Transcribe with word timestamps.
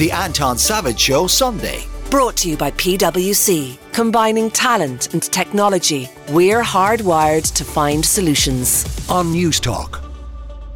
The 0.00 0.12
Anton 0.12 0.56
Savage 0.56 0.98
Show 0.98 1.26
Sunday. 1.26 1.84
Brought 2.10 2.34
to 2.38 2.48
you 2.48 2.56
by 2.56 2.70
PwC. 2.70 3.76
Combining 3.92 4.50
talent 4.50 5.12
and 5.12 5.22
technology, 5.22 6.08
we're 6.30 6.62
hardwired 6.62 7.52
to 7.52 7.64
find 7.66 8.02
solutions. 8.02 8.86
On 9.10 9.30
News 9.30 9.60
Talk. 9.60 10.02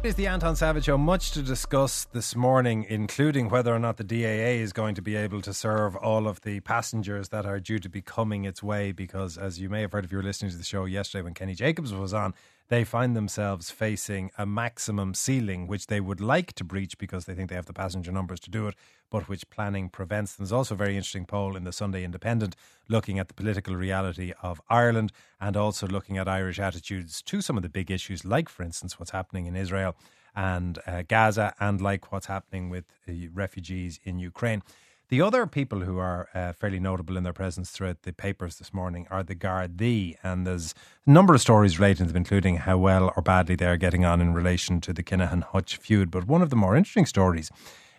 It 0.03 0.09
is 0.09 0.13
the 0.13 0.27
Anton 0.27 0.55
Savage 0.55 0.85
Show. 0.85 0.99
Much 0.99 1.31
to 1.31 1.41
discuss 1.41 2.05
this 2.13 2.35
morning, 2.35 2.85
including 2.87 3.49
whether 3.49 3.73
or 3.73 3.79
not 3.79 3.97
the 3.97 4.03
DAA 4.03 4.61
is 4.61 4.71
going 4.71 4.93
to 4.93 5.01
be 5.01 5.15
able 5.15 5.41
to 5.41 5.55
serve 5.55 5.95
all 5.95 6.27
of 6.27 6.41
the 6.41 6.59
passengers 6.59 7.29
that 7.29 7.47
are 7.47 7.59
due 7.59 7.79
to 7.79 7.89
be 7.89 8.03
coming 8.03 8.45
its 8.45 8.61
way. 8.61 8.91
Because, 8.91 9.39
as 9.39 9.59
you 9.59 9.69
may 9.69 9.81
have 9.81 9.91
heard 9.91 10.05
if 10.05 10.11
you 10.11 10.19
were 10.19 10.23
listening 10.23 10.51
to 10.51 10.57
the 10.57 10.63
show 10.63 10.85
yesterday 10.85 11.23
when 11.23 11.33
Kenny 11.33 11.55
Jacobs 11.55 11.91
was 11.91 12.13
on, 12.13 12.35
they 12.67 12.83
find 12.83 13.15
themselves 13.15 13.69
facing 13.69 14.31
a 14.37 14.45
maximum 14.45 15.13
ceiling, 15.13 15.67
which 15.67 15.87
they 15.87 15.99
would 15.99 16.21
like 16.21 16.53
to 16.53 16.63
breach 16.63 16.97
because 16.97 17.25
they 17.25 17.33
think 17.33 17.49
they 17.49 17.55
have 17.55 17.65
the 17.65 17.73
passenger 17.73 18.11
numbers 18.11 18.39
to 18.41 18.49
do 18.49 18.67
it, 18.67 18.75
but 19.09 19.27
which 19.29 19.49
planning 19.49 19.89
prevents. 19.89 20.35
There's 20.35 20.51
also 20.51 20.75
a 20.75 20.77
very 20.77 20.95
interesting 20.95 21.25
poll 21.25 21.55
in 21.55 21.63
the 21.63 21.71
Sunday 21.71 22.03
Independent 22.03 22.55
looking 22.87 23.19
at 23.19 23.27
the 23.27 23.33
political 23.33 23.75
reality 23.75 24.33
of 24.41 24.61
Ireland 24.69 25.11
and 25.39 25.55
also 25.57 25.87
looking 25.87 26.17
at 26.17 26.27
Irish 26.27 26.59
attitudes 26.59 27.21
to 27.23 27.41
some 27.41 27.57
of 27.57 27.63
the 27.63 27.69
big 27.69 27.91
issues, 27.91 28.25
like, 28.25 28.49
for 28.49 28.63
instance, 28.63 28.99
what's 28.99 29.11
happening 29.11 29.45
in 29.45 29.55
Israel 29.55 29.95
and 30.35 30.79
uh, 30.85 31.03
Gaza, 31.07 31.53
and 31.59 31.79
like 31.79 32.11
what's 32.11 32.25
happening 32.25 32.69
with 32.69 32.85
uh, 33.07 33.13
refugees 33.33 33.99
in 34.03 34.19
Ukraine. 34.19 34.61
The 35.07 35.21
other 35.21 35.45
people 35.45 35.81
who 35.81 35.99
are 35.99 36.29
uh, 36.33 36.51
fairly 36.53 36.79
notable 36.79 37.15
in 37.15 37.23
their 37.23 37.31
presence 37.31 37.69
throughout 37.69 38.01
the 38.01 38.11
papers 38.11 38.57
this 38.57 38.73
morning 38.73 39.05
are 39.11 39.21
the 39.21 39.35
Gardaí, 39.35 40.15
and 40.23 40.47
there's 40.47 40.73
a 41.05 41.11
number 41.11 41.35
of 41.35 41.41
stories 41.41 41.79
relating 41.79 42.07
to 42.07 42.11
them, 42.11 42.17
including 42.17 42.57
how 42.57 42.79
well 42.79 43.13
or 43.15 43.21
badly 43.21 43.55
they're 43.55 43.77
getting 43.77 44.03
on 44.03 44.19
in 44.19 44.33
relation 44.33 44.81
to 44.81 44.93
the 44.93 45.03
Kinahan 45.03 45.43
Hutch 45.43 45.77
feud. 45.77 46.09
But 46.09 46.25
one 46.25 46.41
of 46.41 46.49
the 46.49 46.55
more 46.55 46.75
interesting 46.75 47.05
stories 47.05 47.51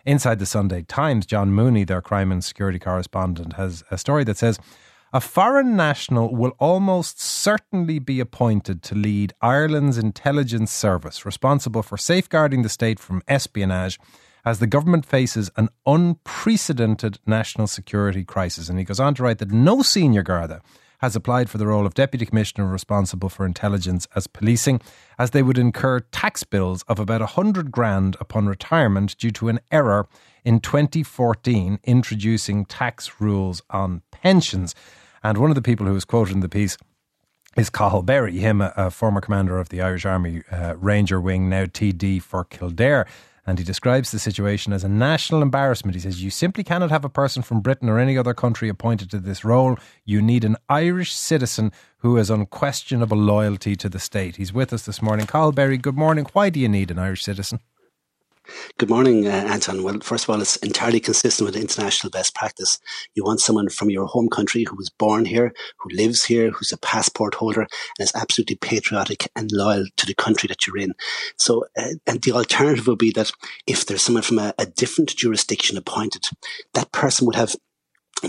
inside 0.07 0.39
the 0.39 0.45
Sunday 0.45 0.83
Times, 0.83 1.25
John 1.25 1.51
Mooney, 1.51 1.83
their 1.83 2.01
crime 2.01 2.31
and 2.31 2.43
security 2.43 2.79
correspondent, 2.79 3.53
has 3.53 3.83
a 3.91 3.97
story 3.97 4.23
that 4.23 4.37
says 4.37 4.57
a 5.13 5.19
foreign 5.19 5.75
national 5.75 6.33
will 6.33 6.53
almost 6.59 7.21
certainly 7.21 7.99
be 7.99 8.19
appointed 8.19 8.81
to 8.83 8.95
lead 8.95 9.33
Ireland's 9.41 9.97
intelligence 9.97 10.71
service, 10.71 11.25
responsible 11.25 11.83
for 11.83 11.97
safeguarding 11.97 12.61
the 12.61 12.69
state 12.69 12.99
from 12.99 13.21
espionage 13.27 13.99
as 14.45 14.59
the 14.59 14.67
government 14.67 15.05
faces 15.05 15.51
an 15.57 15.67
unprecedented 15.85 17.19
national 17.25 17.67
security 17.67 18.23
crisis. 18.23 18.69
And 18.69 18.79
he 18.79 18.85
goes 18.85 18.99
on 18.99 19.13
to 19.15 19.23
write 19.23 19.39
that 19.39 19.51
no 19.51 19.81
senior 19.81 20.23
Garda 20.23 20.61
has 20.99 21.15
applied 21.15 21.49
for 21.49 21.57
the 21.57 21.67
role 21.67 21.85
of 21.85 21.93
Deputy 21.93 22.25
Commissioner 22.25 22.67
responsible 22.67 23.29
for 23.29 23.45
intelligence 23.45 24.07
as 24.15 24.27
policing, 24.27 24.81
as 25.19 25.31
they 25.31 25.43
would 25.43 25.57
incur 25.57 25.99
tax 25.99 26.43
bills 26.43 26.83
of 26.87 26.99
about 26.99 27.21
100 27.21 27.71
grand 27.71 28.17
upon 28.19 28.47
retirement 28.47 29.17
due 29.17 29.31
to 29.31 29.49
an 29.49 29.59
error 29.71 30.07
in 30.43 30.59
2014 30.59 31.79
introducing 31.83 32.65
tax 32.65 33.19
rules 33.19 33.61
on 33.69 34.01
pensions. 34.11 34.73
And 35.23 35.37
one 35.37 35.51
of 35.51 35.55
the 35.55 35.61
people 35.61 35.85
who 35.85 35.93
was 35.93 36.05
quoted 36.05 36.35
in 36.35 36.39
the 36.41 36.49
piece 36.49 36.77
is 37.57 37.69
Cathal 37.69 38.03
Berry, 38.03 38.37
him 38.37 38.61
a, 38.61 38.71
a, 38.77 38.91
former 38.91 39.19
commander 39.19 39.57
of 39.57 39.69
the 39.69 39.81
Irish 39.81 40.05
Army 40.05 40.43
uh, 40.51 40.75
Ranger 40.77 41.19
Wing, 41.19 41.49
now 41.49 41.65
TD 41.65 42.21
for 42.21 42.43
Kildare. 42.43 43.07
And 43.47 43.57
he 43.57 43.63
describes 43.63 44.11
the 44.11 44.19
situation 44.19 44.73
as 44.73 44.83
a 44.83 44.89
national 44.89 45.41
embarrassment. 45.41 45.95
He 45.95 46.01
says, 46.01 46.21
You 46.21 46.29
simply 46.29 46.65
cannot 46.65 46.91
have 46.91 47.05
a 47.05 47.09
person 47.09 47.41
from 47.41 47.61
Britain 47.61 47.87
or 47.87 47.97
any 47.97 48.17
other 48.17 48.33
country 48.33 48.67
appointed 48.67 49.09
to 49.11 49.19
this 49.19 49.45
role. 49.45 49.77
You 50.03 50.21
need 50.21 50.43
an 50.43 50.57
Irish 50.67 51.13
citizen 51.13 51.71
who 51.99 52.17
has 52.17 52.29
unquestionable 52.29 53.17
loyalty 53.17 53.77
to 53.77 53.87
the 53.87 53.99
state. 53.99 54.35
He's 54.35 54.51
with 54.51 54.73
us 54.73 54.85
this 54.85 55.01
morning. 55.01 55.27
Cathal 55.27 55.53
Berry, 55.53 55.77
good 55.77 55.97
morning. 55.97 56.27
Why 56.33 56.49
do 56.49 56.59
you 56.59 56.67
need 56.67 56.91
an 56.91 56.99
Irish 56.99 57.23
citizen? 57.23 57.61
Good 58.77 58.89
morning, 58.89 59.27
uh, 59.27 59.31
Anton. 59.31 59.83
Well, 59.83 59.99
first 60.01 60.23
of 60.23 60.29
all, 60.29 60.41
it's 60.41 60.55
entirely 60.57 60.99
consistent 60.99 61.45
with 61.45 61.55
international 61.55 62.11
best 62.11 62.35
practice. 62.35 62.79
You 63.15 63.23
want 63.23 63.41
someone 63.41 63.69
from 63.69 63.89
your 63.89 64.05
home 64.05 64.29
country 64.29 64.63
who 64.63 64.75
was 64.75 64.89
born 64.89 65.25
here, 65.25 65.53
who 65.79 65.89
lives 65.89 66.25
here, 66.25 66.51
who's 66.51 66.71
a 66.71 66.77
passport 66.77 67.35
holder, 67.35 67.61
and 67.61 67.69
is 67.99 68.11
absolutely 68.15 68.55
patriotic 68.55 69.29
and 69.35 69.51
loyal 69.51 69.85
to 69.97 70.05
the 70.05 70.13
country 70.13 70.47
that 70.47 70.65
you're 70.65 70.77
in. 70.77 70.93
So, 71.37 71.65
uh, 71.77 71.95
and 72.05 72.21
the 72.21 72.31
alternative 72.31 72.87
would 72.87 72.99
be 72.99 73.11
that 73.11 73.31
if 73.65 73.85
there's 73.85 74.01
someone 74.01 74.23
from 74.23 74.39
a, 74.39 74.53
a 74.57 74.65
different 74.65 75.15
jurisdiction 75.15 75.77
appointed, 75.77 76.25
that 76.73 76.91
person 76.91 77.25
would 77.25 77.35
have 77.35 77.55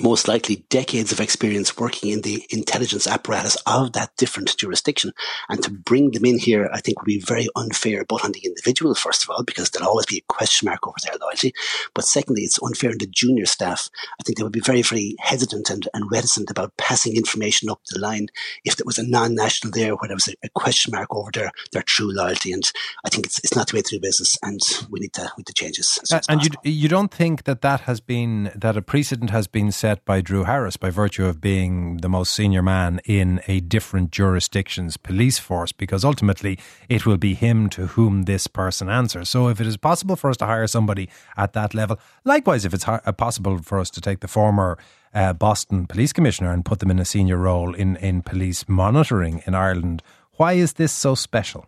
most 0.03 0.29
likely 0.29 0.65
decades 0.69 1.13
of 1.13 1.21
experience 1.21 1.77
working 1.77 2.11
in 2.11 2.23
the 2.23 2.47
intelligence 2.51 3.07
apparatus 3.07 3.57
of 3.67 3.93
that 3.93 4.17
different 4.17 4.57
jurisdiction. 4.57 5.13
And 5.49 5.63
to 5.63 5.71
bring 5.71 6.11
them 6.11 6.25
in 6.25 6.39
here, 6.39 6.71
I 6.73 6.81
think 6.81 7.01
would 7.01 7.07
be 7.07 7.21
very 7.21 7.49
unfair, 7.57 8.05
both 8.05 8.25
on 8.25 8.33
the 8.33 8.45
individual, 8.45 8.95
first 8.95 9.25
of 9.25 9.31
all, 9.31 9.43
because 9.45 9.71
there'll 9.71 9.89
always 9.89 10.07
be 10.07 10.19
a 10.19 10.33
question 10.33 10.67
mark 10.67 10.87
over 10.87 10.97
their 11.03 11.17
loyalty. 11.21 11.53
But 11.95 12.05
secondly, 12.05 12.43
it's 12.43 12.63
unfair 12.63 12.91
on 12.91 12.99
the 12.99 13.07
junior 13.07 13.47
staff. 13.47 13.91
I 14.21 14.23
think 14.23 14.39
they 14.39 14.45
would 14.45 14.53
be 14.53 14.61
very, 14.61 14.83
very 14.83 15.17
hesitant 15.21 15.71
and, 15.71 15.89
and 15.95 16.11
reticent 16.11 16.51
about 16.51 16.77
passing 16.77 17.17
information 17.17 17.71
up 17.71 17.81
the 17.91 17.99
line 17.99 18.29
if 18.65 18.77
there 18.77 18.87
was 18.87 18.99
a 18.99 19.07
non-national 19.07 19.73
there 19.73 19.95
where 19.95 20.09
there 20.09 20.17
was 20.17 20.29
a, 20.29 20.35
a 20.45 20.49
question 20.51 20.93
mark 20.93 21.15
over 21.15 21.31
their, 21.33 21.51
their 21.73 21.83
true 21.83 22.13
loyalty. 22.13 22.53
And 22.53 22.71
I 23.05 23.09
think 23.09 23.27
it's, 23.27 23.39
it's 23.41 23.57
not 23.57 23.69
the 23.69 23.77
way 23.77 23.83
to 23.83 23.97
do 23.97 24.01
business 24.01 24.37
and 24.43 24.61
we 24.91 25.01
need 25.01 25.13
to, 25.15 25.23
we 25.37 25.41
need 25.43 25.47
to 25.47 25.55
change 25.55 25.77
this. 25.77 25.99
And 26.29 26.45
you, 26.45 26.51
you 26.63 26.89
don't 26.89 27.13
think 27.13 27.45
that 27.45 27.63
that 27.63 27.83
has 27.83 28.01
been, 28.01 28.53
that 28.55 28.77
a 28.77 28.83
precedent 28.83 29.31
has 29.31 29.47
been 29.47 29.73
set 29.73 29.88
by 30.05 30.21
Drew 30.21 30.45
Harris 30.45 30.77
by 30.77 30.91
virtue 30.91 31.27
of 31.27 31.41
being 31.41 31.99
the 31.99 32.09
most 32.09 32.33
senior 32.33 32.63
man 32.63 33.01
in 33.05 33.41
a 33.47 33.61
different 33.61 34.11
jurisdiction's 34.11 34.97
police 34.97 35.39
force, 35.39 35.73
because 35.73 36.05
ultimately 36.05 36.59
it 36.89 37.07
will 37.07 37.17
be 37.17 37.35
him 37.35 37.69
to 37.71 37.89
whom 37.89 38.23
this 38.23 38.47
person 38.47 38.89
answers. 38.89 39.29
So 39.29 39.49
if 39.49 39.61
it 39.61 39.67
is 39.67 39.77
possible 39.77 40.17
for 40.17 40.31
us 40.31 40.37
to 40.39 40.47
hire 40.47 40.67
somebody 40.67 41.09
at 41.37 41.53
that 41.55 41.75
level, 41.75 41.99
likewise, 42.25 42.65
if 42.65 42.75
it's 42.75 42.87
uh, 42.87 43.01
possible 43.13 43.59
for 43.59 43.79
us 43.79 43.91
to 43.91 44.01
take 44.01 44.21
the 44.21 44.29
former 44.29 44.79
uh, 45.15 45.33
Boston 45.33 45.87
police 45.87 46.13
commissioner 46.13 46.53
and 46.53 46.65
put 46.65 46.81
them 46.81 46.91
in 46.91 46.99
a 46.99 47.05
senior 47.05 47.37
role 47.37 47.75
in, 47.75 47.97
in 47.97 48.23
police 48.23 48.69
monitoring 48.69 49.43
in 49.47 49.55
Ireland, 49.55 50.03
why 50.33 50.53
is 50.53 50.75
this 50.75 50.93
so 50.93 51.15
special? 51.15 51.67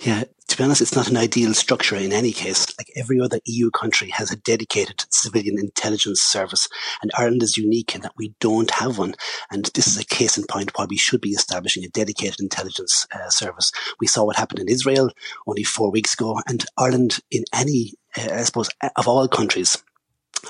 Yeah, 0.00 0.24
to 0.48 0.56
be 0.56 0.64
honest, 0.64 0.80
it's 0.80 0.94
not 0.94 1.08
an 1.08 1.16
ideal 1.16 1.54
structure 1.54 1.96
in 1.96 2.12
any 2.12 2.32
case. 2.32 2.66
Like 2.78 2.90
every 2.96 3.20
other 3.20 3.40
EU 3.44 3.70
country 3.70 4.10
has 4.10 4.30
a 4.30 4.36
dedicated 4.36 5.04
civilian 5.10 5.58
intelligence 5.58 6.20
service, 6.20 6.68
and 7.02 7.10
Ireland 7.16 7.42
is 7.42 7.56
unique 7.56 7.94
in 7.94 8.02
that 8.02 8.14
we 8.16 8.34
don't 8.40 8.70
have 8.72 8.98
one. 8.98 9.14
And 9.50 9.66
this 9.74 9.86
is 9.86 9.98
a 9.98 10.04
case 10.04 10.36
in 10.38 10.44
point 10.48 10.72
why 10.74 10.86
we 10.88 10.96
should 10.96 11.20
be 11.20 11.30
establishing 11.30 11.84
a 11.84 11.88
dedicated 11.88 12.40
intelligence 12.40 13.06
uh, 13.14 13.28
service. 13.30 13.72
We 14.00 14.06
saw 14.06 14.24
what 14.24 14.36
happened 14.36 14.60
in 14.60 14.68
Israel 14.68 15.10
only 15.46 15.64
four 15.64 15.90
weeks 15.90 16.14
ago, 16.14 16.40
and 16.46 16.64
Ireland, 16.78 17.20
in 17.30 17.44
any, 17.52 17.94
uh, 18.16 18.34
I 18.34 18.42
suppose, 18.42 18.68
of 18.96 19.08
all 19.08 19.28
countries, 19.28 19.82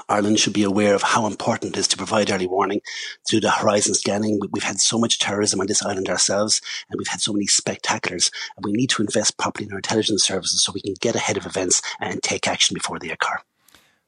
Ireland 0.08 0.38
should 0.38 0.52
be 0.52 0.62
aware 0.62 0.94
of 0.94 1.02
how 1.02 1.26
important 1.26 1.76
it 1.76 1.78
is 1.78 1.88
to 1.88 1.96
provide 1.96 2.30
early 2.30 2.46
warning 2.46 2.80
through 3.28 3.40
the 3.40 3.50
horizon 3.50 3.94
scanning. 3.94 4.40
We've 4.52 4.62
had 4.62 4.80
so 4.80 4.98
much 4.98 5.18
terrorism 5.18 5.60
on 5.60 5.66
this 5.66 5.84
island 5.84 6.08
ourselves, 6.08 6.60
and 6.88 6.98
we've 6.98 7.08
had 7.08 7.20
so 7.20 7.32
many 7.32 7.46
spectaculars, 7.46 8.30
and 8.56 8.64
we 8.64 8.72
need 8.72 8.90
to 8.90 9.02
invest 9.02 9.38
properly 9.38 9.66
in 9.66 9.72
our 9.72 9.78
intelligence 9.78 10.24
services 10.24 10.62
so 10.62 10.72
we 10.72 10.82
can 10.82 10.94
get 11.00 11.16
ahead 11.16 11.36
of 11.36 11.46
events 11.46 11.82
and 12.00 12.22
take 12.22 12.46
action 12.46 12.74
before 12.74 12.98
they 12.98 13.10
occur. 13.10 13.38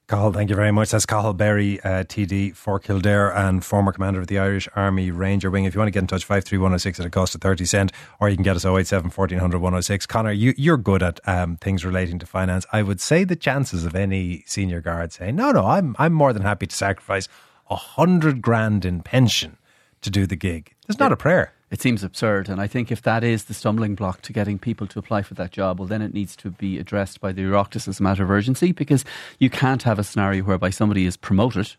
Cathal, 0.08 0.32
thank 0.32 0.48
you 0.48 0.56
very 0.56 0.72
much. 0.72 0.90
That's 0.90 1.04
Cathal 1.04 1.34
Berry, 1.34 1.78
uh, 1.82 2.02
TD 2.02 2.56
for 2.56 2.78
Kildare 2.78 3.28
and 3.28 3.62
former 3.62 3.92
commander 3.92 4.20
of 4.20 4.26
the 4.26 4.38
Irish 4.38 4.66
Army 4.74 5.10
Ranger 5.10 5.50
Wing. 5.50 5.66
If 5.66 5.74
you 5.74 5.80
want 5.80 5.88
to 5.88 5.92
get 5.92 5.98
in 5.98 6.06
touch, 6.06 6.24
53106 6.24 7.00
at 7.00 7.04
a 7.04 7.10
cost 7.10 7.34
of 7.34 7.42
30 7.42 7.66
cent, 7.66 7.92
or 8.18 8.30
you 8.30 8.34
can 8.34 8.42
get 8.42 8.56
us 8.56 8.64
087 8.64 9.10
1400 9.10 9.58
106. 9.58 10.06
Conor, 10.06 10.32
you, 10.32 10.54
you're 10.56 10.78
good 10.78 11.02
at 11.02 11.20
um, 11.28 11.58
things 11.58 11.84
relating 11.84 12.18
to 12.20 12.24
finance. 12.24 12.64
I 12.72 12.82
would 12.82 13.02
say 13.02 13.24
the 13.24 13.36
chances 13.36 13.84
of 13.84 13.94
any 13.94 14.44
senior 14.46 14.80
guard 14.80 15.12
saying, 15.12 15.36
no, 15.36 15.52
no, 15.52 15.66
I'm, 15.66 15.94
I'm 15.98 16.14
more 16.14 16.32
than 16.32 16.40
happy 16.40 16.66
to 16.66 16.74
sacrifice 16.74 17.28
a 17.68 17.76
hundred 17.76 18.40
grand 18.40 18.86
in 18.86 19.02
pension 19.02 19.58
to 20.00 20.08
do 20.08 20.24
the 20.24 20.36
gig. 20.36 20.74
There's 20.86 20.98
not 20.98 21.12
a 21.12 21.18
prayer 21.18 21.52
it 21.70 21.82
seems 21.82 22.02
absurd. 22.02 22.48
And 22.48 22.60
I 22.60 22.66
think 22.66 22.90
if 22.90 23.02
that 23.02 23.22
is 23.22 23.44
the 23.44 23.54
stumbling 23.54 23.94
block 23.94 24.22
to 24.22 24.32
getting 24.32 24.58
people 24.58 24.86
to 24.88 24.98
apply 24.98 25.22
for 25.22 25.34
that 25.34 25.50
job, 25.50 25.78
well, 25.78 25.88
then 25.88 26.02
it 26.02 26.14
needs 26.14 26.34
to 26.36 26.50
be 26.50 26.78
addressed 26.78 27.20
by 27.20 27.32
the 27.32 27.42
Oireachtas 27.42 27.88
as 27.88 28.00
a 28.00 28.02
matter 28.02 28.22
of 28.22 28.30
urgency 28.30 28.72
because 28.72 29.04
you 29.38 29.50
can't 29.50 29.82
have 29.82 29.98
a 29.98 30.04
scenario 30.04 30.44
whereby 30.44 30.70
somebody 30.70 31.04
is 31.04 31.16
promoted 31.16 31.74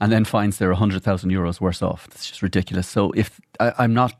and 0.00 0.12
then 0.12 0.24
finds 0.24 0.58
they're 0.58 0.68
100,000 0.70 1.30
euros 1.30 1.60
worse 1.60 1.82
off. 1.82 2.06
It's 2.10 2.28
just 2.28 2.42
ridiculous. 2.42 2.88
So 2.88 3.12
if 3.12 3.40
I, 3.60 3.72
I'm 3.78 3.94
not 3.94 4.14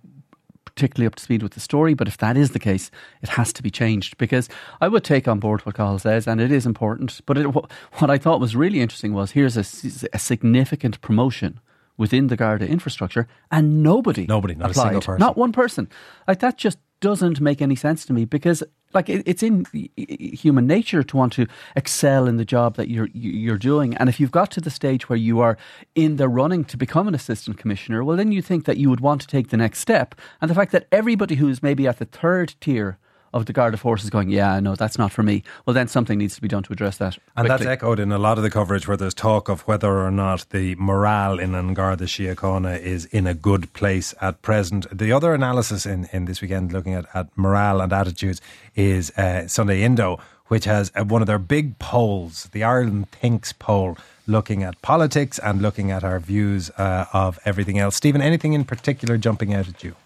particularly 0.64 1.06
up 1.06 1.16
to 1.16 1.22
speed 1.22 1.42
with 1.42 1.52
the 1.52 1.60
story, 1.60 1.92
but 1.92 2.08
if 2.08 2.16
that 2.18 2.36
is 2.36 2.52
the 2.52 2.58
case, 2.58 2.90
it 3.20 3.28
has 3.30 3.52
to 3.52 3.62
be 3.62 3.70
changed 3.70 4.16
because 4.16 4.48
I 4.80 4.88
would 4.88 5.04
take 5.04 5.28
on 5.28 5.38
board 5.38 5.60
what 5.62 5.74
Cathal 5.74 5.98
says, 5.98 6.26
and 6.26 6.40
it 6.40 6.50
is 6.50 6.64
important. 6.64 7.20
But 7.26 7.36
it, 7.36 7.46
what 7.48 7.70
I 8.10 8.16
thought 8.16 8.40
was 8.40 8.56
really 8.56 8.80
interesting 8.80 9.12
was 9.12 9.32
here's 9.32 9.56
a, 9.56 10.08
a 10.14 10.18
significant 10.18 11.00
promotion 11.02 11.60
within 12.02 12.26
the 12.26 12.36
Garda 12.36 12.66
infrastructure, 12.66 13.28
and 13.52 13.80
nobody, 13.80 14.26
nobody, 14.26 14.56
not 14.56 14.72
applied. 14.72 14.82
a 14.82 14.86
single 14.86 15.00
person, 15.02 15.20
not 15.20 15.36
one 15.36 15.52
person. 15.52 15.88
Like 16.26 16.40
that 16.40 16.58
just 16.58 16.78
doesn't 16.98 17.40
make 17.40 17.62
any 17.62 17.76
sense 17.76 18.04
to 18.04 18.12
me 18.12 18.24
because 18.24 18.64
like 18.92 19.08
it, 19.08 19.22
it's 19.24 19.42
in 19.44 19.64
human 19.96 20.66
nature 20.66 21.04
to 21.04 21.16
want 21.16 21.32
to 21.32 21.46
excel 21.76 22.26
in 22.26 22.38
the 22.38 22.44
job 22.44 22.74
that 22.74 22.88
you're 22.88 23.08
you're 23.12 23.56
doing 23.56 23.96
and 23.96 24.08
if 24.08 24.18
you've 24.18 24.32
got 24.32 24.50
to 24.50 24.60
the 24.60 24.70
stage 24.70 25.08
where 25.08 25.16
you 25.16 25.38
are 25.38 25.56
in 25.94 26.16
the 26.16 26.28
running 26.28 26.64
to 26.64 26.76
become 26.76 27.06
an 27.06 27.14
assistant 27.14 27.56
commissioner 27.56 28.04
well 28.04 28.16
then 28.16 28.30
you 28.30 28.42
think 28.42 28.64
that 28.66 28.78
you 28.78 28.90
would 28.90 29.00
want 29.00 29.20
to 29.20 29.26
take 29.26 29.48
the 29.48 29.56
next 29.56 29.78
step 29.78 30.14
and 30.40 30.50
the 30.50 30.54
fact 30.54 30.70
that 30.72 30.86
everybody 30.92 31.36
who's 31.36 31.62
maybe 31.62 31.88
at 31.88 31.98
the 31.98 32.04
third 32.04 32.54
tier 32.60 32.98
of 33.32 33.46
the 33.46 33.52
Garda 33.52 33.76
forces 33.76 34.10
going, 34.10 34.28
yeah, 34.28 34.60
no, 34.60 34.74
that's 34.74 34.98
not 34.98 35.12
for 35.12 35.22
me. 35.22 35.42
Well, 35.64 35.74
then 35.74 35.88
something 35.88 36.18
needs 36.18 36.34
to 36.34 36.42
be 36.42 36.48
done 36.48 36.62
to 36.64 36.72
address 36.72 36.98
that. 36.98 37.16
And 37.36 37.46
quickly. 37.46 37.48
that's 37.48 37.66
echoed 37.66 37.98
in 37.98 38.12
a 38.12 38.18
lot 38.18 38.38
of 38.38 38.44
the 38.44 38.50
coverage 38.50 38.86
where 38.86 38.96
there's 38.96 39.14
talk 39.14 39.48
of 39.48 39.62
whether 39.62 39.90
or 39.90 40.10
not 40.10 40.46
the 40.50 40.74
morale 40.76 41.38
in 41.38 41.54
An 41.54 41.74
Garda 41.74 42.04
Síochána 42.04 42.78
is 42.78 43.06
in 43.06 43.26
a 43.26 43.34
good 43.34 43.72
place 43.72 44.14
at 44.20 44.42
present. 44.42 44.86
The 44.96 45.12
other 45.12 45.34
analysis 45.34 45.86
in, 45.86 46.08
in 46.12 46.26
this 46.26 46.40
weekend 46.42 46.72
looking 46.72 46.94
at, 46.94 47.06
at 47.14 47.28
morale 47.36 47.80
and 47.80 47.92
attitudes 47.92 48.40
is 48.74 49.10
uh, 49.12 49.48
Sunday 49.48 49.82
Indo, 49.82 50.20
which 50.46 50.64
has 50.64 50.92
uh, 50.94 51.04
one 51.04 51.22
of 51.22 51.26
their 51.26 51.38
big 51.38 51.78
polls, 51.78 52.48
the 52.52 52.62
Ireland 52.62 53.10
Thinks 53.10 53.52
poll, 53.52 53.96
looking 54.26 54.62
at 54.62 54.80
politics 54.82 55.38
and 55.38 55.62
looking 55.62 55.90
at 55.90 56.04
our 56.04 56.20
views 56.20 56.70
uh, 56.76 57.06
of 57.12 57.38
everything 57.44 57.78
else. 57.78 57.96
Stephen, 57.96 58.20
anything 58.20 58.52
in 58.52 58.64
particular 58.64 59.16
jumping 59.16 59.54
out 59.54 59.68
at 59.68 59.82
you? 59.82 59.96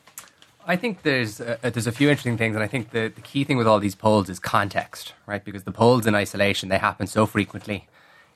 I 0.69 0.75
think 0.75 1.03
there's 1.03 1.39
a, 1.39 1.59
there's 1.63 1.87
a 1.87 1.93
few 1.93 2.09
interesting 2.11 2.37
things, 2.37 2.57
and 2.57 2.65
I 2.65 2.67
think 2.67 2.91
the, 2.91 3.13
the 3.15 3.21
key 3.21 3.45
thing 3.45 3.57
with 3.57 3.69
all 3.69 3.79
these 3.79 3.95
polls 3.95 4.29
is 4.29 4.41
context, 4.41 5.15
right? 5.25 5.45
Because 5.45 5.63
the 5.63 5.71
polls 5.71 6.07
in 6.07 6.17
isolation 6.17 6.69
they 6.69 6.79
happen 6.79 7.07
so 7.07 7.25
frequently. 7.25 7.87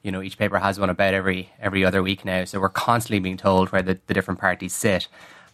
You 0.04 0.12
know, 0.12 0.22
each 0.22 0.38
paper 0.38 0.58
has 0.60 0.78
one 0.78 0.90
about 0.90 1.12
every 1.12 1.50
every 1.60 1.84
other 1.84 2.04
week 2.04 2.24
now, 2.24 2.44
so 2.44 2.60
we're 2.60 2.68
constantly 2.68 3.18
being 3.18 3.36
told 3.36 3.70
where 3.70 3.82
the, 3.82 3.98
the 4.06 4.14
different 4.14 4.38
parties 4.38 4.72
sit. 4.72 5.08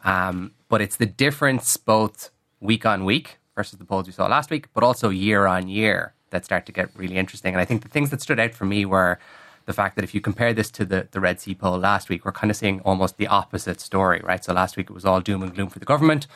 Um, 0.05 0.53
but 0.69 0.83
it's 0.83 0.97
the 0.97 1.07
difference 1.07 1.79
both 1.79 2.31
week 2.61 2.85
on 2.85 3.07
week 3.07 3.39
versus 3.55 3.79
the 3.79 3.87
polls 3.87 4.07
we 4.07 4.13
saw 4.13 4.27
last 4.27 4.51
week, 4.51 4.69
but 4.75 4.85
also 4.85 5.09
year 5.09 5.47
on 5.47 5.69
year 5.69 6.13
that 6.29 6.45
start 6.45 6.67
to 6.67 6.73
get 6.73 6.91
really 6.95 7.17
interesting. 7.17 7.55
And 7.55 7.61
I 7.61 7.65
think 7.65 7.83
the 7.85 7.89
things 7.89 8.11
that 8.11 8.21
stood 8.21 8.39
out 8.39 8.53
for 8.53 8.67
me 8.67 8.85
were 8.85 9.19
the 9.65 9.73
fact 9.73 9.97
that 9.97 10.05
if 10.05 10.15
you 10.15 10.21
compare 10.21 10.53
this 10.53 10.71
to 10.73 10.85
the, 10.85 11.09
the 11.11 11.21
Red 11.21 11.41
C 11.41 11.55
poll 11.55 11.79
last 11.79 12.11
week, 12.11 12.25
we're 12.27 12.33
kind 12.33 12.51
of 12.51 12.57
seeing 12.57 12.81
almost 12.81 13.17
the 13.17 13.27
opposite 13.29 13.81
story, 13.81 14.21
right? 14.23 14.45
So 14.45 14.53
last 14.53 14.77
week 14.77 14.91
it 14.91 14.93
was 14.93 15.07
all 15.07 15.23
doom 15.23 15.43
and 15.43 15.55
gloom 15.55 15.71
for 15.71 15.79
the 15.79 15.87
government 15.87 16.27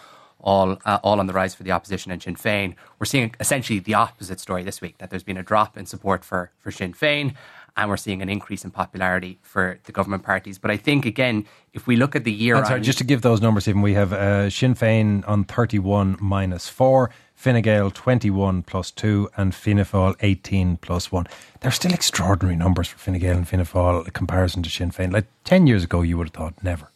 all 0.42 0.78
uh, 0.84 0.98
all 1.02 1.20
on 1.20 1.26
the 1.26 1.32
rise 1.32 1.54
for 1.54 1.62
the 1.62 1.72
opposition 1.72 2.10
and 2.12 2.22
Sinn 2.22 2.36
Féin. 2.36 2.74
We're 2.98 3.06
seeing 3.06 3.34
essentially 3.40 3.78
the 3.78 3.94
opposite 3.94 4.40
story 4.40 4.62
this 4.62 4.80
week 4.80 4.98
that 4.98 5.10
there's 5.10 5.22
been 5.22 5.36
a 5.36 5.42
drop 5.42 5.76
in 5.76 5.86
support 5.86 6.24
for 6.24 6.50
for 6.58 6.70
Sinn 6.70 6.92
Féin 6.94 7.34
and 7.76 7.88
we're 7.88 7.96
seeing 7.96 8.22
an 8.22 8.28
increase 8.28 8.64
in 8.64 8.70
popularity 8.70 9.38
for 9.42 9.78
the 9.84 9.92
government 9.92 10.22
parties. 10.22 10.58
But 10.58 10.70
I 10.70 10.76
think 10.76 11.06
again, 11.06 11.46
if 11.72 11.86
we 11.86 11.96
look 11.96 12.16
at 12.16 12.24
the 12.24 12.32
year, 12.32 12.56
I'm 12.56 12.66
sorry, 12.66 12.80
just 12.80 12.98
to 12.98 13.04
give 13.04 13.22
those 13.22 13.40
numbers, 13.40 13.68
even 13.68 13.82
we 13.82 13.94
have 13.94 14.12
uh, 14.12 14.50
Sinn 14.50 14.74
Féin 14.74 15.26
on 15.28 15.44
31 15.44 16.16
minus 16.20 16.68
four. 16.68 17.10
Fine 17.34 17.62
Gael 17.62 17.90
21 17.90 18.64
plus 18.64 18.90
2 18.90 19.30
and 19.34 19.54
Fianna 19.54 19.86
Fáil 19.86 20.14
18 20.20 20.76
plus 20.76 21.10
1. 21.10 21.26
They're 21.60 21.70
still 21.70 21.94
extraordinary 21.94 22.54
numbers 22.54 22.88
for 22.88 22.98
Fine 22.98 23.18
Gael 23.18 23.38
and 23.38 23.48
Fianna 23.48 23.64
Fáil 23.64 24.04
in 24.04 24.10
comparison 24.10 24.62
to 24.62 24.68
Sinn 24.68 24.90
Féin. 24.90 25.10
Like 25.10 25.24
10 25.44 25.66
years 25.66 25.82
ago, 25.82 26.02
you 26.02 26.18
would 26.18 26.26
have 26.26 26.34
thought 26.34 26.62
never. 26.62 26.89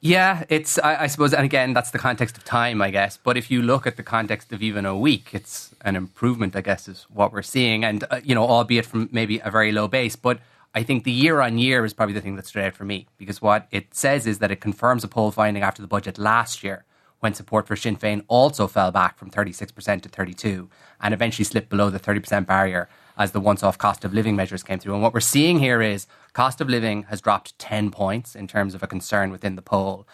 Yeah, 0.00 0.44
it's 0.50 0.78
I, 0.78 1.04
I, 1.04 1.06
suppose, 1.06 1.32
and 1.32 1.44
again, 1.44 1.72
that's 1.72 1.90
the 1.90 1.98
context 1.98 2.36
of 2.36 2.44
time, 2.44 2.82
I 2.82 2.90
guess. 2.90 3.16
But 3.16 3.36
if 3.36 3.50
you 3.50 3.62
look 3.62 3.86
at 3.86 3.96
the 3.96 4.02
context 4.02 4.52
of 4.52 4.62
even 4.62 4.84
a 4.84 4.96
week, 4.96 5.30
it's 5.32 5.74
an 5.80 5.96
improvement, 5.96 6.54
I 6.54 6.60
guess, 6.60 6.86
is 6.86 7.06
what 7.08 7.32
we're 7.32 7.42
seeing, 7.42 7.84
and 7.84 8.04
uh, 8.10 8.20
you 8.22 8.34
know, 8.34 8.46
albeit 8.46 8.86
from 8.86 9.08
maybe 9.10 9.40
a 9.42 9.50
very 9.50 9.72
low 9.72 9.88
base. 9.88 10.14
But 10.14 10.40
I 10.74 10.82
think 10.82 11.04
the 11.04 11.12
year 11.12 11.40
on 11.40 11.56
year 11.56 11.84
is 11.86 11.94
probably 11.94 12.12
the 12.12 12.20
thing 12.20 12.36
that 12.36 12.46
stood 12.46 12.62
out 12.62 12.74
for 12.74 12.84
me 12.84 13.06
because 13.16 13.40
what 13.40 13.66
it 13.70 13.94
says 13.94 14.26
is 14.26 14.38
that 14.40 14.50
it 14.50 14.60
confirms 14.60 15.02
a 15.02 15.08
poll 15.08 15.30
finding 15.30 15.62
after 15.62 15.80
the 15.80 15.88
budget 15.88 16.18
last 16.18 16.62
year, 16.62 16.84
when 17.20 17.32
support 17.32 17.66
for 17.66 17.76
Sinn 17.76 17.96
Féin 17.96 18.22
also 18.28 18.66
fell 18.66 18.90
back 18.90 19.16
from 19.16 19.30
36% 19.30 20.02
to 20.02 20.08
32 20.10 20.68
and 21.00 21.14
eventually 21.14 21.44
slipped 21.44 21.70
below 21.70 21.88
the 21.88 21.98
30% 21.98 22.46
barrier 22.46 22.88
as 23.16 23.32
the 23.32 23.40
once 23.40 23.62
off 23.62 23.78
cost 23.78 24.04
of 24.04 24.12
living 24.12 24.36
measures 24.36 24.62
came 24.62 24.78
through. 24.78 24.92
And 24.92 25.02
what 25.02 25.14
we're 25.14 25.20
seeing 25.20 25.58
here 25.58 25.80
is 25.80 26.06
cost 26.36 26.60
of 26.60 26.68
living 26.68 27.04
has 27.04 27.22
dropped 27.22 27.58
10 27.58 27.90
points 27.90 28.36
in 28.36 28.46
terms 28.46 28.74
of 28.74 28.82
a 28.82 28.86
concern 28.86 29.30
within 29.30 29.56
the 29.56 29.62
poll. 29.62 30.06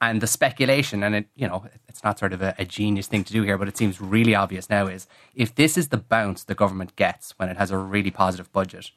And 0.00 0.20
the 0.20 0.26
speculation, 0.26 1.04
and 1.04 1.14
it, 1.14 1.26
you 1.36 1.46
know, 1.46 1.66
it's 1.88 2.02
not 2.02 2.18
sort 2.18 2.32
of 2.32 2.42
a, 2.42 2.52
a 2.58 2.64
genius 2.64 3.06
thing 3.06 3.22
to 3.22 3.32
do 3.32 3.42
here, 3.44 3.56
but 3.56 3.68
it 3.68 3.76
seems 3.76 4.00
really 4.00 4.34
obvious 4.34 4.68
now 4.68 4.88
is 4.88 5.06
if 5.36 5.54
this 5.54 5.78
is 5.78 5.88
the 5.88 5.96
bounce 5.96 6.42
the 6.42 6.56
government 6.56 6.96
gets 6.96 7.32
when 7.38 7.48
it 7.48 7.56
has 7.56 7.70
a 7.70 7.78
really 7.78 8.10
positive 8.10 8.50
budget, 8.52 8.90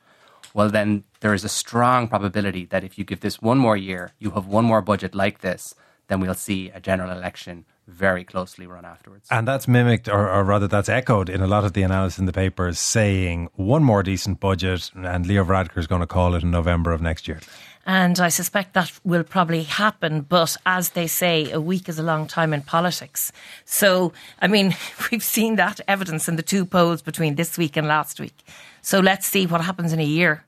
well, 0.55 0.69
then 0.69 1.03
there 1.19 1.35
is 1.35 1.43
a 1.43 1.49
strong 1.49 2.07
probability 2.07 2.65
that 2.65 2.83
if 2.83 2.97
you 2.97 3.03
give 3.03 3.19
this 3.19 3.39
one 3.39 3.59
more 3.59 3.77
year, 3.77 4.13
you 4.17 4.31
have 4.31 4.47
one 4.47 4.65
more 4.65 4.81
budget 4.81 5.13
like 5.13 5.41
this, 5.41 5.75
then 6.07 6.19
we'll 6.19 6.33
see 6.33 6.71
a 6.71 6.79
general 6.79 7.11
election 7.11 7.65
very 7.87 8.23
closely 8.23 8.67
run 8.67 8.85
afterwards. 8.85 9.27
And 9.29 9.47
that's 9.47 9.67
mimicked, 9.67 10.07
or, 10.07 10.29
or, 10.29 10.43
rather, 10.43 10.67
that's 10.67 10.89
echoed 10.89 11.29
in 11.29 11.41
a 11.41 11.47
lot 11.47 11.65
of 11.65 11.73
the 11.73 11.83
analysis 11.83 12.19
in 12.19 12.25
the 12.25 12.33
papers 12.33 12.79
saying 12.79 13.49
one 13.55 13.83
more 13.83 14.03
decent 14.03 14.39
budget, 14.39 14.91
and 14.95 15.25
Leo 15.25 15.43
Varadkar 15.43 15.77
is 15.77 15.87
going 15.87 16.01
to 16.01 16.07
call 16.07 16.35
it 16.35 16.43
in 16.43 16.51
November 16.51 16.91
of 16.91 17.01
next 17.01 17.27
year. 17.27 17.39
And 17.85 18.19
I 18.19 18.29
suspect 18.29 18.73
that 18.73 18.91
will 19.03 19.23
probably 19.23 19.63
happen. 19.63 20.21
But 20.21 20.55
as 20.65 20.89
they 20.89 21.07
say, 21.07 21.51
a 21.51 21.59
week 21.59 21.89
is 21.89 21.97
a 21.97 22.03
long 22.03 22.27
time 22.27 22.53
in 22.53 22.61
politics. 22.61 23.31
So, 23.65 24.13
I 24.39 24.47
mean, 24.47 24.75
we've 25.11 25.23
seen 25.23 25.55
that 25.55 25.81
evidence 25.87 26.27
in 26.27 26.35
the 26.35 26.43
two 26.43 26.65
polls 26.65 27.01
between 27.01 27.35
this 27.35 27.57
week 27.57 27.77
and 27.77 27.87
last 27.87 28.19
week. 28.19 28.37
So 28.81 28.99
let's 28.99 29.27
see 29.27 29.45
what 29.45 29.61
happens 29.61 29.93
in 29.93 29.99
a 29.99 30.05
year. 30.05 30.45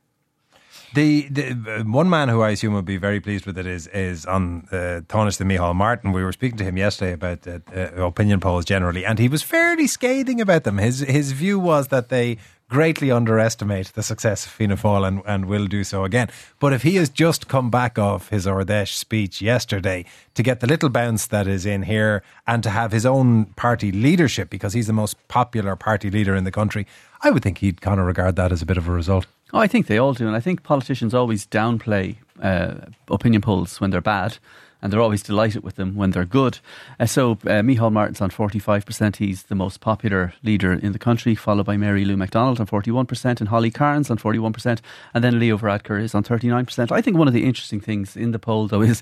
The, 0.94 1.28
the 1.30 1.52
uh, 1.52 1.84
one 1.84 2.08
man 2.08 2.30
who 2.30 2.42
I 2.42 2.52
assume 2.52 2.76
would 2.76 2.86
be 2.86 2.98
very 2.98 3.20
pleased 3.20 3.48
with 3.48 3.58
it 3.58 3.66
is 3.66 3.88
is 3.88 4.28
on 4.28 4.68
uh, 4.72 5.02
Tánaiste 5.08 5.44
Micheál 5.44 5.74
Martin. 5.76 6.12
We 6.12 6.24
were 6.24 6.32
speaking 6.32 6.58
to 6.60 6.64
him 6.64 6.78
yesterday 6.78 7.14
about 7.14 7.48
uh, 7.48 7.60
uh, 7.76 8.06
opinion 8.06 8.40
polls 8.40 8.64
generally, 8.64 9.04
and 9.04 9.18
he 9.18 9.28
was 9.28 9.42
fairly 9.42 9.88
scathing 9.88 10.40
about 10.40 10.66
them. 10.66 10.78
His 10.78 11.00
his 11.00 11.32
view 11.32 11.58
was 11.60 11.88
that 11.88 12.10
they 12.10 12.38
greatly 12.70 13.12
underestimate 13.12 13.94
the 13.94 14.02
success 14.02 14.48
of 14.48 14.52
Fianna 14.52 14.76
Fáil 14.76 15.08
and, 15.08 15.22
and 15.28 15.46
will 15.46 15.68
do 15.68 15.84
so 15.84 16.04
again. 16.06 16.28
But 16.60 16.74
if 16.74 16.82
he 16.82 16.96
has 16.96 17.10
just 17.10 17.48
come 17.48 17.70
back 17.70 18.00
off 18.00 18.30
his 18.30 18.48
Fheis 18.48 18.88
speech 18.88 19.42
yesterday 19.42 20.06
to 20.34 20.42
get 20.42 20.60
the 20.60 20.66
little 20.66 20.90
bounce 20.90 21.28
that 21.28 21.46
is 21.46 21.68
in 21.68 21.84
here 21.84 22.24
and 22.48 22.64
to 22.64 22.72
have 22.72 22.92
his 22.92 23.06
own 23.06 23.46
party 23.56 23.92
leadership 23.92 24.50
because 24.50 24.74
he's 24.74 24.88
the 24.88 24.94
most 24.94 25.16
popular 25.28 25.76
party 25.76 26.10
leader 26.10 26.36
in 26.36 26.46
the 26.46 26.52
country, 26.52 26.88
I 27.24 27.32
would 27.32 27.42
think 27.42 27.60
he'd 27.60 27.82
kind 27.82 28.00
of 28.00 28.06
regard 28.06 28.36
that 28.36 28.52
as 28.52 28.62
a 28.62 28.66
bit 28.66 28.78
of 28.78 28.88
a 28.88 28.92
result. 28.92 29.26
Oh, 29.54 29.60
I 29.60 29.68
think 29.68 29.88
they 29.88 29.98
all 29.98 30.14
do. 30.14 30.28
And 30.28 30.36
I 30.36 30.42
think 30.42 30.64
politicians 30.64 31.14
always 31.14 31.48
downplay 31.48 32.18
uh, 32.42 32.76
opinion 33.10 33.42
polls 33.42 33.80
when 33.80 33.92
they're 33.92 34.02
bad. 34.02 34.38
And 34.82 34.92
they're 34.92 35.00
always 35.00 35.24
delighted 35.24 35.64
with 35.64 35.76
them 35.76 35.96
when 35.96 36.12
they're 36.12 36.26
good. 36.26 36.60
Uh, 37.00 37.06
so, 37.06 37.32
uh, 37.32 37.64
Micheál 37.64 37.90
Martin's 37.90 38.20
on 38.20 38.30
45%. 38.30 39.16
He's 39.16 39.44
the 39.44 39.56
most 39.56 39.80
popular 39.80 40.34
leader 40.44 40.74
in 40.74 40.92
the 40.92 41.00
country, 41.00 41.36
followed 41.36 41.66
by 41.66 41.78
Mary 41.78 42.04
Lou 42.04 42.18
McDonald 42.18 42.60
on 42.60 42.68
41%, 42.68 43.40
and 43.40 43.48
Holly 43.48 43.72
Cairns 43.72 44.12
on 44.12 44.18
41%. 44.18 44.82
And 45.14 45.24
then 45.24 45.40
Leo 45.40 45.58
Varadkar 45.58 46.02
is 46.02 46.14
on 46.14 46.26
39%. 46.26 46.92
I 46.92 47.02
think 47.02 47.16
one 47.16 47.30
of 47.30 47.34
the 47.34 47.46
interesting 47.46 47.80
things 47.80 48.18
in 48.18 48.32
the 48.32 48.40
poll, 48.40 48.68
though, 48.68 48.82
is 48.82 49.02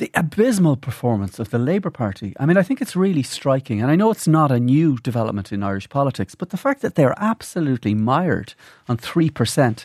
the 0.00 0.10
abysmal 0.14 0.76
performance 0.76 1.38
of 1.38 1.50
the 1.50 1.58
Labour 1.58 1.90
Party. 1.90 2.34
I 2.40 2.46
mean, 2.46 2.56
I 2.56 2.62
think 2.62 2.80
it's 2.80 2.96
really 2.96 3.22
striking. 3.22 3.82
And 3.82 3.90
I 3.90 3.96
know 3.96 4.10
it's 4.10 4.26
not 4.26 4.50
a 4.50 4.58
new 4.58 4.96
development 4.96 5.52
in 5.52 5.62
Irish 5.62 5.90
politics, 5.90 6.34
but 6.34 6.48
the 6.48 6.56
fact 6.56 6.80
that 6.80 6.94
they're 6.94 7.14
absolutely 7.18 7.94
mired 7.94 8.54
on 8.88 8.96
3%. 8.96 9.84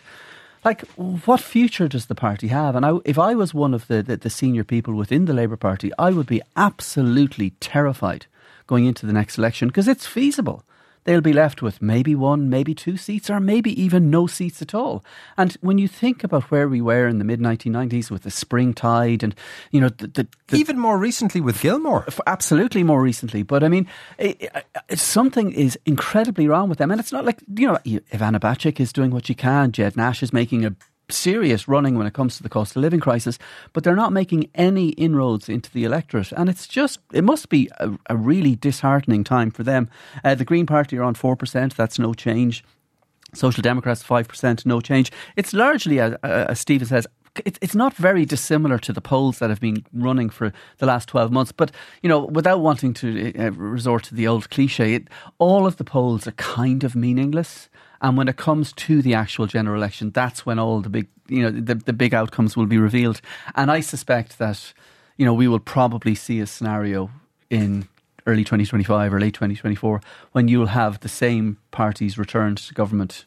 Like, 0.64 0.82
what 0.96 1.42
future 1.42 1.90
does 1.90 2.06
the 2.06 2.16
party 2.16 2.48
have? 2.48 2.78
And 2.78 2.86
I, 2.86 2.94
if 3.04 3.20
I 3.20 3.36
was 3.36 3.54
one 3.54 3.74
of 3.74 3.88
the, 3.88 4.02
the, 4.02 4.16
the 4.16 4.30
senior 4.30 4.64
people 4.64 4.94
within 4.94 5.26
the 5.26 5.34
Labour 5.34 5.58
Party, 5.58 5.92
I 6.00 6.12
would 6.12 6.28
be 6.28 6.42
absolutely 6.56 7.50
terrified 7.60 8.26
going 8.68 8.86
into 8.86 9.06
the 9.06 9.14
next 9.14 9.38
election 9.38 9.68
because 9.68 9.88
it's 9.88 10.08
feasible 10.08 10.64
they'll 11.06 11.22
be 11.22 11.34
left 11.34 11.62
with 11.62 11.82
maybe 11.82 12.14
one, 12.14 12.50
maybe 12.50 12.76
two 12.76 12.98
seats, 12.98 13.30
or 13.30 13.40
maybe 13.40 13.80
even 13.82 14.10
no 14.10 14.28
seats 14.28 14.62
at 14.62 14.76
all. 14.76 15.04
And 15.38 15.54
when 15.62 15.78
you 15.78 15.88
think 15.88 16.24
about 16.24 16.52
where 16.52 16.68
we 16.68 16.82
were 16.82 17.08
in 17.08 17.20
the 17.20 17.24
mid 17.24 17.40
1990s 17.40 18.12
with 18.12 18.24
the 18.24 18.32
spring 18.32 18.74
tide 18.74 19.24
and, 19.24 19.34
you 19.72 19.80
know, 19.80 19.90
the, 19.90 20.08
the, 20.08 20.28
the, 20.48 20.58
even 20.58 20.78
more 20.78 20.98
recently 20.98 21.42
with 21.42 21.62
Gilmore. 21.62 22.06
Absolutely 22.28 22.84
more 22.84 23.02
recently. 23.02 23.44
But 23.44 23.64
I 23.64 23.70
mean, 23.70 23.88
it, 24.18 24.52
it, 24.90 25.00
something 25.00 25.52
is 25.52 25.80
incredibly 25.86 26.48
wrong 26.48 26.70
with 26.70 26.80
them. 26.80 26.92
And 26.92 27.00
it's 27.00 27.12
not 27.12 27.26
like, 27.26 27.40
you 27.56 27.68
know, 27.68 27.78
Ivana 27.86 28.40
Bacik 28.40 28.80
is 28.80 28.92
doing 28.92 29.12
what 29.12 29.28
she 29.28 29.36
can, 29.36 29.72
Ged 29.72 29.96
Nash 29.96 30.22
is 30.22 30.34
making 30.34 30.66
a 30.66 30.76
serious 31.10 31.68
running 31.68 31.98
when 31.98 32.08
it 32.08 32.14
comes 32.14 32.38
to 32.38 32.44
the 32.44 32.50
cost 32.50 32.76
of 32.76 32.82
living 32.82 33.00
crisis, 33.00 33.38
but 33.74 33.84
they're 33.84 33.96
not 33.96 34.14
making 34.14 34.50
any 34.56 34.90
inroads 34.90 35.50
into 35.50 35.72
the 35.72 35.84
electorate. 35.84 36.32
And 36.32 36.50
it's 36.50 36.68
just, 36.68 37.00
it 37.14 37.24
must 37.24 37.50
be 37.50 37.70
a, 37.80 37.92
a 38.10 38.16
really 38.16 38.56
disheartening 38.56 39.24
time 39.24 39.52
for 39.52 39.64
them. 39.64 39.90
Uh, 40.24 40.36
the 40.36 40.46
Green 40.46 40.66
Party 40.66 40.98
are 40.98 41.04
on 41.04 41.16
4%, 41.16 41.76
that's 41.76 42.00
no 42.00 42.14
change. 42.14 42.64
Social 43.34 43.62
Democrats, 43.62 44.04
5%, 44.04 44.66
no 44.66 44.80
change. 44.82 45.12
It's 45.36 45.54
largely, 45.54 46.00
as, 46.00 46.14
as 46.24 46.60
Stephen 46.60 46.88
says, 46.88 47.06
it's 47.44 47.76
not 47.76 47.94
very 47.94 48.26
dissimilar 48.26 48.78
to 48.80 48.94
the 48.94 49.02
polls 49.02 49.40
that 49.40 49.50
have 49.50 49.60
been 49.60 49.86
running 49.94 50.30
for 50.30 50.54
the 50.78 50.86
last 50.86 51.10
12 51.10 51.32
months. 51.32 51.52
But, 51.52 51.72
you 52.02 52.08
know, 52.08 52.26
without 52.26 52.62
wanting 52.62 52.94
to 52.96 53.34
uh, 53.38 53.52
resort 53.52 54.04
to 54.06 54.16
the 54.16 54.28
old 54.28 54.50
cliche, 54.50 54.94
it, 54.94 55.10
all 55.38 55.68
of 55.68 55.76
the 55.78 55.84
polls 55.84 56.28
are 56.28 56.32
kind 56.32 56.84
of 56.84 56.96
meaningless. 56.96 57.70
And 58.02 58.18
when 58.18 58.28
it 58.28 58.38
comes 58.38 58.74
to 58.74 59.02
the 59.02 59.14
actual 59.14 59.48
general 59.48 59.76
election, 59.76 60.12
that's 60.12 60.46
when 60.46 60.60
all 60.60 60.82
the 60.82 60.90
big, 60.90 61.08
you 61.28 61.42
know, 61.42 61.52
the, 61.52 61.76
the 61.76 61.94
big 61.94 62.14
outcomes 62.14 62.56
will 62.56 62.66
be 62.66 62.78
revealed. 62.78 63.22
And 63.56 63.72
I 63.72 63.80
suspect 63.80 64.38
that, 64.40 64.74
you 65.18 65.26
know, 65.26 65.34
we 65.34 65.48
will 65.48 65.60
probably 65.60 66.16
see 66.16 66.40
a 66.40 66.48
scenario 66.48 67.10
in 67.50 67.88
early 68.28 68.44
2025 68.44 69.14
or 69.14 69.20
late 69.20 69.34
2024 69.34 70.02
when 70.32 70.48
you'll 70.48 70.68
have 70.68 71.00
the 71.02 71.10
same 71.10 71.58
parties 71.72 72.18
returned 72.18 72.58
to 72.58 72.74
government 72.74 73.26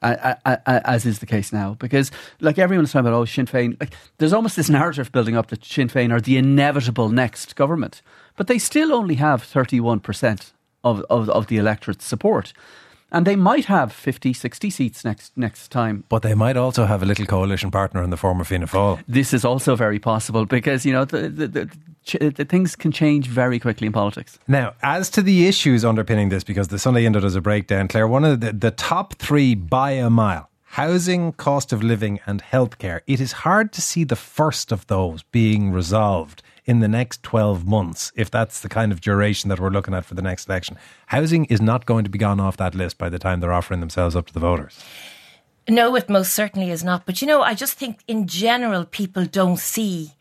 as 0.00 1.06
is 1.06 1.18
the 1.18 1.26
case 1.26 1.52
now. 1.52 1.74
Because, 1.74 2.10
like 2.40 2.58
everyone's 2.58 2.92
talking 2.92 3.06
about, 3.06 3.16
oh, 3.16 3.24
Sinn 3.24 3.46
Féin, 3.46 3.78
like, 3.80 3.94
there's 4.18 4.32
almost 4.32 4.56
this 4.56 4.70
narrative 4.70 5.12
building 5.12 5.36
up 5.36 5.48
that 5.48 5.64
Sinn 5.64 5.88
Féin 5.88 6.12
are 6.12 6.20
the 6.20 6.36
inevitable 6.36 7.08
next 7.08 7.56
government. 7.56 8.02
But 8.36 8.46
they 8.46 8.58
still 8.58 8.92
only 8.92 9.16
have 9.16 9.42
31% 9.42 10.52
of, 10.84 11.04
of, 11.10 11.28
of 11.30 11.48
the 11.48 11.56
electorate's 11.56 12.04
support. 12.04 12.52
And 13.10 13.26
they 13.26 13.36
might 13.36 13.64
have 13.66 13.92
50, 13.92 14.32
60 14.32 14.70
seats 14.70 15.04
next 15.04 15.36
next 15.36 15.68
time. 15.68 16.04
But 16.08 16.22
they 16.22 16.34
might 16.34 16.56
also 16.56 16.84
have 16.84 17.02
a 17.02 17.06
little 17.06 17.26
coalition 17.26 17.70
partner 17.70 18.02
in 18.02 18.10
the 18.10 18.16
form 18.16 18.40
of 18.40 18.48
Fianna 18.48 18.66
Fáil. 18.66 19.02
This 19.08 19.32
is 19.32 19.44
also 19.44 19.76
very 19.76 19.98
possible 19.98 20.44
because, 20.44 20.84
you 20.84 20.92
know, 20.92 21.04
the, 21.04 21.28
the, 21.28 21.48
the, 21.48 22.30
the 22.30 22.44
things 22.44 22.76
can 22.76 22.92
change 22.92 23.26
very 23.26 23.58
quickly 23.58 23.86
in 23.86 23.92
politics. 23.92 24.38
Now, 24.46 24.74
as 24.82 25.08
to 25.10 25.22
the 25.22 25.46
issues 25.46 25.84
underpinning 25.84 26.28
this, 26.28 26.44
because 26.44 26.68
the 26.68 26.78
Sunday 26.78 27.06
Indo 27.06 27.20
does 27.20 27.34
a 27.34 27.40
breakdown, 27.40 27.88
Claire, 27.88 28.08
one 28.08 28.24
of 28.24 28.40
the, 28.40 28.52
the 28.52 28.70
top 28.70 29.14
three 29.14 29.54
by 29.54 29.92
a 29.92 30.10
mile 30.10 30.50
housing, 30.72 31.32
cost 31.32 31.72
of 31.72 31.82
living, 31.82 32.20
and 32.26 32.42
healthcare. 32.42 33.00
It 33.06 33.20
is 33.20 33.32
hard 33.32 33.72
to 33.72 33.80
see 33.80 34.04
the 34.04 34.16
first 34.16 34.70
of 34.70 34.86
those 34.86 35.22
being 35.22 35.72
resolved 35.72 36.42
in 36.68 36.80
the 36.80 36.86
next 36.86 37.22
12 37.22 37.66
months, 37.66 38.12
if 38.14 38.30
that's 38.30 38.60
the 38.60 38.68
kind 38.68 38.92
of 38.92 39.00
duration 39.00 39.48
that 39.48 39.58
we're 39.58 39.70
looking 39.70 39.94
at 39.94 40.04
for 40.04 40.14
the 40.14 40.22
next 40.22 40.48
election. 40.48 40.76
Housing 41.06 41.46
is 41.46 41.62
not 41.62 41.86
going 41.86 42.04
to 42.04 42.10
be 42.10 42.18
gone 42.18 42.38
off 42.38 42.58
that 42.58 42.74
list 42.74 42.98
by 42.98 43.08
the 43.08 43.18
time 43.18 43.40
they're 43.40 43.54
offering 43.54 43.80
themselves 43.80 44.14
up 44.14 44.26
to 44.26 44.34
the 44.34 44.40
voters. 44.40 44.78
No, 45.66 45.96
it 45.96 46.10
most 46.10 46.34
certainly 46.34 46.70
is 46.70 46.84
not. 46.84 47.06
But 47.06 47.22
you 47.22 47.26
know, 47.26 47.40
I 47.40 47.54
just 47.54 47.78
think 47.78 48.00
in 48.06 48.26
general, 48.26 48.84
people 48.84 49.24
don't 49.24 49.58
see 49.58 50.12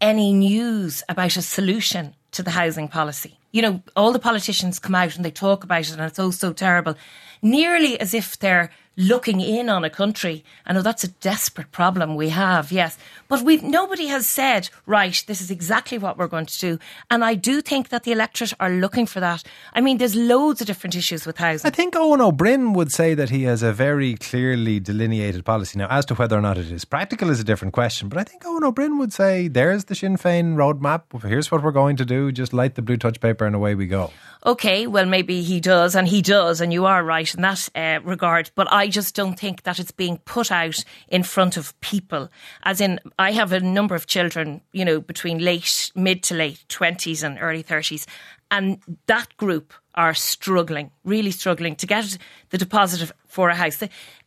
any 0.00 0.32
news 0.32 1.02
about 1.06 1.36
a 1.36 1.42
solution 1.42 2.14
to 2.32 2.42
the 2.42 2.52
housing 2.52 2.88
policy. 2.88 3.38
You 3.52 3.60
know, 3.60 3.82
all 3.94 4.12
the 4.12 4.18
politicians 4.18 4.78
come 4.78 4.94
out 4.94 5.16
and 5.16 5.24
they 5.24 5.30
talk 5.30 5.64
about 5.64 5.82
it 5.82 5.92
and 5.92 6.00
it's 6.00 6.18
oh 6.18 6.30
so 6.30 6.54
terrible, 6.54 6.94
nearly 7.42 8.00
as 8.00 8.14
if 8.14 8.38
they're 8.38 8.70
looking 9.00 9.40
in 9.40 9.70
on 9.70 9.82
a 9.82 9.90
country. 9.90 10.44
I 10.66 10.74
know 10.74 10.82
that's 10.82 11.04
a 11.04 11.08
desperate 11.08 11.72
problem 11.72 12.16
we 12.16 12.28
have, 12.28 12.70
yes. 12.70 12.98
But 13.28 13.42
we've, 13.42 13.62
nobody 13.62 14.06
has 14.08 14.26
said, 14.26 14.68
right, 14.84 15.24
this 15.26 15.40
is 15.40 15.50
exactly 15.50 15.96
what 15.96 16.18
we're 16.18 16.28
going 16.28 16.46
to 16.46 16.58
do. 16.58 16.78
And 17.10 17.24
I 17.24 17.34
do 17.34 17.62
think 17.62 17.88
that 17.88 18.04
the 18.04 18.12
electorate 18.12 18.52
are 18.60 18.68
looking 18.70 19.06
for 19.06 19.20
that. 19.20 19.42
I 19.72 19.80
mean, 19.80 19.96
there's 19.98 20.14
loads 20.14 20.60
of 20.60 20.66
different 20.66 20.94
issues 20.96 21.24
with 21.24 21.38
housing. 21.38 21.66
I 21.66 21.70
think 21.70 21.94
Eoin 21.94 22.20
Ó 22.20 22.30
Broin 22.30 22.74
would 22.74 22.92
say 22.92 23.14
that 23.14 23.30
he 23.30 23.44
has 23.44 23.62
a 23.62 23.72
very 23.72 24.16
clearly 24.16 24.80
delineated 24.80 25.44
policy. 25.44 25.78
Now, 25.78 25.88
as 25.88 26.04
to 26.06 26.14
whether 26.14 26.36
or 26.36 26.42
not 26.42 26.58
it 26.58 26.70
is 26.70 26.84
practical 26.84 27.30
is 27.30 27.40
a 27.40 27.44
different 27.44 27.72
question. 27.72 28.08
But 28.10 28.18
I 28.18 28.24
think 28.24 28.42
Eoin 28.42 28.62
Ó 28.62 28.70
Broin 28.70 28.98
would 28.98 29.14
say, 29.14 29.48
there's 29.48 29.86
the 29.86 29.94
Sinn 29.94 30.18
Féin 30.18 30.56
roadmap. 30.56 31.26
Here's 31.26 31.50
what 31.50 31.62
we're 31.62 31.72
going 31.72 31.96
to 31.96 32.04
do. 32.04 32.30
Just 32.32 32.52
light 32.52 32.74
the 32.74 32.82
blue 32.82 32.98
touch 32.98 33.20
paper 33.20 33.46
and 33.46 33.56
away 33.56 33.74
we 33.74 33.86
go 33.86 34.10
okay, 34.44 34.86
well, 34.86 35.06
maybe 35.06 35.42
he 35.42 35.60
does, 35.60 35.94
and 35.94 36.08
he 36.08 36.22
does, 36.22 36.60
and 36.60 36.72
you 36.72 36.86
are 36.86 37.04
right 37.04 37.32
in 37.34 37.42
that 37.42 37.68
uh, 37.74 38.00
regard. 38.02 38.50
But 38.54 38.72
I 38.72 38.88
just 38.88 39.14
don't 39.14 39.38
think 39.38 39.62
that 39.62 39.78
it's 39.78 39.90
being 39.90 40.18
put 40.18 40.50
out 40.50 40.84
in 41.08 41.22
front 41.22 41.56
of 41.56 41.78
people. 41.80 42.30
As 42.62 42.80
in, 42.80 43.00
I 43.18 43.32
have 43.32 43.52
a 43.52 43.60
number 43.60 43.94
of 43.94 44.06
children, 44.06 44.60
you 44.72 44.84
know, 44.84 45.00
between 45.00 45.38
late, 45.38 45.92
mid 45.94 46.22
to 46.24 46.34
late 46.34 46.64
20s 46.68 47.22
and 47.22 47.38
early 47.40 47.62
30s, 47.62 48.06
and 48.50 48.80
that 49.06 49.36
group 49.36 49.72
are 49.94 50.14
struggling, 50.14 50.90
really 51.04 51.30
struggling 51.30 51.76
to 51.76 51.86
get 51.86 52.16
the 52.50 52.58
deposit 52.58 53.12
for 53.26 53.50
a 53.50 53.54
house. 53.54 53.82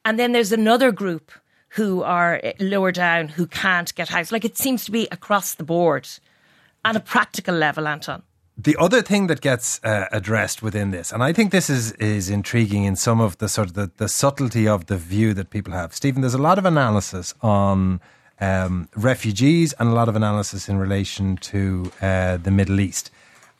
And 0.05 0.19
then 0.19 0.31
there's 0.31 0.51
another 0.51 0.91
group 0.91 1.31
who 1.69 2.03
are 2.03 2.39
uh, 2.43 2.51
lower 2.59 2.91
down 2.91 3.29
who 3.29 3.47
can't 3.47 3.93
get 3.95 4.09
house. 4.09 4.31
Like 4.31 4.45
it 4.45 4.57
seems 4.57 4.85
to 4.85 4.91
be 4.91 5.07
across 5.11 5.55
the 5.55 5.63
board 5.63 6.07
at 6.85 6.95
a 6.95 6.99
practical 6.99 7.55
level, 7.55 7.87
Anton 7.87 8.23
the 8.57 8.75
other 8.77 9.01
thing 9.01 9.27
that 9.27 9.41
gets 9.41 9.83
uh, 9.83 10.05
addressed 10.11 10.61
within 10.61 10.91
this, 10.91 11.11
and 11.11 11.23
I 11.23 11.33
think 11.33 11.51
this 11.51 11.69
is 11.69 11.91
is 11.93 12.29
intriguing 12.29 12.83
in 12.83 12.95
some 12.95 13.19
of 13.19 13.37
the 13.39 13.49
sort 13.49 13.67
of 13.69 13.73
the, 13.73 13.91
the 13.97 14.07
subtlety 14.07 14.67
of 14.67 14.85
the 14.85 14.97
view 14.97 15.33
that 15.33 15.49
people 15.49 15.73
have. 15.73 15.93
Stephen, 15.93 16.21
there's 16.21 16.33
a 16.35 16.41
lot 16.41 16.57
of 16.57 16.65
analysis 16.65 17.33
on 17.41 17.99
um, 18.39 18.89
refugees 18.95 19.73
and 19.79 19.89
a 19.89 19.93
lot 19.93 20.07
of 20.07 20.15
analysis 20.15 20.69
in 20.69 20.77
relation 20.77 21.37
to 21.37 21.91
uh, 22.01 22.37
the 22.37 22.51
Middle 22.51 22.79
East, 22.79 23.09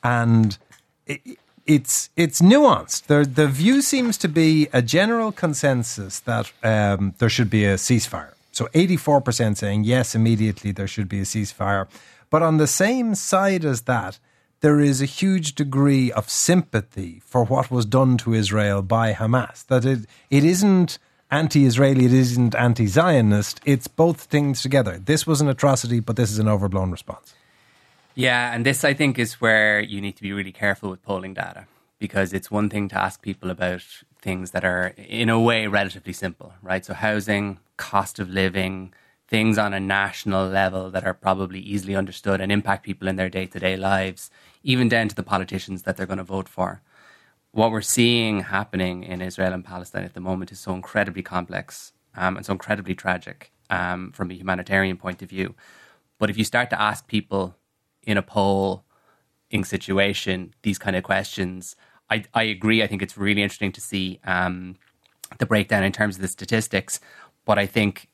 and 0.04 0.58
it, 1.06 1.20
it's 1.66 2.10
it's 2.14 2.40
nuanced. 2.40 3.06
The 3.06 3.24
the 3.24 3.48
view 3.48 3.82
seems 3.82 4.16
to 4.18 4.28
be 4.28 4.68
a 4.72 4.80
general 4.80 5.32
consensus 5.32 6.20
that 6.20 6.52
um, 6.62 7.14
there 7.18 7.30
should 7.30 7.50
be 7.50 7.64
a 7.64 7.74
ceasefire. 7.74 8.34
So 8.52 8.66
84% 8.66 9.56
saying 9.56 9.82
yes, 9.82 10.14
immediately 10.14 10.70
there 10.70 10.86
should 10.86 11.08
be 11.08 11.18
a 11.18 11.24
ceasefire. 11.24 11.88
But 12.30 12.42
on 12.42 12.58
the 12.58 12.68
same 12.68 13.16
side 13.16 13.64
as 13.64 13.82
that, 13.82 14.20
there 14.60 14.80
is 14.80 15.00
a 15.00 15.06
huge 15.06 15.54
degree 15.54 16.10
of 16.12 16.30
sympathy 16.30 17.20
for 17.24 17.44
what 17.44 17.70
was 17.70 17.84
done 17.84 18.16
to 18.18 18.34
Israel 18.34 18.82
by 18.82 19.12
Hamas. 19.12 19.66
That 19.66 19.84
it, 19.84 20.06
it 20.30 20.44
isn't 20.44 20.98
anti 21.30 21.64
Israeli, 21.64 22.06
it 22.06 22.12
isn't 22.12 22.54
anti 22.54 22.86
Zionist, 22.86 23.60
it's 23.64 23.88
both 23.88 24.22
things 24.22 24.62
together. 24.62 24.98
This 24.98 25.26
was 25.26 25.40
an 25.40 25.48
atrocity, 25.48 26.00
but 26.00 26.16
this 26.16 26.30
is 26.30 26.38
an 26.38 26.48
overblown 26.48 26.90
response. 26.90 27.34
Yeah, 28.14 28.54
and 28.54 28.64
this 28.64 28.84
I 28.84 28.94
think 28.94 29.18
is 29.18 29.40
where 29.40 29.80
you 29.80 30.00
need 30.00 30.16
to 30.16 30.22
be 30.22 30.32
really 30.32 30.52
careful 30.52 30.90
with 30.90 31.02
polling 31.02 31.34
data 31.34 31.66
because 31.98 32.32
it's 32.32 32.50
one 32.50 32.70
thing 32.70 32.88
to 32.88 32.98
ask 32.98 33.22
people 33.22 33.50
about 33.50 33.82
things 34.20 34.52
that 34.52 34.64
are, 34.64 34.94
in 34.96 35.28
a 35.28 35.40
way, 35.40 35.66
relatively 35.66 36.12
simple, 36.12 36.54
right? 36.62 36.84
So, 36.84 36.94
housing, 36.94 37.58
cost 37.76 38.18
of 38.18 38.30
living, 38.30 38.92
things 39.26 39.58
on 39.58 39.72
a 39.72 39.80
national 39.80 40.46
level 40.48 40.90
that 40.90 41.04
are 41.04 41.14
probably 41.14 41.60
easily 41.60 41.96
understood 41.96 42.40
and 42.40 42.52
impact 42.52 42.84
people 42.84 43.08
in 43.08 43.16
their 43.16 43.30
day 43.30 43.46
to 43.46 43.58
day 43.58 43.76
lives 43.76 44.30
even 44.62 44.88
down 44.88 45.08
to 45.08 45.14
the 45.14 45.22
politicians 45.22 45.82
that 45.82 45.96
they're 45.96 46.06
going 46.06 46.18
to 46.18 46.24
vote 46.24 46.48
for. 46.48 46.82
What 47.52 47.70
we're 47.70 47.82
seeing 47.82 48.40
happening 48.40 49.04
in 49.04 49.22
Israel 49.22 49.52
and 49.52 49.64
Palestine 49.64 50.04
at 50.04 50.14
the 50.14 50.20
moment 50.20 50.52
is 50.52 50.60
so 50.60 50.74
incredibly 50.74 51.22
complex 51.22 51.92
um, 52.16 52.36
and 52.36 52.44
so 52.44 52.52
incredibly 52.52 52.94
tragic 52.94 53.52
um, 53.70 54.12
from 54.12 54.30
a 54.30 54.34
humanitarian 54.34 54.96
point 54.96 55.22
of 55.22 55.28
view. 55.28 55.54
But 56.18 56.30
if 56.30 56.38
you 56.38 56.44
start 56.44 56.70
to 56.70 56.80
ask 56.80 57.06
people 57.06 57.56
in 58.02 58.16
a 58.16 58.22
poll 58.22 58.84
in 59.50 59.64
situation 59.64 60.54
these 60.62 60.78
kind 60.78 60.96
of 60.96 61.04
questions, 61.04 61.76
I, 62.10 62.24
I 62.34 62.42
agree. 62.44 62.82
I 62.82 62.86
think 62.86 63.02
it's 63.02 63.16
really 63.16 63.42
interesting 63.42 63.72
to 63.72 63.80
see 63.80 64.20
um, 64.24 64.76
the 65.38 65.46
breakdown 65.46 65.84
in 65.84 65.92
terms 65.92 66.16
of 66.16 66.22
the 66.22 66.28
statistics. 66.28 67.00
But 67.44 67.58
I 67.58 67.66
think 67.66 68.08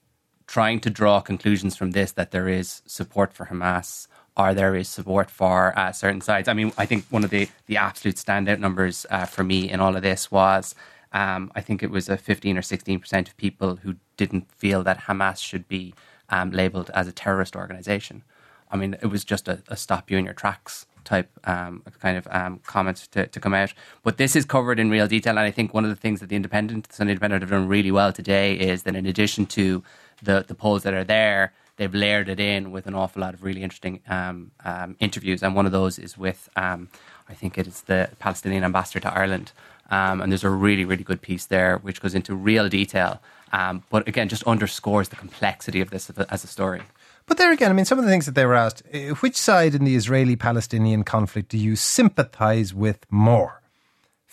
trying 0.51 0.81
to 0.81 0.91
draw 0.91 1.21
conclusions 1.21 1.77
from 1.77 1.93
this 1.93 2.11
that 2.11 2.33
there 2.33 2.49
is 2.49 2.83
support 2.85 3.33
for 3.33 3.47
Hamas 3.47 4.09
or 4.37 4.53
there 4.53 4.75
is 4.75 4.89
support 4.89 5.31
for 5.31 5.79
uh, 5.79 5.93
certain 5.93 6.21
sides. 6.21 6.49
I 6.49 6.55
mean, 6.55 6.73
I 6.77 6.87
think 6.87 7.05
one 7.09 7.23
of 7.23 7.31
the, 7.31 7.49
the 7.67 7.77
absolute 7.77 8.17
standout 8.17 8.59
numbers 8.59 9.07
uh, 9.11 9.27
for 9.27 9.45
me 9.45 9.71
in 9.71 9.79
all 9.79 9.95
of 9.95 10.03
this 10.03 10.29
was 10.29 10.75
um, 11.13 11.53
I 11.55 11.61
think 11.61 11.85
it 11.85 11.91
was 11.91 12.09
a 12.09 12.17
15 12.17 12.59
or 12.59 12.63
16% 12.63 13.29
of 13.29 13.37
people 13.37 13.77
who 13.77 13.95
didn't 14.17 14.51
feel 14.51 14.83
that 14.83 15.03
Hamas 15.03 15.41
should 15.41 15.69
be 15.69 15.95
um, 16.31 16.51
labeled 16.51 16.91
as 16.95 17.07
a 17.07 17.13
terrorist 17.13 17.55
organization. 17.55 18.25
I 18.73 18.77
mean, 18.77 18.97
it 19.01 19.07
was 19.07 19.25
just 19.25 19.47
a, 19.47 19.63
a 19.69 19.77
stop 19.77 20.11
you 20.11 20.19
in 20.19 20.25
your 20.25 20.35
tracks 20.35 20.85
type 21.05 21.29
um, 21.45 21.83
kind 22.01 22.17
of 22.17 22.27
um, 22.31 22.61
comments 22.67 23.07
to, 23.09 23.27
to 23.27 23.41
come 23.41 23.55
out. 23.55 23.73
But 24.03 24.17
this 24.17 24.37
is 24.37 24.45
covered 24.45 24.79
in 24.79 24.91
real 24.91 25.07
detail. 25.07 25.33
And 25.39 25.41
I 25.41 25.51
think 25.51 25.75
one 25.75 25.85
of 25.85 25.91
the 25.91 25.97
things 25.97 26.21
that 26.21 26.29
the 26.29 26.37
Independent, 26.37 26.93
Sunday 26.93 27.13
Independent 27.13 27.43
have 27.43 27.51
done 27.51 27.69
really 27.69 27.91
well 27.91 28.13
today 28.13 28.55
is 28.55 28.83
that 28.85 28.95
in 28.95 29.07
addition 29.07 29.47
to 29.47 29.83
the, 30.23 30.45
the 30.47 30.55
polls 30.55 30.83
that 30.83 30.95
are 30.95 31.05
there, 31.05 31.53
they've 31.77 31.95
layered 31.95 32.29
it 32.29 32.39
in 32.39 32.73
with 32.73 32.87
an 32.87 32.95
awful 32.95 33.21
lot 33.23 33.35
of 33.35 33.43
really 33.43 33.63
interesting 33.63 34.01
um, 34.09 34.51
um, 34.65 34.97
interviews. 35.01 35.43
And 35.43 35.55
one 35.55 35.67
of 35.67 35.73
those 35.73 35.99
is 35.99 36.19
with, 36.19 36.49
um, 36.57 36.89
I 37.29 37.35
think 37.35 37.57
it 37.57 37.67
is 37.67 37.83
the 37.83 38.11
Palestinian 38.19 38.65
ambassador 38.65 39.01
to 39.01 39.13
Ireland. 39.13 39.53
Um, 39.91 40.21
and 40.21 40.31
there's 40.31 40.45
a 40.45 40.51
really, 40.51 40.85
really 40.85 41.03
good 41.03 41.21
piece 41.21 41.47
there 41.47 41.79
which 41.79 42.01
goes 42.01 42.15
into 42.15 42.35
real 42.35 42.69
detail. 42.69 43.21
Um, 43.53 43.83
but 43.91 44.07
again, 44.07 44.29
just 44.29 44.45
underscores 44.45 45.09
the 45.09 45.17
complexity 45.17 45.81
of 45.81 45.91
this 45.91 46.11
as 46.11 46.45
a 46.45 46.47
story. 46.47 46.83
But 47.31 47.39
there 47.39 47.53
again, 47.53 47.71
I 47.71 47.75
mean, 47.75 47.85
some 47.85 47.97
of 47.97 48.05
the 48.05 48.11
things 48.11 48.27
that 48.27 48.35
they 48.35 48.45
were 48.45 48.57
asked 48.57 48.83
eh, 48.91 49.11
which 49.11 49.37
side 49.37 49.77
in 49.77 49.85
the 49.85 49.95
Israeli 49.95 50.35
Palestinian 50.35 51.05
conflict 51.05 51.51
do 51.51 51.59
you 51.59 51.77
sympathize 51.77 52.75
with 52.75 53.07
more? 53.09 53.63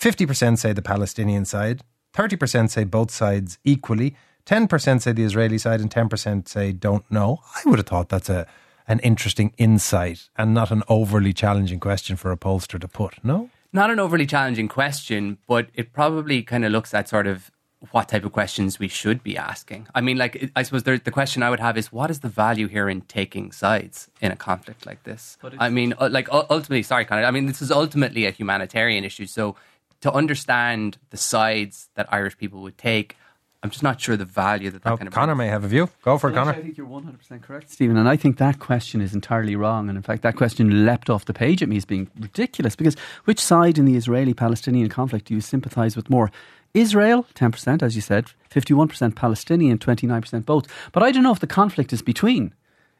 50% 0.01 0.57
say 0.57 0.73
the 0.73 0.81
Palestinian 0.81 1.45
side, 1.45 1.83
30% 2.15 2.71
say 2.71 2.85
both 2.85 3.11
sides 3.11 3.59
equally, 3.63 4.15
10% 4.47 4.99
say 5.03 5.11
the 5.11 5.21
Israeli 5.21 5.59
side 5.59 5.79
and 5.79 5.91
10% 5.91 6.47
say 6.47 6.71
don't 6.71 7.05
know. 7.11 7.37
I 7.55 7.69
would 7.69 7.77
have 7.77 7.85
thought 7.85 8.09
that's 8.09 8.31
a 8.31 8.47
an 8.87 8.97
interesting 9.01 9.53
insight 9.59 10.29
and 10.35 10.55
not 10.55 10.71
an 10.71 10.81
overly 10.89 11.33
challenging 11.33 11.79
question 11.79 12.15
for 12.15 12.31
a 12.31 12.37
pollster 12.37 12.81
to 12.81 12.87
put, 12.87 13.23
no? 13.23 13.51
Not 13.71 13.91
an 13.91 13.99
overly 13.99 14.25
challenging 14.25 14.69
question, 14.69 15.37
but 15.45 15.69
it 15.75 15.93
probably 15.93 16.41
kind 16.41 16.65
of 16.65 16.71
looks 16.71 16.95
at 16.95 17.09
sort 17.09 17.27
of 17.27 17.51
what 17.91 18.09
type 18.09 18.25
of 18.25 18.31
questions 18.31 18.79
we 18.79 18.87
should 18.87 19.23
be 19.23 19.37
asking. 19.37 19.87
I 19.93 20.01
mean, 20.01 20.17
like, 20.17 20.51
I 20.55 20.63
suppose 20.63 20.83
the 20.83 20.99
question 21.11 21.43
I 21.43 21.49
would 21.49 21.59
have 21.59 21.77
is 21.77 21.91
what 21.91 22.09
is 22.09 22.21
the 22.21 22.27
value 22.27 22.67
here 22.67 22.89
in 22.89 23.01
taking 23.01 23.51
sides 23.51 24.09
in 24.19 24.31
a 24.31 24.35
conflict 24.35 24.85
like 24.85 25.03
this? 25.03 25.37
I 25.59 25.69
mean, 25.69 25.93
uh, 25.99 26.09
like, 26.11 26.27
ultimately, 26.31 26.81
sorry, 26.81 27.05
Conor, 27.05 27.23
I 27.23 27.31
mean, 27.31 27.45
this 27.45 27.61
is 27.61 27.71
ultimately 27.71 28.25
a 28.25 28.31
humanitarian 28.31 29.03
issue. 29.03 29.27
So 29.27 29.55
to 30.01 30.11
understand 30.11 30.97
the 31.11 31.17
sides 31.17 31.89
that 31.95 32.11
Irish 32.11 32.37
people 32.37 32.61
would 32.61 32.79
take, 32.79 33.15
I'm 33.63 33.71
just 33.71 33.83
not 33.83 33.99
sure 33.99 34.15
the 34.15 34.25
value 34.25 34.69
that 34.69 34.83
that 34.83 34.93
oh, 34.93 34.97
kind 34.97 35.07
of. 35.07 35.13
Conor 35.13 35.35
may 35.35 35.47
have 35.47 35.63
a 35.63 35.67
view. 35.67 35.89
Go 36.03 36.17
for 36.17 36.29
it, 36.29 36.33
Conor. 36.33 36.51
I 36.51 36.61
think 36.61 36.77
you're 36.77 36.85
100 36.85 37.17
percent 37.17 37.41
correct, 37.41 37.71
Stephen. 37.71 37.97
And 37.97 38.07
I 38.07 38.15
think 38.15 38.37
that 38.37 38.59
question 38.59 39.01
is 39.01 39.15
entirely 39.15 39.55
wrong. 39.55 39.89
And 39.89 39.97
in 39.97 40.03
fact, 40.03 40.21
that 40.21 40.35
question 40.35 40.85
leapt 40.85 41.09
off 41.09 41.25
the 41.25 41.33
page 41.33 41.63
at 41.63 41.69
me 41.69 41.77
as 41.77 41.85
being 41.85 42.09
ridiculous 42.19 42.75
because 42.75 42.95
which 43.25 43.39
side 43.39 43.79
in 43.79 43.85
the 43.85 43.95
Israeli-Palestinian 43.95 44.89
conflict 44.89 45.25
do 45.25 45.33
you 45.33 45.41
sympathise 45.41 45.95
with 45.95 46.09
more? 46.09 46.31
Israel, 46.73 47.25
10%, 47.33 47.81
as 47.81 47.95
you 47.95 48.01
said, 48.01 48.31
51% 48.51 49.15
Palestinian, 49.15 49.77
29% 49.77 50.45
both. 50.45 50.67
But 50.91 51.03
I 51.03 51.11
don't 51.11 51.23
know 51.23 51.31
if 51.31 51.39
the 51.39 51.47
conflict 51.47 51.93
is 51.93 52.01
between 52.01 52.53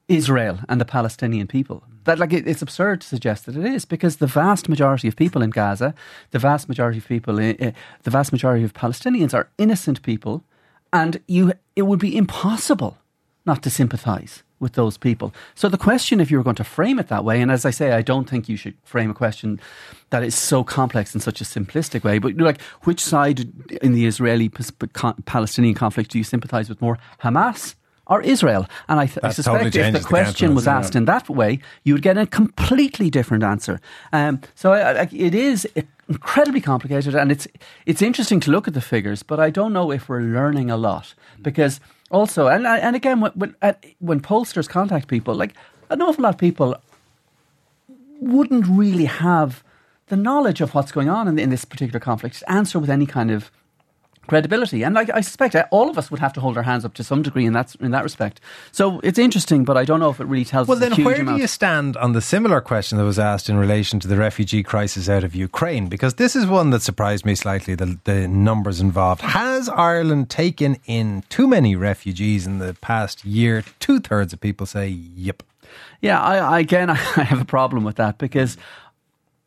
Israel 0.07 0.59
and 0.69 0.79
the 0.79 0.85
Palestinian 0.85 1.47
people. 1.47 1.83
That 2.05 2.19
like 2.19 2.33
it, 2.33 2.47
it's 2.47 2.61
absurd 2.61 3.01
to 3.01 3.07
suggest 3.07 3.45
that 3.45 3.57
it 3.57 3.65
is 3.65 3.85
because 3.85 4.17
the 4.17 4.27
vast 4.27 4.69
majority 4.69 5.07
of 5.07 5.15
people 5.15 5.41
in 5.41 5.49
Gaza, 5.49 5.93
the 6.31 6.39
vast 6.39 6.69
majority 6.69 6.99
of 6.99 7.07
people, 7.07 7.37
in, 7.39 7.57
uh, 7.61 7.71
the 8.03 8.11
vast 8.11 8.31
majority 8.31 8.63
of 8.63 8.73
Palestinians 8.73 9.33
are 9.33 9.49
innocent 9.57 10.01
people, 10.01 10.43
and 10.93 11.21
you 11.27 11.53
it 11.75 11.81
would 11.83 11.99
be 11.99 12.15
impossible 12.15 12.97
not 13.45 13.61
to 13.63 13.69
sympathise 13.69 14.43
with 14.59 14.73
those 14.73 14.97
people. 14.97 15.33
So 15.55 15.69
the 15.69 15.77
question, 15.77 16.19
if 16.19 16.31
you 16.31 16.37
were 16.37 16.43
going 16.43 16.55
to 16.55 16.63
frame 16.63 16.99
it 16.99 17.07
that 17.09 17.23
way, 17.23 17.41
and 17.41 17.51
as 17.51 17.65
I 17.65 17.71
say, 17.71 17.91
I 17.91 18.01
don't 18.01 18.29
think 18.29 18.49
you 18.49 18.57
should 18.57 18.75
frame 18.83 19.11
a 19.11 19.13
question 19.13 19.59
that 20.09 20.23
is 20.23 20.35
so 20.35 20.63
complex 20.63 21.13
in 21.13 21.21
such 21.21 21.41
a 21.41 21.43
simplistic 21.43 22.03
way. 22.03 22.19
But 22.19 22.37
like, 22.37 22.61
which 22.83 22.99
side 23.03 23.47
in 23.81 23.93
the 23.93 24.05
Israeli-Palestinian 24.05 25.75
conflict 25.75 26.11
do 26.11 26.17
you 26.17 26.23
sympathise 26.23 26.69
with 26.69 26.81
more, 26.81 26.97
Hamas? 27.21 27.75
Or 28.09 28.21
Israel, 28.21 28.65
and 28.87 29.01
I, 29.01 29.05
th- 29.07 29.19
I 29.21 29.31
suspect 29.33 29.73
totally 29.73 29.85
if 29.85 30.01
the 30.01 30.07
question 30.07 30.51
the 30.51 30.55
was 30.55 30.65
asked 30.65 30.95
in 30.95 31.03
that 31.05 31.27
way, 31.27 31.59
you 31.83 31.93
would 31.93 32.01
get 32.01 32.17
a 32.17 32.25
completely 32.25 33.09
different 33.09 33.43
answer. 33.43 33.81
Um, 34.13 34.39
so 34.55 34.71
I, 34.71 35.01
I, 35.01 35.09
it 35.11 35.35
is 35.35 35.67
incredibly 36.07 36.61
complicated, 36.61 37.15
and 37.15 37.33
it's 37.33 37.49
it's 37.85 38.01
interesting 38.01 38.39
to 38.39 38.51
look 38.51 38.65
at 38.65 38.73
the 38.73 38.79
figures, 38.79 39.23
but 39.23 39.41
I 39.41 39.49
don't 39.49 39.73
know 39.73 39.91
if 39.91 40.07
we're 40.07 40.21
learning 40.21 40.71
a 40.71 40.77
lot 40.77 41.15
because 41.41 41.81
also, 42.09 42.47
and 42.47 42.65
and 42.65 42.95
again, 42.95 43.19
when 43.19 43.31
when, 43.31 43.55
uh, 43.61 43.73
when 43.99 44.19
pollsters 44.19 44.69
contact 44.69 45.07
people, 45.07 45.35
like 45.35 45.53
an 45.89 46.01
awful 46.01 46.23
lot 46.23 46.33
of 46.33 46.39
people 46.39 46.75
wouldn't 48.19 48.65
really 48.67 49.05
have 49.05 49.63
the 50.07 50.15
knowledge 50.15 50.61
of 50.61 50.73
what's 50.73 50.91
going 50.91 51.09
on 51.09 51.27
in, 51.27 51.37
in 51.37 51.49
this 51.49 51.65
particular 51.65 51.99
conflict 51.99 52.39
to 52.39 52.51
answer 52.51 52.79
with 52.79 52.89
any 52.89 53.05
kind 53.05 53.29
of 53.29 53.51
credibility. 54.27 54.83
And 54.83 54.97
I, 54.97 55.07
I, 55.13 55.21
suspect 55.21 55.55
uh, 55.55 55.65
all 55.71 55.89
of 55.89 55.97
us 55.97 56.11
would 56.11 56.19
have 56.19 56.33
to 56.33 56.41
hold 56.41 56.57
our 56.57 56.63
hands 56.63 56.85
up 56.85 56.93
to 56.95 57.03
some 57.03 57.21
degree 57.21 57.45
in 57.45 57.53
that 57.53 57.75
in 57.75 57.91
that 57.91 58.03
respect. 58.03 58.39
So 58.71 58.99
it's 59.01 59.17
interesting, 59.17 59.65
but 59.65 59.77
I 59.77 59.85
don't 59.85 59.99
know 59.99 60.09
if 60.09 60.19
it 60.19 60.25
really 60.25 60.45
tells. 60.45 60.67
Well, 60.67 60.77
then 60.77 60.93
where 61.03 61.15
amount. 61.15 61.37
do 61.37 61.41
you 61.41 61.47
stand 61.47 61.97
on 61.97 62.13
the 62.13 62.21
similar 62.21 62.61
question 62.61 62.97
that 62.97 63.03
was 63.03 63.19
asked 63.19 63.49
in 63.49 63.57
relation 63.57 63.99
to 64.01 64.07
the 64.07 64.17
refugee 64.17 64.63
crisis 64.63 65.09
out 65.09 65.23
of 65.23 65.33
Ukraine? 65.35 65.87
Because 65.87 66.15
this 66.15 66.35
is 66.35 66.45
one 66.45 66.69
that 66.71 66.81
surprised 66.81 67.25
me 67.25 67.35
slightly. 67.35 67.75
The, 67.75 67.97
the 68.03 68.27
numbers 68.27 68.79
involved. 68.81 69.21
Has 69.21 69.69
Ireland 69.69 70.29
taken 70.29 70.77
in 70.85 71.23
too 71.29 71.47
many 71.47 71.75
refugees 71.75 72.45
in 72.45 72.59
the 72.59 72.73
past 72.75 73.25
year? 73.25 73.63
Two 73.79 73.99
thirds 73.99 74.33
of 74.33 74.39
people 74.39 74.65
say, 74.65 74.87
"Yep." 74.87 75.43
Yeah, 76.01 76.21
I, 76.21 76.37
I 76.37 76.59
again, 76.59 76.89
I 76.89 76.93
have 76.93 77.41
a 77.41 77.45
problem 77.45 77.83
with 77.83 77.95
that 77.95 78.17
because 78.17 78.57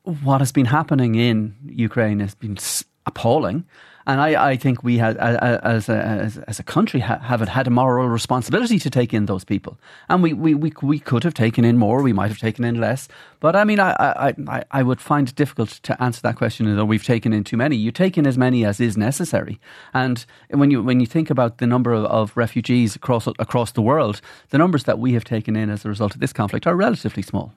what 0.05 0.41
has 0.41 0.53
been 0.53 0.67
happening 0.67 1.15
in 1.15 1.55
Ukraine 1.67 2.21
has 2.21 2.35
been 2.35 2.57
appalling. 3.07 3.65
And 4.11 4.21
I, 4.21 4.51
I 4.51 4.57
think 4.57 4.83
we 4.83 4.99
had, 4.99 5.17
as 5.19 5.89
a, 5.89 5.95
as, 5.95 6.39
as 6.39 6.59
a 6.59 6.65
country, 6.65 6.99
have 6.99 7.41
had 7.43 7.69
a 7.69 7.71
moral 7.71 8.09
responsibility 8.09 8.81
to 8.81 8.91
take 8.91 9.15
in 9.15 9.27
those 9.27 9.45
people. 9.45 9.79
And 10.09 10.21
we, 10.21 10.33
we, 10.33 10.53
we, 10.53 10.73
we 10.83 10.99
could 10.99 11.23
have 11.23 11.33
taken 11.33 11.65
in 11.65 11.79
more, 11.79 12.03
we 12.03 12.13
might 12.13 12.27
have 12.27 12.39
taken 12.39 12.65
in 12.65 12.81
less. 12.81 13.07
But 13.39 13.55
I 13.55 13.63
mean, 13.63 13.79
I, 13.79 14.35
I, 14.49 14.65
I 14.73 14.83
would 14.83 15.01
find 15.01 15.29
it 15.29 15.37
difficult 15.37 15.69
to 15.85 16.03
answer 16.03 16.23
that 16.23 16.35
question 16.35 16.75
that 16.75 16.87
we've 16.87 17.05
taken 17.05 17.33
in 17.33 17.45
too 17.45 17.57
many. 17.57 17.77
You 17.77 17.93
take 17.93 18.19
in 18.19 18.27
as 18.27 18.37
many 18.37 18.65
as 18.65 18.81
is 18.81 18.97
necessary. 18.97 19.61
And 19.95 20.27
when 20.49 20.73
you, 20.73 20.83
when 20.83 20.99
you 20.99 21.07
think 21.07 21.31
about 21.31 21.59
the 21.59 21.69
number 21.69 21.93
of, 21.93 22.07
of 22.07 22.37
refugees 22.37 22.97
across, 22.97 23.29
across 23.29 23.71
the 23.71 23.83
world, 23.83 24.21
the 24.49 24.59
numbers 24.59 24.83
that 24.85 24.99
we 24.99 25.13
have 25.13 25.23
taken 25.23 25.55
in 25.55 25.71
as 25.71 25.85
a 25.85 25.89
result 25.89 26.15
of 26.15 26.21
this 26.21 26.33
conflict 26.33 26.67
are 26.67 26.75
relatively 26.75 27.23
small. 27.23 27.53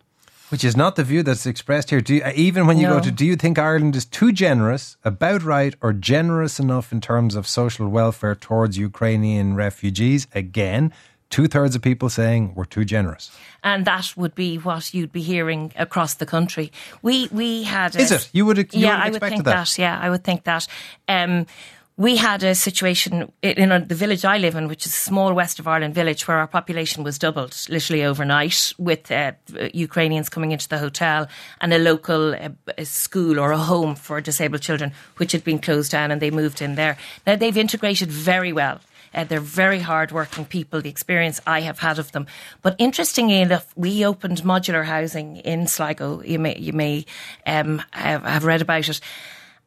Which 0.53 0.63
is 0.63 0.77
not 0.77 0.97
the 0.97 1.03
view 1.03 1.23
that's 1.23 1.47
expressed 1.47 1.89
here. 1.89 1.99
You, 2.07 2.23
even 2.35 2.67
when 2.67 2.77
you 2.77 2.85
no. 2.85 2.97
go 2.97 2.99
to, 2.99 3.11
do 3.11 3.25
you 3.25 3.35
think 3.35 3.57
Ireland 3.57 3.95
is 3.95 4.05
too 4.05 4.31
generous, 4.31 4.97
about 5.03 5.41
right, 5.41 5.73
or 5.81 5.93
generous 5.93 6.59
enough 6.59 6.91
in 6.91 7.01
terms 7.01 7.33
of 7.33 7.47
social 7.47 7.87
welfare 7.89 8.35
towards 8.35 8.77
Ukrainian 8.77 9.55
refugees? 9.55 10.27
Again, 10.35 10.93
two 11.31 11.47
thirds 11.47 11.75
of 11.75 11.81
people 11.81 12.07
saying 12.07 12.53
we're 12.53 12.65
too 12.65 12.85
generous. 12.85 13.31
And 13.63 13.85
that 13.85 14.13
would 14.15 14.35
be 14.35 14.57
what 14.57 14.93
you'd 14.93 15.11
be 15.11 15.23
hearing 15.23 15.71
across 15.75 16.13
the 16.13 16.27
country. 16.27 16.71
We 17.01 17.29
we 17.31 17.63
had. 17.63 17.95
A, 17.95 18.01
is 18.01 18.11
it? 18.11 18.29
You 18.31 18.45
would. 18.45 18.59
You 18.59 18.67
yeah, 18.73 18.97
would 18.97 19.07
I 19.07 19.09
would 19.09 19.21
think 19.21 19.45
that. 19.45 19.55
that. 19.55 19.79
Yeah, 19.79 19.99
I 19.99 20.11
would 20.11 20.23
think 20.23 20.43
that. 20.43 20.67
Um, 21.07 21.47
we 21.95 22.15
had 22.15 22.43
a 22.43 22.55
situation 22.55 23.31
in 23.43 23.69
the 23.87 23.95
village 23.95 24.25
I 24.25 24.39
live 24.39 24.55
in, 24.55 24.67
which 24.67 24.87
is 24.87 24.93
a 24.93 24.97
small 24.97 25.33
west 25.33 25.59
of 25.59 25.67
Ireland 25.67 25.93
village, 25.93 26.27
where 26.27 26.37
our 26.37 26.47
population 26.47 27.03
was 27.03 27.19
doubled 27.19 27.55
literally 27.69 28.03
overnight, 28.03 28.73
with 28.79 29.11
uh, 29.11 29.33
Ukrainians 29.73 30.27
coming 30.29 30.51
into 30.51 30.67
the 30.67 30.79
hotel 30.79 31.27
and 31.61 31.71
a 31.71 31.77
local 31.77 32.33
uh, 32.33 32.49
a 32.77 32.85
school 32.85 33.39
or 33.39 33.51
a 33.51 33.57
home 33.57 33.93
for 33.95 34.21
disabled 34.21 34.61
children, 34.61 34.91
which 35.17 35.33
had 35.33 35.43
been 35.43 35.59
closed 35.59 35.91
down, 35.91 36.09
and 36.09 36.19
they 36.19 36.31
moved 36.31 36.61
in 36.61 36.75
there. 36.75 36.97
Now 37.27 37.35
they've 37.35 37.57
integrated 37.57 38.11
very 38.11 38.51
well. 38.51 38.79
Uh, 39.13 39.23
they're 39.23 39.39
very 39.39 39.77
hard-working 39.77 40.45
people. 40.45 40.81
The 40.81 40.89
experience 40.89 41.39
I 41.45 41.61
have 41.61 41.77
had 41.77 41.99
of 41.99 42.11
them, 42.11 42.25
but 42.63 42.75
interestingly 42.79 43.39
enough, 43.39 43.71
we 43.75 44.03
opened 44.03 44.41
modular 44.41 44.85
housing 44.85 45.37
in 45.37 45.67
Sligo. 45.67 46.23
You 46.23 46.39
may 46.39 46.57
you 46.57 46.73
may 46.73 47.05
um, 47.45 47.83
have, 47.91 48.23
have 48.23 48.45
read 48.45 48.63
about 48.63 48.89
it 48.89 48.99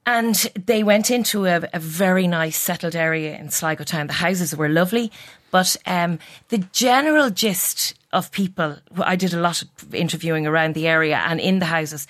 and 0.07 0.35
they 0.67 0.85
went 0.85 1.11
into 1.11 1.47
a, 1.47 1.69
a, 1.75 1.81
very 1.81 2.29
nice 2.29 2.57
settled 2.57 2.95
area 2.95 3.37
in 3.37 3.51
Sligo 3.51 3.83
town. 3.83 4.07
The 4.07 4.13
houses 4.13 4.57
were 4.57 4.69
lovely, 4.69 5.11
but 5.51 5.77
um, 5.85 6.21
the 6.49 6.59
general 6.73 7.29
gist 7.29 7.95
of 8.13 8.31
people, 8.31 8.77
I 8.97 9.17
did 9.17 9.35
a 9.35 9.41
lot 9.41 9.63
of 9.63 9.95
interviewing 9.95 10.47
around 10.47 10.75
the 10.75 10.87
area 10.87 11.17
and 11.27 11.41
in 11.41 11.59
the 11.59 11.67
houses. 11.67 12.07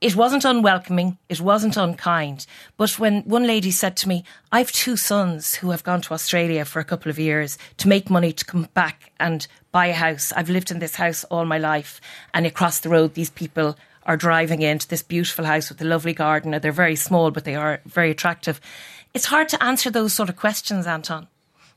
It 0.00 0.16
wasn't 0.16 0.44
unwelcoming, 0.44 1.16
it 1.28 1.40
wasn't 1.40 1.76
unkind. 1.76 2.46
But 2.76 2.98
when 2.98 3.22
one 3.22 3.46
lady 3.46 3.70
said 3.70 3.96
to 3.98 4.08
me, 4.08 4.24
I've 4.52 4.72
two 4.72 4.96
sons 4.96 5.54
who 5.54 5.70
have 5.70 5.84
gone 5.84 6.02
to 6.02 6.14
Australia 6.14 6.64
for 6.64 6.80
a 6.80 6.84
couple 6.84 7.10
of 7.10 7.18
years 7.18 7.56
to 7.78 7.88
make 7.88 8.10
money 8.10 8.32
to 8.32 8.44
come 8.44 8.68
back 8.74 9.12
and 9.18 9.46
buy 9.72 9.86
a 9.86 9.94
house. 9.94 10.32
I've 10.36 10.50
lived 10.50 10.70
in 10.70 10.80
this 10.80 10.96
house 10.96 11.24
all 11.24 11.46
my 11.46 11.58
life, 11.58 12.00
and 12.34 12.44
across 12.44 12.80
the 12.80 12.90
road, 12.90 13.14
these 13.14 13.30
people 13.30 13.76
are 14.06 14.16
driving 14.16 14.62
into 14.62 14.88
this 14.88 15.02
beautiful 15.02 15.44
house 15.44 15.68
with 15.68 15.82
a 15.82 15.84
lovely 15.84 16.14
garden. 16.14 16.58
They're 16.62 16.72
very 16.72 16.96
small, 16.96 17.30
but 17.30 17.44
they 17.44 17.56
are 17.56 17.80
very 17.84 18.10
attractive. 18.10 18.60
It's 19.12 19.26
hard 19.26 19.48
to 19.50 19.62
answer 19.62 19.90
those 19.90 20.12
sort 20.12 20.28
of 20.28 20.36
questions, 20.36 20.86
Anton. 20.86 21.26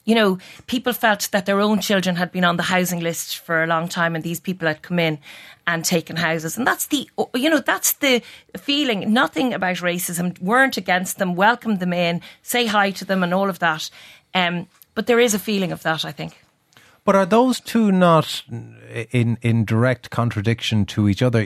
You 0.06 0.15
know, 0.15 0.38
people 0.68 0.94
felt 0.94 1.30
that 1.32 1.46
their 1.46 1.60
own 1.60 1.82
children 1.82 2.15
had 2.15 2.32
been 2.32 2.46
on 2.46 2.58
the 2.58 2.63
housing 2.63 3.00
list 3.00 3.39
for 3.39 3.63
a 3.63 3.68
long 3.68 3.88
time 3.88 4.15
and 4.15 4.24
these 4.24 4.39
people 4.39 4.68
had 4.68 4.82
come 4.82 4.98
in 4.98 5.20
and 5.68 5.84
taken 5.84 6.15
houses. 6.15 6.58
And 6.58 6.65
that's 6.65 6.88
the, 6.88 7.08
you 7.36 7.50
know, 7.50 7.60
that's 7.60 7.94
the 7.94 8.24
feeling. 8.58 9.13
Nothing 9.13 9.54
about 9.54 9.78
racism, 9.78 10.39
weren't 10.42 10.78
against 10.78 11.18
them, 11.18 11.36
welcomed 11.36 11.80
them 11.80 11.94
in, 11.94 12.22
say 12.42 12.65
hi 12.65 12.92
to 12.92 13.06
them 13.06 13.24
and 13.24 13.34
all 13.34 13.50
of 13.50 13.60
that. 13.60 13.89
Um, 14.34 14.68
but 14.96 15.06
there 15.06 15.20
is 15.20 15.34
a 15.34 15.39
feeling 15.39 15.72
of 15.72 15.84
that, 15.84 16.06
I 16.06 16.12
think. 16.12 16.44
But 17.06 17.15
are 17.15 17.26
those 17.26 17.60
two 17.60 17.92
not 17.92 18.44
in 19.12 19.38
in 19.42 19.65
direct 19.65 20.10
contradiction 20.10 20.86
to 20.88 21.08
each 21.08 21.22
other? 21.22 21.42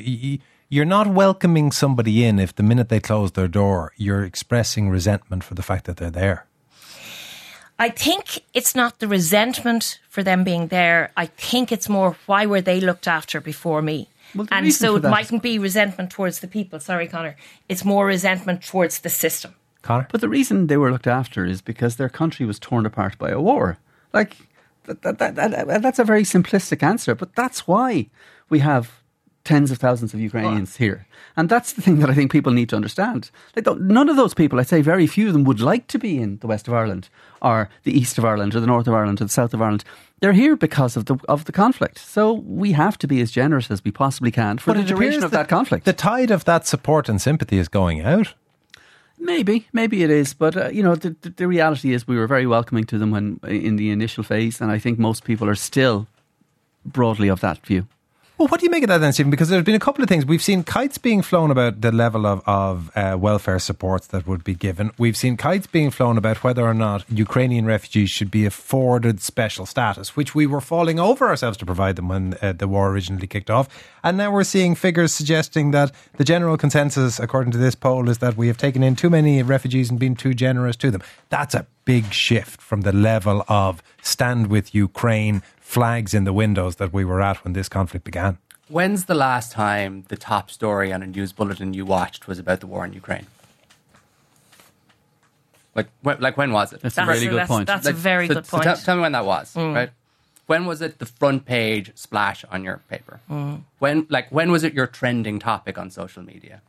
You're 0.74 0.86
not 0.86 1.06
welcoming 1.06 1.72
somebody 1.72 2.26
in 2.26 2.40
if 2.40 2.56
the 2.56 2.64
minute 2.64 2.90
they 2.90 3.00
close 3.00 3.34
their 3.34 3.48
door, 3.48 3.92
you're 3.96 4.24
expressing 4.24 4.90
resentment 4.90 5.44
for 5.44 5.54
the 5.54 5.62
fact 5.62 5.86
that 5.86 5.98
they're 5.98 6.10
there. 6.10 6.48
I 7.78 7.90
think 7.90 8.42
it's 8.56 8.74
not 8.74 8.98
the 8.98 9.08
resentment 9.08 10.00
for 10.10 10.24
them 10.24 10.44
being 10.44 10.70
there. 10.70 11.12
I 11.16 11.28
think 11.28 11.72
it's 11.72 11.88
more 11.88 12.18
why 12.26 12.48
were 12.48 12.60
they 12.60 12.82
looked 12.82 13.08
after 13.08 13.40
before 13.40 13.84
me? 13.84 14.10
Well, 14.34 14.48
and 14.50 14.74
so 14.74 14.96
it 14.96 15.04
mightn't 15.04 15.44
be 15.44 15.60
resentment 15.60 16.10
towards 16.10 16.40
the 16.40 16.48
people. 16.48 16.80
Sorry, 16.80 17.08
Conor. 17.08 17.36
It's 17.70 17.86
more 17.86 18.08
resentment 18.08 18.64
towards 18.64 19.02
the 19.02 19.10
system. 19.10 19.54
Conor? 19.84 20.08
But 20.12 20.22
the 20.22 20.30
reason 20.30 20.66
they 20.66 20.78
were 20.78 20.92
looked 20.92 21.06
after 21.06 21.46
is 21.46 21.62
because 21.62 21.98
their 21.98 22.10
country 22.10 22.48
was 22.48 22.58
torn 22.58 22.88
apart 22.88 23.20
by 23.20 23.30
a 23.30 23.40
war. 23.40 23.78
Like, 24.12 24.38
that, 24.86 25.04
that, 25.04 25.36
that, 25.36 25.84
that's 25.84 26.00
a 26.00 26.04
very 26.04 26.24
simplistic 26.24 26.82
answer, 26.82 27.14
but 27.14 27.36
that's 27.36 27.68
why 27.68 28.10
we 28.50 28.58
have 28.58 29.03
tens 29.44 29.72
of 29.72 29.78
thousands 29.78 30.14
of 30.14 30.20
Ukrainians 30.20 30.76
oh. 30.76 30.84
here. 30.84 31.08
And 31.36 31.50
that's 31.50 31.74
the 31.74 31.82
thing 31.82 32.00
that 32.00 32.10
I 32.10 32.14
think 32.14 32.32
people 32.32 32.54
need 32.54 32.70
to 32.70 32.76
understand. 32.76 33.30
Like, 33.56 33.68
none 33.80 34.10
of 34.10 34.16
those 34.16 34.34
people, 34.34 34.60
I'd 34.60 34.68
say 34.68 34.82
very 34.82 35.08
few 35.08 35.28
of 35.28 35.34
them, 35.34 35.44
would 35.44 35.60
like 35.60 35.88
to 35.88 36.00
be 36.00 36.18
in 36.18 36.38
the 36.38 36.48
west 36.48 36.68
of 36.68 36.74
Ireland 36.74 37.10
or 37.42 37.70
the 37.84 37.98
east 37.98 38.18
of 38.18 38.26
Ireland 38.26 38.56
or 38.56 38.60
the 38.60 38.68
north 38.68 38.88
of 38.88 38.94
Ireland 38.94 39.22
or 39.22 39.26
the 39.26 39.32
south 39.32 39.54
of 39.54 39.62
Ireland. 39.62 39.84
They're 40.22 40.32
here 40.32 40.56
because 40.56 40.96
of 40.96 41.06
the 41.06 41.18
of 41.28 41.44
the 41.46 41.52
conflict. 41.52 42.00
So 42.00 42.32
we 42.32 42.72
have 42.72 42.98
to 43.00 43.08
be 43.08 43.20
as 43.20 43.32
generous 43.32 43.70
as 43.70 43.84
we 43.84 43.92
possibly 43.92 44.32
can 44.32 44.58
for 44.58 44.74
but 44.74 44.80
the 44.80 44.88
duration 44.88 45.24
of 45.24 45.32
that, 45.32 45.38
that 45.38 45.50
conflict. 45.50 45.86
The 45.86 45.94
tide 45.94 46.32
of 46.32 46.46
that 46.46 46.66
support 46.66 47.10
and 47.10 47.22
sympathy 47.22 47.58
is 47.58 47.68
going 47.68 48.02
out. 48.02 48.34
Maybe, 49.20 49.68
maybe 49.74 50.04
it 50.04 50.10
is, 50.10 50.34
but 50.34 50.58
uh, 50.58 50.70
you 50.70 50.84
know, 50.84 50.96
the, 50.96 51.16
the, 51.22 51.30
the 51.30 51.48
reality 51.48 51.94
is 51.94 52.08
we 52.08 52.18
were 52.18 52.28
very 52.28 52.46
welcoming 52.46 52.84
to 52.86 52.98
them 52.98 53.12
when 53.12 53.40
in 53.44 53.76
the 53.76 53.90
initial 53.92 54.24
phase, 54.24 54.60
and 54.62 54.72
I 54.72 54.80
think 54.80 55.00
most 55.00 55.24
people 55.24 55.48
are 55.48 55.56
still 55.56 56.08
broadly 56.86 57.30
of 57.30 57.40
that 57.42 57.66
view. 57.66 57.88
Well, 58.44 58.50
what 58.50 58.60
do 58.60 58.66
you 58.66 58.72
make 58.72 58.84
of 58.84 58.90
that 58.90 58.98
then, 58.98 59.14
Stephen? 59.14 59.30
Because 59.30 59.48
there's 59.48 59.64
been 59.64 59.74
a 59.74 59.80
couple 59.80 60.04
of 60.04 60.10
things. 60.10 60.26
We've 60.26 60.44
seen 60.44 60.66
kites 60.66 60.98
being 60.98 61.22
flown 61.22 61.50
about 61.50 61.80
the 61.80 61.94
level 61.94 62.26
of, 62.28 62.42
of 62.46 62.92
uh, 62.94 63.16
welfare 63.18 63.58
supports 63.58 64.08
that 64.08 64.28
would 64.28 64.44
be 64.44 64.54
given. 64.54 64.92
We've 64.98 65.16
seen 65.16 65.38
kites 65.38 65.66
being 65.66 65.92
flown 65.92 66.18
about 66.18 66.44
whether 66.44 66.66
or 66.66 66.74
not 66.74 67.10
Ukrainian 67.10 67.66
refugees 67.66 68.10
should 68.10 68.30
be 68.30 68.46
afforded 68.46 69.22
special 69.22 69.66
status, 69.66 70.18
which 70.18 70.36
we 70.36 70.46
were 70.46 70.60
falling 70.60 71.00
over 71.00 71.26
ourselves 71.26 71.56
to 71.60 71.66
provide 71.66 71.96
them 71.96 72.10
when 72.10 72.36
uh, 72.42 72.52
the 72.52 72.68
war 72.68 72.90
originally 72.90 73.28
kicked 73.28 73.50
off. 73.50 73.70
And 74.04 74.18
now 74.18 74.30
we're 74.30 74.44
seeing 74.44 74.76
figures 74.76 75.14
suggesting 75.14 75.72
that 75.72 75.94
the 76.18 76.26
general 76.26 76.58
consensus, 76.58 77.22
according 77.22 77.54
to 77.54 77.58
this 77.58 77.76
poll, 77.76 78.10
is 78.10 78.18
that 78.18 78.36
we 78.36 78.48
have 78.48 78.58
taken 78.58 78.84
in 78.84 78.98
too 78.98 79.10
many 79.10 79.42
refugees 79.42 79.90
and 79.90 79.98
been 79.98 80.18
too 80.18 80.34
generous 80.34 80.76
to 80.76 80.92
them. 80.92 81.02
That's 81.30 81.56
a 81.56 81.66
big 81.86 82.12
shift 82.12 82.62
from 82.62 82.82
the 82.82 82.92
level 82.92 83.46
of 83.48 83.82
stand 84.02 84.48
with 84.48 84.76
Ukraine 84.76 85.44
flags 85.64 86.14
in 86.14 86.24
the 86.24 86.34
windows 86.34 86.76
that 86.76 86.94
we 86.94 87.04
were 87.04 87.22
at 87.22 87.44
when 87.44 87.54
this 87.54 87.70
conflict 87.70 88.06
began. 88.06 88.38
When's 88.68 89.06
the 89.06 89.16
last 89.16 89.52
time 89.52 90.06
the 90.10 90.18
top 90.18 90.52
story 90.52 90.94
on 90.94 91.02
a 91.02 91.08
news 91.08 91.32
bulletin 91.32 91.74
you 91.74 91.86
watched 91.86 92.28
was 92.28 92.38
about 92.38 92.60
the 92.60 92.68
war 92.68 92.86
in 92.86 92.94
Ukraine? 92.94 93.28
Like, 95.76 95.88
when, 96.02 96.20
like 96.20 96.38
when 96.38 96.52
was 96.52 96.74
it? 96.74 96.82
That's, 96.82 96.96
That's 96.96 97.08
a 97.08 97.12
really 97.12 97.26
a- 97.26 97.30
good 97.30 97.40
that's- 97.40 97.50
point. 97.50 97.68
that's- 97.68 97.88
a 97.88 97.94
very 97.94 98.28
so- 98.28 98.36
good 98.36 98.46
so 98.46 98.58
point. 98.58 98.64
tell, 98.66 98.78
tell 98.78 98.96
me 98.98 99.02
when 99.02 99.14
that 99.14 99.26
was, 99.26 99.54
mm. 99.56 99.74
right? 99.74 99.90
When 100.46 100.66
was 100.66 100.82
it 100.82 101.00
the 101.00 101.06
front 101.06 101.46
page 101.46 101.92
splash 101.96 102.44
on 102.52 102.64
your 102.64 102.82
paper? 102.90 103.22
Mm. 103.30 103.62
When, 103.80 104.06
like, 104.10 104.30
when 104.30 104.52
was 104.52 104.64
it 104.64 104.74
your 104.74 104.88
trending 104.88 105.40
topic 105.40 105.78
on 105.78 105.90
social 105.90 106.22
media? 106.22 106.62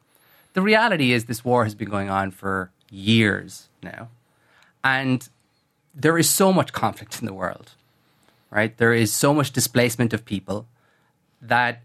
The 0.55 0.63
reality 0.63 1.13
is, 1.13 1.25
this 1.25 1.45
war 1.45 1.65
has 1.65 1.75
been 1.75 1.91
going 1.91 2.09
on 2.09 2.31
for 2.31 2.71
years 2.91 3.69
now, 3.83 4.09
and 4.85 5.29
there 5.95 6.17
is 6.17 6.31
so 6.31 6.53
much 6.53 6.73
conflict 6.73 7.19
in 7.21 7.27
the 7.27 7.35
world, 7.35 7.73
right? 8.55 8.77
There 8.79 8.95
is 8.95 9.13
so 9.13 9.35
much 9.35 9.51
displacement 9.51 10.15
of 10.15 10.25
people 10.25 10.67
that 11.43 11.83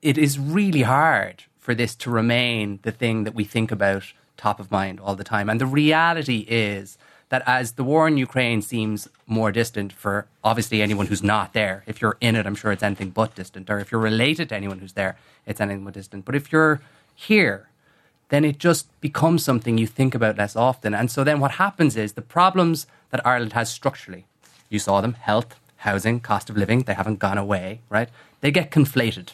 it 0.00 0.16
is 0.16 0.38
really 0.38 0.82
hard 0.82 1.44
for 1.58 1.74
this 1.74 1.94
to 1.96 2.10
remain 2.10 2.78
the 2.82 2.90
thing 2.90 3.24
that 3.24 3.34
we 3.34 3.44
think 3.44 3.70
about 3.70 4.04
top 4.38 4.58
of 4.58 4.70
mind 4.70 5.00
all 5.00 5.14
the 5.14 5.24
time. 5.24 5.50
And 5.50 5.60
the 5.60 5.66
reality 5.66 6.46
is 6.48 6.96
that 7.28 7.42
as 7.46 7.72
the 7.72 7.84
war 7.84 8.08
in 8.08 8.16
Ukraine 8.16 8.62
seems 8.62 9.06
more 9.26 9.52
distant 9.52 9.92
for 9.92 10.26
obviously 10.42 10.80
anyone 10.80 11.06
who's 11.06 11.22
not 11.22 11.52
there, 11.52 11.84
if 11.86 12.00
you're 12.00 12.16
in 12.22 12.36
it, 12.36 12.46
I'm 12.46 12.54
sure 12.54 12.72
it's 12.72 12.82
anything 12.82 13.10
but 13.10 13.34
distant. 13.34 13.68
Or 13.68 13.78
if 13.78 13.92
you're 13.92 14.00
related 14.00 14.48
to 14.48 14.56
anyone 14.56 14.78
who's 14.78 14.94
there, 14.94 15.18
it's 15.44 15.60
anything 15.60 15.84
but 15.84 15.92
distant. 15.92 16.24
But 16.24 16.36
if 16.36 16.50
you're 16.50 16.80
here, 17.14 17.68
then 18.30 18.46
it 18.46 18.58
just 18.58 18.98
becomes 19.02 19.44
something 19.44 19.76
you 19.76 19.86
think 19.86 20.14
about 20.14 20.38
less 20.38 20.56
often. 20.56 20.94
And 20.94 21.10
so 21.10 21.22
then 21.22 21.38
what 21.38 21.52
happens 21.52 21.96
is 21.96 22.14
the 22.14 22.22
problems 22.22 22.86
that 23.10 23.26
Ireland 23.26 23.52
has 23.52 23.68
structurally, 23.68 24.26
you 24.70 24.78
saw 24.78 25.02
them 25.02 25.14
health, 25.14 25.58
housing, 25.78 26.20
cost 26.20 26.50
of 26.50 26.56
living, 26.56 26.82
they 26.82 26.94
haven't 26.94 27.18
gone 27.18 27.38
away, 27.38 27.80
right? 27.88 28.08
They 28.40 28.50
get 28.50 28.70
conflated. 28.70 29.32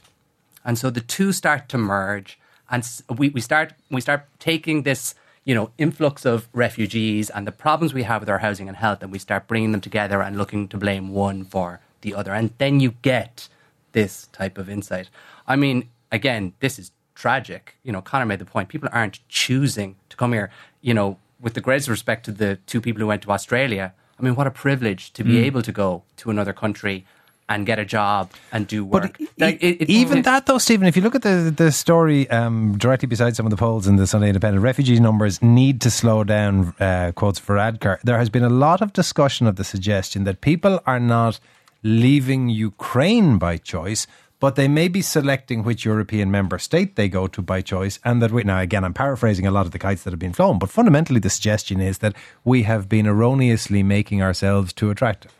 And 0.64 0.78
so 0.78 0.90
the 0.90 1.00
two 1.00 1.32
start 1.32 1.68
to 1.70 1.78
merge, 1.78 2.38
and 2.70 2.86
we, 3.18 3.28
we 3.28 3.40
start 3.40 3.74
we 3.90 4.00
start 4.00 4.26
taking 4.38 4.82
this 4.82 5.14
you 5.44 5.54
know 5.54 5.70
influx 5.76 6.24
of 6.24 6.48
refugees 6.52 7.28
and 7.30 7.46
the 7.46 7.52
problems 7.52 7.92
we 7.92 8.04
have 8.04 8.22
with 8.22 8.30
our 8.30 8.38
housing 8.38 8.68
and 8.68 8.76
health, 8.76 9.02
and 9.02 9.12
we 9.12 9.18
start 9.18 9.46
bringing 9.46 9.72
them 9.72 9.80
together 9.80 10.22
and 10.22 10.38
looking 10.38 10.68
to 10.68 10.78
blame 10.78 11.12
one 11.12 11.44
for 11.44 11.80
the 12.00 12.14
other, 12.14 12.32
and 12.32 12.50
then 12.58 12.80
you 12.80 12.94
get 13.02 13.48
this 13.92 14.28
type 14.32 14.58
of 14.58 14.68
insight. 14.68 15.10
I 15.46 15.56
mean, 15.56 15.88
again, 16.10 16.54
this 16.60 16.78
is 16.78 16.90
tragic. 17.14 17.76
You 17.82 17.92
know, 17.92 18.00
Conor 18.00 18.26
made 18.26 18.38
the 18.38 18.46
point: 18.46 18.70
people 18.70 18.88
aren't 18.92 19.26
choosing 19.28 19.96
to 20.08 20.16
come 20.16 20.32
here. 20.32 20.50
You 20.80 20.94
know, 20.94 21.18
with 21.40 21.54
the 21.54 21.60
greatest 21.60 21.88
respect 21.88 22.24
to 22.24 22.32
the 22.32 22.56
two 22.66 22.80
people 22.80 23.00
who 23.00 23.06
went 23.06 23.22
to 23.22 23.30
Australia. 23.30 23.92
I 24.18 24.22
mean, 24.22 24.34
what 24.36 24.46
a 24.46 24.50
privilege 24.50 25.12
to 25.14 25.24
be 25.24 25.38
able 25.48 25.62
to 25.62 25.72
go 25.72 26.02
to 26.18 26.30
another 26.30 26.52
country 26.52 27.04
and 27.46 27.66
get 27.66 27.78
a 27.78 27.84
job 27.84 28.30
and 28.52 28.66
do 28.66 28.84
work. 28.84 29.18
Like, 29.38 29.58
it- 29.62 29.82
it- 29.82 29.90
even 29.90 30.18
it- 30.18 30.24
that, 30.24 30.46
though, 30.46 30.56
Stephen, 30.58 30.86
if 30.86 30.96
you 30.96 31.02
look 31.02 31.14
at 31.14 31.22
the 31.22 31.52
the 31.54 31.70
story 31.72 32.20
um, 32.30 32.78
directly 32.78 33.06
beside 33.06 33.36
some 33.36 33.44
of 33.44 33.50
the 33.50 33.56
polls 33.64 33.86
in 33.86 33.96
the 33.96 34.06
Sunday 34.06 34.28
Independent, 34.28 34.62
refugee 34.62 34.98
numbers 34.98 35.42
need 35.42 35.80
to 35.82 35.90
slow 35.90 36.24
down. 36.24 36.54
Uh, 36.80 37.12
quotes 37.20 37.38
Varadkar. 37.40 37.98
There 38.02 38.18
has 38.18 38.30
been 38.30 38.44
a 38.44 38.54
lot 38.66 38.80
of 38.80 38.92
discussion 38.94 39.46
of 39.46 39.56
the 39.56 39.64
suggestion 39.64 40.24
that 40.24 40.40
people 40.40 40.80
are 40.86 41.00
not 41.00 41.38
leaving 41.82 42.48
Ukraine 42.48 43.36
by 43.38 43.58
choice. 43.58 44.06
But 44.40 44.56
they 44.56 44.68
may 44.68 44.88
be 44.88 45.00
selecting 45.00 45.62
which 45.62 45.84
European 45.84 46.30
member 46.30 46.58
state 46.58 46.96
they 46.96 47.08
go 47.08 47.26
to 47.28 47.40
by 47.40 47.62
choice, 47.62 47.98
and 48.04 48.20
that 48.20 48.32
we 48.32 48.42
now 48.44 48.60
again 48.60 48.84
I'm 48.84 48.94
paraphrasing 48.94 49.46
a 49.46 49.50
lot 49.50 49.66
of 49.66 49.72
the 49.72 49.78
kites 49.78 50.02
that 50.02 50.12
have 50.12 50.18
been 50.18 50.32
flown, 50.32 50.58
but 50.58 50.70
fundamentally 50.70 51.20
the 51.20 51.30
suggestion 51.30 51.80
is 51.80 51.98
that 51.98 52.14
we 52.44 52.64
have 52.64 52.88
been 52.88 53.06
erroneously 53.06 53.82
making 53.82 54.22
ourselves 54.22 54.72
too 54.72 54.90
attractive. 54.90 55.32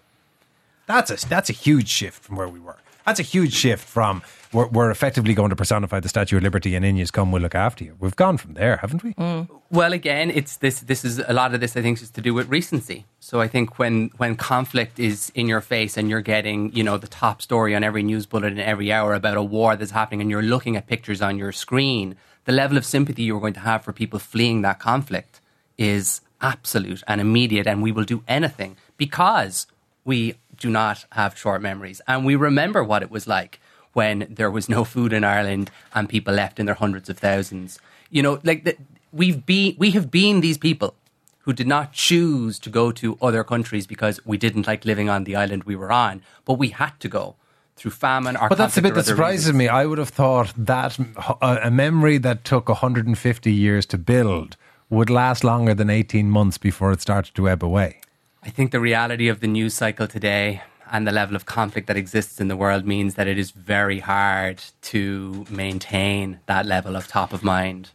That's 0.87 1.11
a 1.11 1.28
that's 1.28 1.50
a 1.50 1.54
huge 1.54 1.88
shift 1.88 2.22
from 2.22 2.37
where 2.37 2.48
we 2.48 2.61
were. 2.61 2.78
That's 3.06 3.20
a 3.20 3.22
huge 3.22 3.54
shift 3.54 3.86
from 3.86 4.22
we're, 4.54 4.68
we're 4.68 4.90
effectively 4.90 5.34
going 5.34 5.50
to 5.50 5.56
personify 5.56 6.00
the 6.00 6.08
Statue 6.08 6.36
of 6.36 6.42
Liberty 6.42 6.76
and 6.76 6.84
in 6.84 7.04
come, 7.08 7.32
we'll 7.32 7.42
look 7.42 7.56
after 7.56 7.84
you. 7.84 7.96
We've 7.98 8.14
gone 8.14 8.36
from 8.38 8.54
there, 8.54 8.76
haven't 8.76 9.02
we? 9.02 9.14
Mm. 9.14 9.48
Well, 9.70 9.92
again, 9.92 10.30
it's 10.30 10.58
this. 10.58 10.80
This 10.80 11.04
is 11.04 11.18
a 11.18 11.32
lot 11.32 11.54
of 11.54 11.60
this. 11.60 11.76
I 11.76 11.82
think 11.82 12.00
is 12.00 12.10
to 12.10 12.20
do 12.20 12.32
with 12.32 12.48
recency. 12.48 13.04
So 13.18 13.40
I 13.40 13.48
think 13.48 13.78
when 13.78 14.10
when 14.16 14.36
conflict 14.36 15.00
is 15.00 15.32
in 15.34 15.48
your 15.48 15.60
face 15.60 15.96
and 15.96 16.08
you're 16.08 16.20
getting 16.20 16.72
you 16.72 16.84
know 16.84 16.96
the 16.96 17.08
top 17.08 17.42
story 17.42 17.74
on 17.74 17.82
every 17.82 18.04
news 18.04 18.26
bulletin 18.26 18.60
every 18.60 18.92
hour 18.92 19.12
about 19.14 19.36
a 19.36 19.42
war 19.42 19.74
that's 19.74 19.90
happening, 19.90 20.20
and 20.20 20.30
you're 20.30 20.42
looking 20.42 20.76
at 20.76 20.86
pictures 20.86 21.20
on 21.20 21.36
your 21.36 21.50
screen, 21.50 22.16
the 22.44 22.52
level 22.52 22.76
of 22.76 22.86
sympathy 22.86 23.24
you're 23.24 23.40
going 23.40 23.54
to 23.54 23.60
have 23.60 23.82
for 23.82 23.92
people 23.92 24.20
fleeing 24.20 24.62
that 24.62 24.78
conflict 24.78 25.40
is 25.76 26.20
absolute 26.40 27.02
and 27.08 27.20
immediate, 27.20 27.66
and 27.66 27.82
we 27.82 27.90
will 27.90 28.04
do 28.04 28.22
anything 28.28 28.76
because 28.96 29.66
we 30.04 30.34
do 30.58 30.70
not 30.70 31.04
have 31.12 31.36
short 31.36 31.62
memories, 31.62 32.00
and 32.06 32.24
we 32.24 32.36
remember 32.36 32.82
what 32.82 33.02
it 33.02 33.10
was 33.10 33.26
like 33.26 33.60
when 33.92 34.26
there 34.28 34.50
was 34.50 34.68
no 34.68 34.84
food 34.84 35.12
in 35.12 35.24
Ireland 35.24 35.70
and 35.94 36.08
people 36.08 36.34
left 36.34 36.58
in 36.58 36.66
their 36.66 36.74
hundreds 36.74 37.08
of 37.08 37.18
thousands. 37.18 37.78
You 38.10 38.22
know, 38.22 38.40
like 38.42 38.64
the, 38.64 38.76
we've 39.12 39.46
been, 39.46 39.76
we 39.78 39.92
have 39.92 40.10
been 40.10 40.40
these 40.40 40.58
people 40.58 40.94
who 41.40 41.52
did 41.52 41.66
not 41.66 41.92
choose 41.92 42.58
to 42.58 42.70
go 42.70 42.90
to 42.90 43.16
other 43.22 43.44
countries 43.44 43.86
because 43.86 44.18
we 44.24 44.36
didn't 44.36 44.66
like 44.66 44.84
living 44.84 45.08
on 45.08 45.24
the 45.24 45.36
island 45.36 45.64
we 45.64 45.76
were 45.76 45.92
on, 45.92 46.22
but 46.44 46.54
we 46.54 46.68
had 46.68 46.98
to 47.00 47.08
go 47.08 47.36
through 47.76 47.90
famine 47.90 48.36
or 48.36 48.48
But 48.48 48.58
that's 48.58 48.76
a 48.76 48.82
bit 48.82 48.94
that 48.94 49.04
surprises 49.04 49.46
reasons. 49.46 49.58
me. 49.58 49.68
I 49.68 49.84
would 49.84 49.98
have 49.98 50.08
thought 50.08 50.52
that 50.56 50.98
a 51.42 51.70
memory 51.70 52.18
that 52.18 52.44
took 52.44 52.68
150 52.68 53.52
years 53.52 53.86
to 53.86 53.98
build 53.98 54.56
would 54.90 55.10
last 55.10 55.44
longer 55.44 55.74
than 55.74 55.90
18 55.90 56.30
months 56.30 56.56
before 56.58 56.92
it 56.92 57.00
started 57.00 57.34
to 57.34 57.48
ebb 57.48 57.62
away. 57.64 58.00
I 58.46 58.50
think 58.50 58.72
the 58.72 58.80
reality 58.80 59.28
of 59.28 59.40
the 59.40 59.46
news 59.46 59.72
cycle 59.72 60.07
today 60.07 60.62
and 60.92 61.07
the 61.07 61.12
level 61.12 61.35
of 61.35 61.46
conflict 61.46 61.87
that 61.87 61.96
exists 61.96 62.40
in 62.40 62.48
the 62.48 62.57
world 62.57 62.85
means 62.85 63.14
that 63.14 63.26
it 63.26 63.38
is 63.38 63.50
very 63.50 64.00
hard 64.00 64.62
to 64.83 65.46
maintain 65.48 66.40
that 66.44 66.66
level 66.66 66.94
of 66.94 67.09
top 67.09 67.33
of 67.33 67.42
mind. 67.42 67.88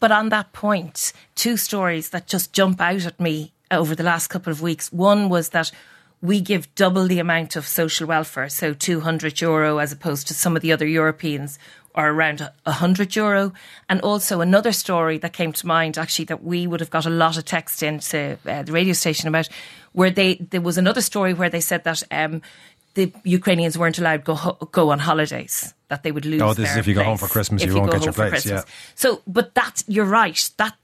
But 0.00 0.12
on 0.12 0.28
that 0.28 0.52
point, 0.52 1.14
two 1.34 1.56
stories 1.56 2.10
that 2.10 2.26
just 2.26 2.52
jump 2.52 2.82
out 2.82 3.06
at 3.06 3.18
me 3.18 3.54
over 3.70 3.94
the 3.94 4.02
last 4.02 4.28
couple 4.28 4.50
of 4.50 4.60
weeks. 4.60 4.92
One 4.92 5.30
was 5.30 5.48
that 5.50 5.72
we 6.22 6.40
give 6.40 6.74
double 6.74 7.06
the 7.06 7.18
amount 7.18 7.56
of 7.56 7.66
social 7.66 8.06
welfare, 8.06 8.48
so 8.48 8.72
200 8.74 9.40
euro 9.40 9.78
as 9.78 9.92
opposed 9.92 10.28
to 10.28 10.34
some 10.34 10.56
of 10.56 10.62
the 10.62 10.72
other 10.72 10.86
Europeans 10.86 11.58
are 11.94 12.10
around 12.10 12.40
100 12.64 13.14
euro. 13.14 13.52
And 13.88 14.00
also 14.00 14.40
another 14.40 14.72
story 14.72 15.18
that 15.18 15.32
came 15.32 15.52
to 15.52 15.66
mind 15.66 15.96
actually 15.96 16.24
that 16.26 16.42
we 16.42 16.66
would 16.66 16.80
have 16.80 16.90
got 16.90 17.06
a 17.06 17.10
lot 17.10 17.36
of 17.36 17.44
text 17.44 17.82
into 17.82 18.38
uh, 18.46 18.62
the 18.62 18.72
radio 18.72 18.94
station 18.94 19.28
about 19.28 19.48
where 19.92 20.10
they 20.10 20.34
there 20.36 20.60
was 20.60 20.76
another 20.76 21.00
story 21.00 21.34
where 21.34 21.50
they 21.50 21.60
said 21.60 21.84
that 21.84 22.02
um, 22.10 22.42
the 22.94 23.12
Ukrainians 23.24 23.76
weren't 23.76 23.98
allowed 23.98 24.18
to 24.18 24.22
go, 24.22 24.34
ho- 24.34 24.68
go 24.72 24.90
on 24.90 24.98
holidays, 25.00 25.74
that 25.88 26.02
they 26.02 26.12
would 26.12 26.24
lose 26.24 26.40
Oh, 26.40 26.54
this 26.54 26.70
is 26.70 26.76
if 26.76 26.86
you 26.86 26.94
go 26.94 27.04
home 27.04 27.18
for 27.18 27.28
Christmas, 27.28 27.62
if 27.62 27.68
you 27.68 27.76
won't 27.76 27.90
go 27.90 27.98
get 27.98 28.04
your 28.04 28.12
place, 28.12 28.46
yeah. 28.46 28.62
So, 28.94 29.22
but 29.26 29.54
that 29.54 29.82
you're 29.86 30.04
right. 30.04 30.50
That, 30.58 30.76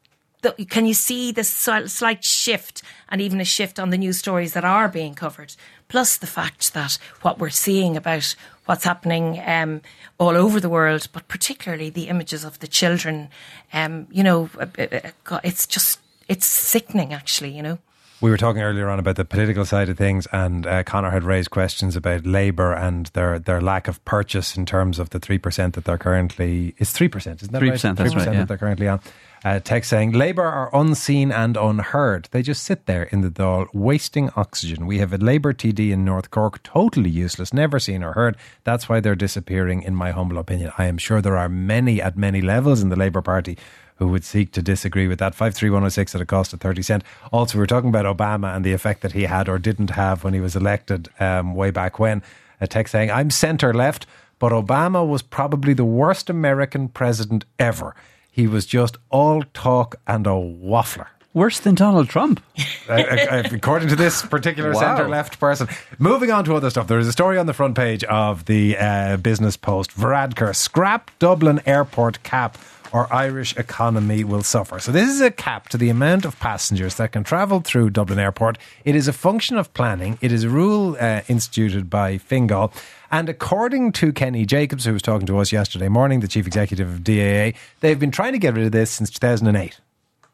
that 0.42 0.68
can 0.68 0.87
you 0.87 0.94
see 0.94 1.33
the 1.33 1.44
slight 1.44 2.24
shift, 2.24 2.83
and 3.09 3.20
even 3.20 3.40
a 3.40 3.44
shift 3.44 3.79
on 3.79 3.90
the 3.90 3.98
news 3.98 4.18
stories 4.18 4.53
that 4.55 4.64
are 4.64 4.88
being 4.88 5.14
covered. 5.14 5.55
Plus 5.88 6.16
the 6.16 6.26
fact 6.26 6.72
that 6.74 6.98
what 7.22 7.38
we're 7.38 7.50
seeing 7.50 7.96
about 7.96 8.35
what's 8.66 8.85
happening 8.85 9.42
um, 9.44 9.81
all 10.18 10.37
over 10.37 10.61
the 10.61 10.68
world, 10.68 11.09
but 11.12 11.26
particularly 11.26 11.90
the 11.90 12.09
images 12.09 12.44
of 12.44 12.61
the 12.61 12.68
children. 12.68 13.29
Um, 13.72 14.07
you 14.11 14.22
know, 14.22 14.48
uh, 14.59 14.66
uh, 14.79 14.83
uh, 14.92 15.11
God, 15.24 15.40
it's 15.42 15.66
just 15.66 15.98
it's 16.29 16.46
sickening. 16.46 17.12
Actually, 17.12 17.50
you 17.50 17.62
know. 17.62 17.79
We 18.20 18.31
were 18.31 18.37
talking 18.37 18.61
earlier 18.61 18.90
on 18.90 18.98
about 18.98 19.16
the 19.16 19.24
political 19.24 19.64
side 19.64 19.88
of 19.88 19.96
things, 19.96 20.29
and 20.31 20.66
uh, 20.66 20.83
Conor 20.83 21.11
had 21.11 21.24
raised 21.24 21.50
questions 21.50 21.96
about 21.96 22.26
Labour 22.26 22.74
and 22.74 23.07
their, 23.07 23.38
their 23.38 23.62
lack 23.62 23.88
of 23.88 24.05
purchase 24.05 24.59
in 24.59 24.66
terms 24.66 24.98
of 24.98 25.09
the 25.09 25.18
three 25.18 25.38
percent 25.38 25.74
that 25.74 25.87
they're 25.87 25.98
currently. 25.98 26.74
It's 26.76 26.92
three 26.92 27.09
percent, 27.09 27.42
isn't 27.42 27.53
that 27.53 27.62
3%, 27.62 27.70
right? 27.70 27.96
that's 27.96 28.14
right, 28.14 28.26
yeah. 28.26 28.33
that 28.40 28.48
they're 28.48 28.59
currently 28.59 28.88
on. 28.88 29.00
Uh, 29.42 29.59
text 29.59 29.88
saying 29.88 30.12
Labour 30.12 30.44
are 30.44 30.68
unseen 30.74 31.33
and 31.33 31.57
unheard. 31.57 32.29
They 32.31 32.42
just 32.42 32.62
sit 32.62 32.85
there 32.85 33.05
in 33.05 33.22
the 33.22 33.31
Dáil, 33.31 33.68
wasting 33.72 34.29
oxygen. 34.37 34.87
We 34.87 34.98
have 34.98 35.14
a 35.14 35.16
Labour 35.16 35.55
TD 35.55 35.90
in 35.90 36.05
North 36.05 36.31
Cork, 36.31 36.62
totally 36.62 37.09
useless, 37.09 37.55
never 37.55 37.79
seen 37.79 38.03
or 38.03 38.12
heard. 38.12 38.37
That's 38.64 38.87
why 38.87 39.00
they're 39.00 39.14
disappearing, 39.14 39.83
in 39.83 39.94
my 39.94 40.11
humble 40.11 40.37
opinion. 40.37 40.72
I 40.76 40.85
am 40.85 40.98
sure 40.98 41.22
there 41.22 41.38
are 41.38 41.48
many 41.48 42.03
at 42.03 42.18
many 42.18 42.42
levels 42.42 42.83
in 42.83 42.90
the 42.90 42.96
Labour 42.96 43.22
Party 43.22 43.57
who 43.96 44.09
would 44.09 44.24
seek 44.24 44.53
to 44.53 44.62
disagree 44.62 45.09
with 45.09 45.18
that. 45.20 45.35
53106 45.35 46.14
at 46.14 46.20
a 46.20 46.26
cost 46.26 46.53
of 46.53 46.61
30 46.61 46.83
cent. 46.83 47.05
Also, 47.33 47.57
we're 47.57 47.66
talking 47.66 47.88
about 47.88 48.05
Obama 48.05 48.55
and 48.55 48.64
the 48.64 48.72
effect 48.72 49.00
that 49.00 49.12
he 49.12 49.22
had 49.22 49.48
or 49.48 49.59
didn't 49.59 49.90
have 49.90 50.22
when 50.22 50.35
he 50.35 50.40
was 50.40 50.55
elected 50.55 51.09
um, 51.18 51.55
way 51.55 51.70
back 51.70 51.98
when. 51.98 52.22
A 52.61 52.66
text 52.66 52.92
saying, 52.92 53.11
I'm 53.11 53.31
centre 53.31 53.72
left, 53.72 54.07
but 54.38 54.53
Obama 54.53 55.07
was 55.07 55.22
probably 55.22 55.72
the 55.72 55.85
worst 55.85 56.29
American 56.29 56.88
president 56.88 57.46
ever. 57.59 57.94
He 58.40 58.46
was 58.46 58.64
just 58.64 58.96
all 59.11 59.42
talk 59.53 59.96
and 60.07 60.26
a 60.26 60.31
waffler. 60.31 61.09
Worse 61.35 61.61
than 61.61 61.74
Donald 61.74 62.09
Trump. 62.09 62.40
Uh, 62.88 62.94
uh, 62.94 63.42
according 63.53 63.88
to 63.88 63.94
this 63.94 64.22
particular 64.26 64.72
Wow. 64.72 64.81
centre 64.81 65.09
left 65.09 65.38
person. 65.38 65.68
Moving 66.00 66.33
on 66.33 66.44
to 66.46 66.57
other 66.57 66.70
stuff, 66.70 66.88
there 66.88 66.98
is 66.98 67.07
a 67.07 67.12
story 67.12 67.38
on 67.38 67.46
the 67.46 67.53
front 67.55 67.76
page 67.76 68.03
of 68.05 68.46
the 68.46 68.76
uh, 68.76 69.16
Business 69.18 69.57
Post. 69.57 69.90
Varadkar 69.96 70.57
scrap 70.57 71.12
Dublin 71.20 71.61
airport 71.66 72.20
cap 72.24 72.59
or 72.92 73.07
Irish 73.12 73.57
economy 73.57 74.24
will 74.24 74.42
suffer. 74.42 74.81
So 74.81 74.90
this 74.90 75.09
is 75.09 75.20
a 75.20 75.31
cap 75.31 75.68
to 75.68 75.76
the 75.76 75.88
amount 75.88 76.24
of 76.24 76.37
passengers 76.40 76.96
that 76.96 77.12
can 77.12 77.22
travel 77.22 77.61
through 77.61 77.90
Dublin 77.90 78.18
Airport. 78.18 78.59
It 78.85 78.96
is 78.96 79.07
a 79.07 79.12
function 79.12 79.57
of 79.57 79.72
planning. 79.72 80.18
It 80.20 80.33
is 80.33 80.42
a 80.42 80.48
rule 80.48 80.96
uh, 80.98 81.20
instituted 81.29 81.88
by 81.88 82.18
Fingal. 82.18 82.72
And 83.10 83.28
according 83.28 83.92
to 83.92 84.12
Kenny 84.12 84.46
Jacobs, 84.46 84.84
who 84.84 84.92
was 84.92 85.02
talking 85.02 85.26
to 85.26 85.38
us 85.38 85.50
yesterday 85.50 85.88
morning, 85.88 86.20
the 86.20 86.28
chief 86.28 86.46
executive 86.46 86.88
of 86.88 87.02
DAA, 87.02 87.58
they've 87.80 87.98
been 87.98 88.12
trying 88.12 88.32
to 88.32 88.38
get 88.38 88.54
rid 88.54 88.64
of 88.64 88.72
this 88.72 88.90
since 88.90 89.10
2008. 89.10 89.80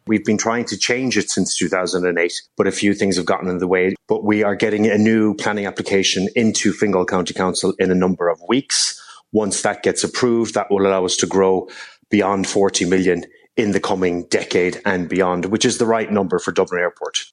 We've 0.06 0.24
been 0.24 0.38
trying 0.38 0.66
to 0.66 0.76
change 0.76 1.16
it 1.16 1.30
since 1.30 1.56
2008, 1.56 2.32
but 2.56 2.66
a 2.66 2.72
few 2.72 2.94
things 2.94 3.16
have 3.16 3.24
gotten 3.24 3.48
in 3.48 3.58
the 3.58 3.66
way. 3.66 3.94
But 4.06 4.24
we 4.24 4.44
are 4.44 4.54
getting 4.54 4.86
a 4.86 4.98
new 4.98 5.34
planning 5.34 5.66
application 5.66 6.28
into 6.36 6.72
Fingal 6.72 7.06
County 7.06 7.34
Council 7.34 7.74
in 7.78 7.90
a 7.90 7.94
number 7.94 8.28
of 8.28 8.40
weeks. 8.46 9.02
Once 9.32 9.62
that 9.62 9.82
gets 9.82 10.04
approved, 10.04 10.54
that 10.54 10.70
will 10.70 10.86
allow 10.86 11.04
us 11.04 11.16
to 11.16 11.26
grow 11.26 11.68
beyond 12.10 12.46
40 12.46 12.84
million 12.84 13.24
in 13.56 13.72
the 13.72 13.80
coming 13.80 14.24
decade 14.24 14.80
and 14.84 15.08
beyond, 15.08 15.46
which 15.46 15.64
is 15.64 15.78
the 15.78 15.86
right 15.86 16.12
number 16.12 16.38
for 16.38 16.52
Dublin 16.52 16.80
Airport. 16.80 17.24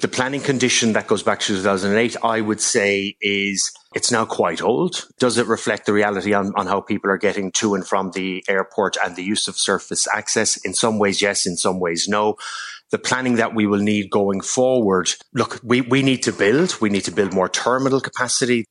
The 0.00 0.08
planning 0.08 0.40
condition 0.40 0.92
that 0.92 1.06
goes 1.06 1.22
back 1.22 1.40
to 1.40 1.46
2008, 1.46 2.16
I 2.22 2.40
would 2.40 2.60
say 2.60 3.16
is 3.20 3.72
it's 3.94 4.12
now 4.12 4.26
quite 4.26 4.60
old. 4.60 5.06
Does 5.18 5.38
it 5.38 5.46
reflect 5.46 5.86
the 5.86 5.92
reality 5.92 6.34
on, 6.34 6.52
on 6.54 6.66
how 6.66 6.80
people 6.82 7.10
are 7.10 7.16
getting 7.16 7.50
to 7.52 7.74
and 7.74 7.86
from 7.86 8.10
the 8.10 8.44
airport 8.48 8.96
and 9.02 9.16
the 9.16 9.22
use 9.22 9.48
of 9.48 9.56
surface 9.56 10.06
access? 10.12 10.58
In 10.58 10.74
some 10.74 10.98
ways, 10.98 11.22
yes. 11.22 11.46
In 11.46 11.56
some 11.56 11.80
ways, 11.80 12.06
no. 12.08 12.36
The 12.90 12.98
planning 12.98 13.36
that 13.36 13.54
we 13.54 13.66
will 13.66 13.80
need 13.80 14.10
going 14.10 14.42
forward. 14.42 15.10
Look, 15.32 15.60
we, 15.62 15.80
we 15.80 16.02
need 16.02 16.22
to 16.24 16.32
build. 16.32 16.76
We 16.80 16.90
need 16.90 17.04
to 17.04 17.10
build 17.10 17.32
more 17.32 17.48
terminal 17.48 18.00
capacity. 18.00 18.66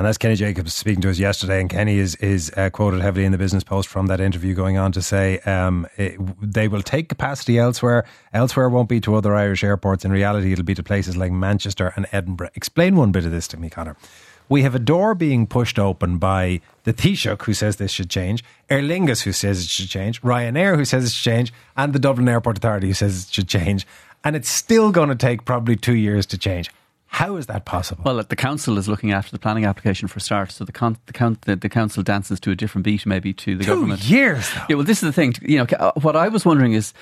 And 0.00 0.06
that's 0.06 0.16
Kenny 0.16 0.34
Jacobs 0.34 0.72
speaking 0.72 1.02
to 1.02 1.10
us 1.10 1.18
yesterday. 1.18 1.60
And 1.60 1.68
Kenny 1.68 1.98
is 1.98 2.14
is 2.14 2.50
uh, 2.56 2.70
quoted 2.70 3.02
heavily 3.02 3.26
in 3.26 3.32
the 3.32 3.36
Business 3.36 3.62
Post 3.62 3.86
from 3.86 4.06
that 4.06 4.18
interview, 4.18 4.54
going 4.54 4.78
on 4.78 4.92
to 4.92 5.02
say 5.02 5.40
um, 5.40 5.86
it, 5.98 6.18
they 6.40 6.68
will 6.68 6.80
take 6.80 7.10
capacity 7.10 7.58
elsewhere. 7.58 8.06
Elsewhere 8.32 8.70
won't 8.70 8.88
be 8.88 8.98
to 9.02 9.14
other 9.14 9.34
Irish 9.34 9.62
airports. 9.62 10.02
In 10.02 10.10
reality, 10.10 10.52
it'll 10.52 10.64
be 10.64 10.74
to 10.74 10.82
places 10.82 11.18
like 11.18 11.32
Manchester 11.32 11.92
and 11.96 12.06
Edinburgh. 12.12 12.48
Explain 12.54 12.96
one 12.96 13.12
bit 13.12 13.26
of 13.26 13.30
this 13.30 13.46
to 13.48 13.58
me, 13.58 13.68
Conor. 13.68 13.94
We 14.48 14.62
have 14.62 14.74
a 14.74 14.78
door 14.78 15.14
being 15.14 15.46
pushed 15.46 15.78
open 15.78 16.16
by 16.16 16.62
the 16.84 16.94
Taoiseach, 16.94 17.42
who 17.42 17.52
says 17.52 17.76
this 17.76 17.92
should 17.92 18.08
change, 18.08 18.42
Aer 18.70 18.80
Lingus, 18.80 19.24
who 19.24 19.32
says 19.32 19.62
it 19.62 19.68
should 19.68 19.90
change, 19.90 20.22
Ryanair, 20.22 20.76
who 20.76 20.86
says 20.86 21.04
it 21.04 21.10
should 21.10 21.30
change, 21.30 21.52
and 21.76 21.92
the 21.92 21.98
Dublin 21.98 22.26
Airport 22.26 22.56
Authority, 22.56 22.86
who 22.86 22.94
says 22.94 23.24
it 23.24 23.34
should 23.34 23.48
change. 23.48 23.86
And 24.24 24.34
it's 24.34 24.48
still 24.48 24.92
going 24.92 25.10
to 25.10 25.14
take 25.14 25.44
probably 25.44 25.76
two 25.76 25.94
years 25.94 26.24
to 26.24 26.38
change. 26.38 26.70
How 27.12 27.36
is 27.36 27.46
that 27.46 27.64
possible? 27.64 28.02
Well, 28.04 28.22
the 28.22 28.36
council 28.36 28.78
is 28.78 28.88
looking 28.88 29.10
after 29.10 29.32
the 29.32 29.38
planning 29.40 29.64
application 29.64 30.06
for 30.06 30.20
start, 30.20 30.52
so 30.52 30.64
the 30.64 30.72
con- 30.72 30.96
the, 31.06 31.12
con- 31.12 31.38
the, 31.42 31.56
the, 31.56 31.68
council 31.68 32.04
dances 32.04 32.38
to 32.40 32.52
a 32.52 32.54
different 32.54 32.84
beat, 32.84 33.04
maybe 33.04 33.32
to 33.34 33.56
the 33.56 33.64
Two 33.64 33.74
government. 33.74 34.04
years. 34.04 34.48
Though. 34.54 34.64
Yeah. 34.70 34.76
Well, 34.76 34.84
this 34.84 35.02
is 35.02 35.08
the 35.08 35.12
thing. 35.12 35.34
You 35.42 35.58
know, 35.58 35.66
uh, 35.78 35.92
what 36.00 36.14
I 36.14 36.28
was 36.28 36.44
wondering 36.44 36.72
is 36.72 36.94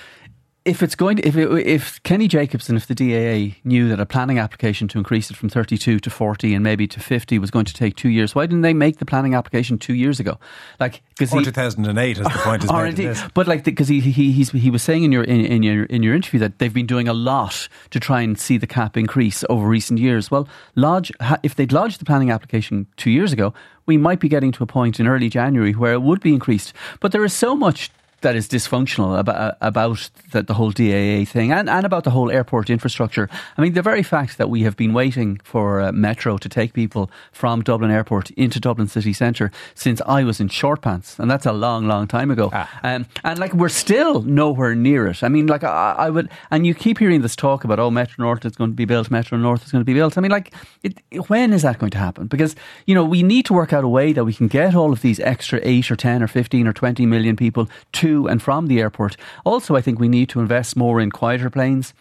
if 0.68 0.82
it's 0.82 0.94
going 0.94 1.16
to, 1.16 1.26
if 1.26 1.36
it, 1.36 1.50
if 1.66 2.02
Kenny 2.02 2.28
Jacobson, 2.28 2.76
if 2.76 2.86
the 2.86 2.94
DAA 2.94 3.56
knew 3.64 3.88
that 3.88 3.98
a 3.98 4.06
planning 4.06 4.38
application 4.38 4.86
to 4.88 4.98
increase 4.98 5.30
it 5.30 5.36
from 5.36 5.48
32 5.48 5.98
to 5.98 6.10
40 6.10 6.54
and 6.54 6.62
maybe 6.62 6.86
to 6.86 7.00
50 7.00 7.38
was 7.38 7.50
going 7.50 7.64
to 7.64 7.72
take 7.72 7.96
two 7.96 8.10
years, 8.10 8.34
why 8.34 8.44
didn't 8.44 8.60
they 8.60 8.74
make 8.74 8.98
the 8.98 9.06
planning 9.06 9.34
application 9.34 9.78
two 9.78 9.94
years 9.94 10.20
ago? 10.20 10.38
Like, 10.78 11.02
because 11.18 11.32
2008, 11.42 12.18
as 12.18 12.24
the 12.24 12.30
point 12.30 12.64
is. 12.64 12.70
Indeed. 12.70 13.16
But 13.34 13.46
like, 13.46 13.64
because 13.64 13.88
he, 13.88 14.00
he 14.00 14.30
he 14.30 14.70
was 14.70 14.82
saying 14.82 15.04
in 15.04 15.10
your 15.10 15.24
in, 15.24 15.44
in, 15.44 15.62
your 15.62 15.84
in 15.84 16.02
your 16.02 16.14
interview 16.14 16.38
that 16.40 16.58
they've 16.58 16.72
been 16.72 16.86
doing 16.86 17.08
a 17.08 17.14
lot 17.14 17.68
to 17.90 17.98
try 17.98 18.20
and 18.20 18.38
see 18.38 18.58
the 18.58 18.66
cap 18.66 18.96
increase 18.96 19.44
over 19.48 19.66
recent 19.66 19.98
years. 19.98 20.30
Well, 20.30 20.48
lodge 20.76 21.10
if 21.42 21.54
they'd 21.54 21.72
lodged 21.72 22.00
the 22.00 22.04
planning 22.04 22.30
application 22.30 22.86
two 22.96 23.10
years 23.10 23.32
ago, 23.32 23.54
we 23.86 23.96
might 23.96 24.20
be 24.20 24.28
getting 24.28 24.52
to 24.52 24.62
a 24.62 24.66
point 24.66 25.00
in 25.00 25.08
early 25.08 25.30
January 25.30 25.72
where 25.72 25.94
it 25.94 26.02
would 26.02 26.20
be 26.20 26.34
increased. 26.34 26.74
But 27.00 27.12
there 27.12 27.24
is 27.24 27.32
so 27.32 27.56
much 27.56 27.90
that 28.20 28.34
is 28.34 28.48
dysfunctional 28.48 29.18
about 29.18 29.56
about 29.60 30.10
the, 30.32 30.42
the, 30.42 30.54
whole 30.54 30.72
DAA 30.72 31.24
thing 31.24 31.52
and, 31.52 31.70
and 31.70 31.86
about 31.86 32.04
the 32.04 32.10
whole 32.10 32.30
airport 32.30 32.68
infrastructure. 32.68 33.28
I 33.56 33.62
mean, 33.62 33.74
the 33.74 33.82
very 33.82 34.02
fact 34.02 34.38
that 34.38 34.50
we 34.50 34.62
have 34.62 34.76
been 34.76 34.92
waiting 34.92 35.40
for 35.44 35.80
uh, 35.80 35.92
Metro 35.92 36.36
to 36.38 36.48
take 36.48 36.72
people 36.72 37.10
from 37.32 37.62
Dublin 37.62 37.90
Airport 37.90 38.30
into 38.32 38.58
Dublin 38.58 38.88
city 38.88 39.12
centre 39.12 39.52
since 39.74 40.00
I 40.04 40.24
was 40.24 40.40
in 40.40 40.48
short 40.48 40.82
pants, 40.82 41.18
and 41.18 41.30
that's 41.30 41.46
a 41.46 41.52
long, 41.52 41.86
long 41.86 42.08
time 42.08 42.30
ago. 42.30 42.50
Ah. 42.52 42.80
Um, 42.82 43.06
and 43.22 43.38
like 43.38 43.54
we're 43.54 43.68
still 43.68 44.22
nowhere 44.22 44.74
near 44.74 45.06
it. 45.06 45.22
I 45.22 45.28
mean, 45.28 45.46
like 45.46 45.62
I, 45.62 45.94
I, 45.98 46.10
would, 46.10 46.28
and 46.50 46.66
you 46.66 46.74
keep 46.74 46.98
hearing 46.98 47.22
this 47.22 47.36
talk 47.36 47.64
about 47.64 47.78
oh, 47.78 47.90
Metro 47.90 48.24
North 48.24 48.44
is 48.44 48.56
going 48.56 48.70
to 48.70 48.76
be 48.76 48.84
built, 48.84 49.10
Metro 49.10 49.38
North 49.38 49.64
is 49.64 49.72
going 49.72 49.80
to 49.80 49.86
be 49.86 49.94
built. 49.94 50.18
I 50.18 50.20
mean, 50.20 50.32
like, 50.32 50.52
it, 50.82 50.98
when 51.28 51.52
is 51.52 51.62
that 51.62 51.78
going 51.78 51.90
to 51.90 51.98
happen? 51.98 52.26
Because 52.26 52.56
you 52.86 52.94
know 52.94 53.04
we 53.04 53.22
need 53.22 53.46
to 53.46 53.52
work 53.52 53.72
out 53.72 53.84
a 53.84 53.88
way 53.88 54.12
that 54.12 54.24
we 54.24 54.34
can 54.34 54.48
get 54.48 54.74
all 54.74 54.92
of 54.92 55.02
these 55.02 55.20
extra 55.20 55.60
eight 55.62 55.90
or 55.90 55.96
ten 55.96 56.20
or 56.22 56.26
fifteen 56.26 56.66
or 56.66 56.72
twenty 56.72 57.06
million 57.06 57.36
people 57.36 57.68
to 57.92 58.07
to 58.08 58.28
and 58.28 58.42
from 58.42 58.66
the 58.66 58.80
airport. 58.80 59.16
Also, 59.44 59.76
I 59.76 59.80
think 59.80 59.98
we 59.98 60.08
need 60.08 60.28
to 60.30 60.40
invest 60.40 60.76
more 60.76 61.00
in 61.00 61.10
quieter 61.10 61.50
planes 61.50 61.94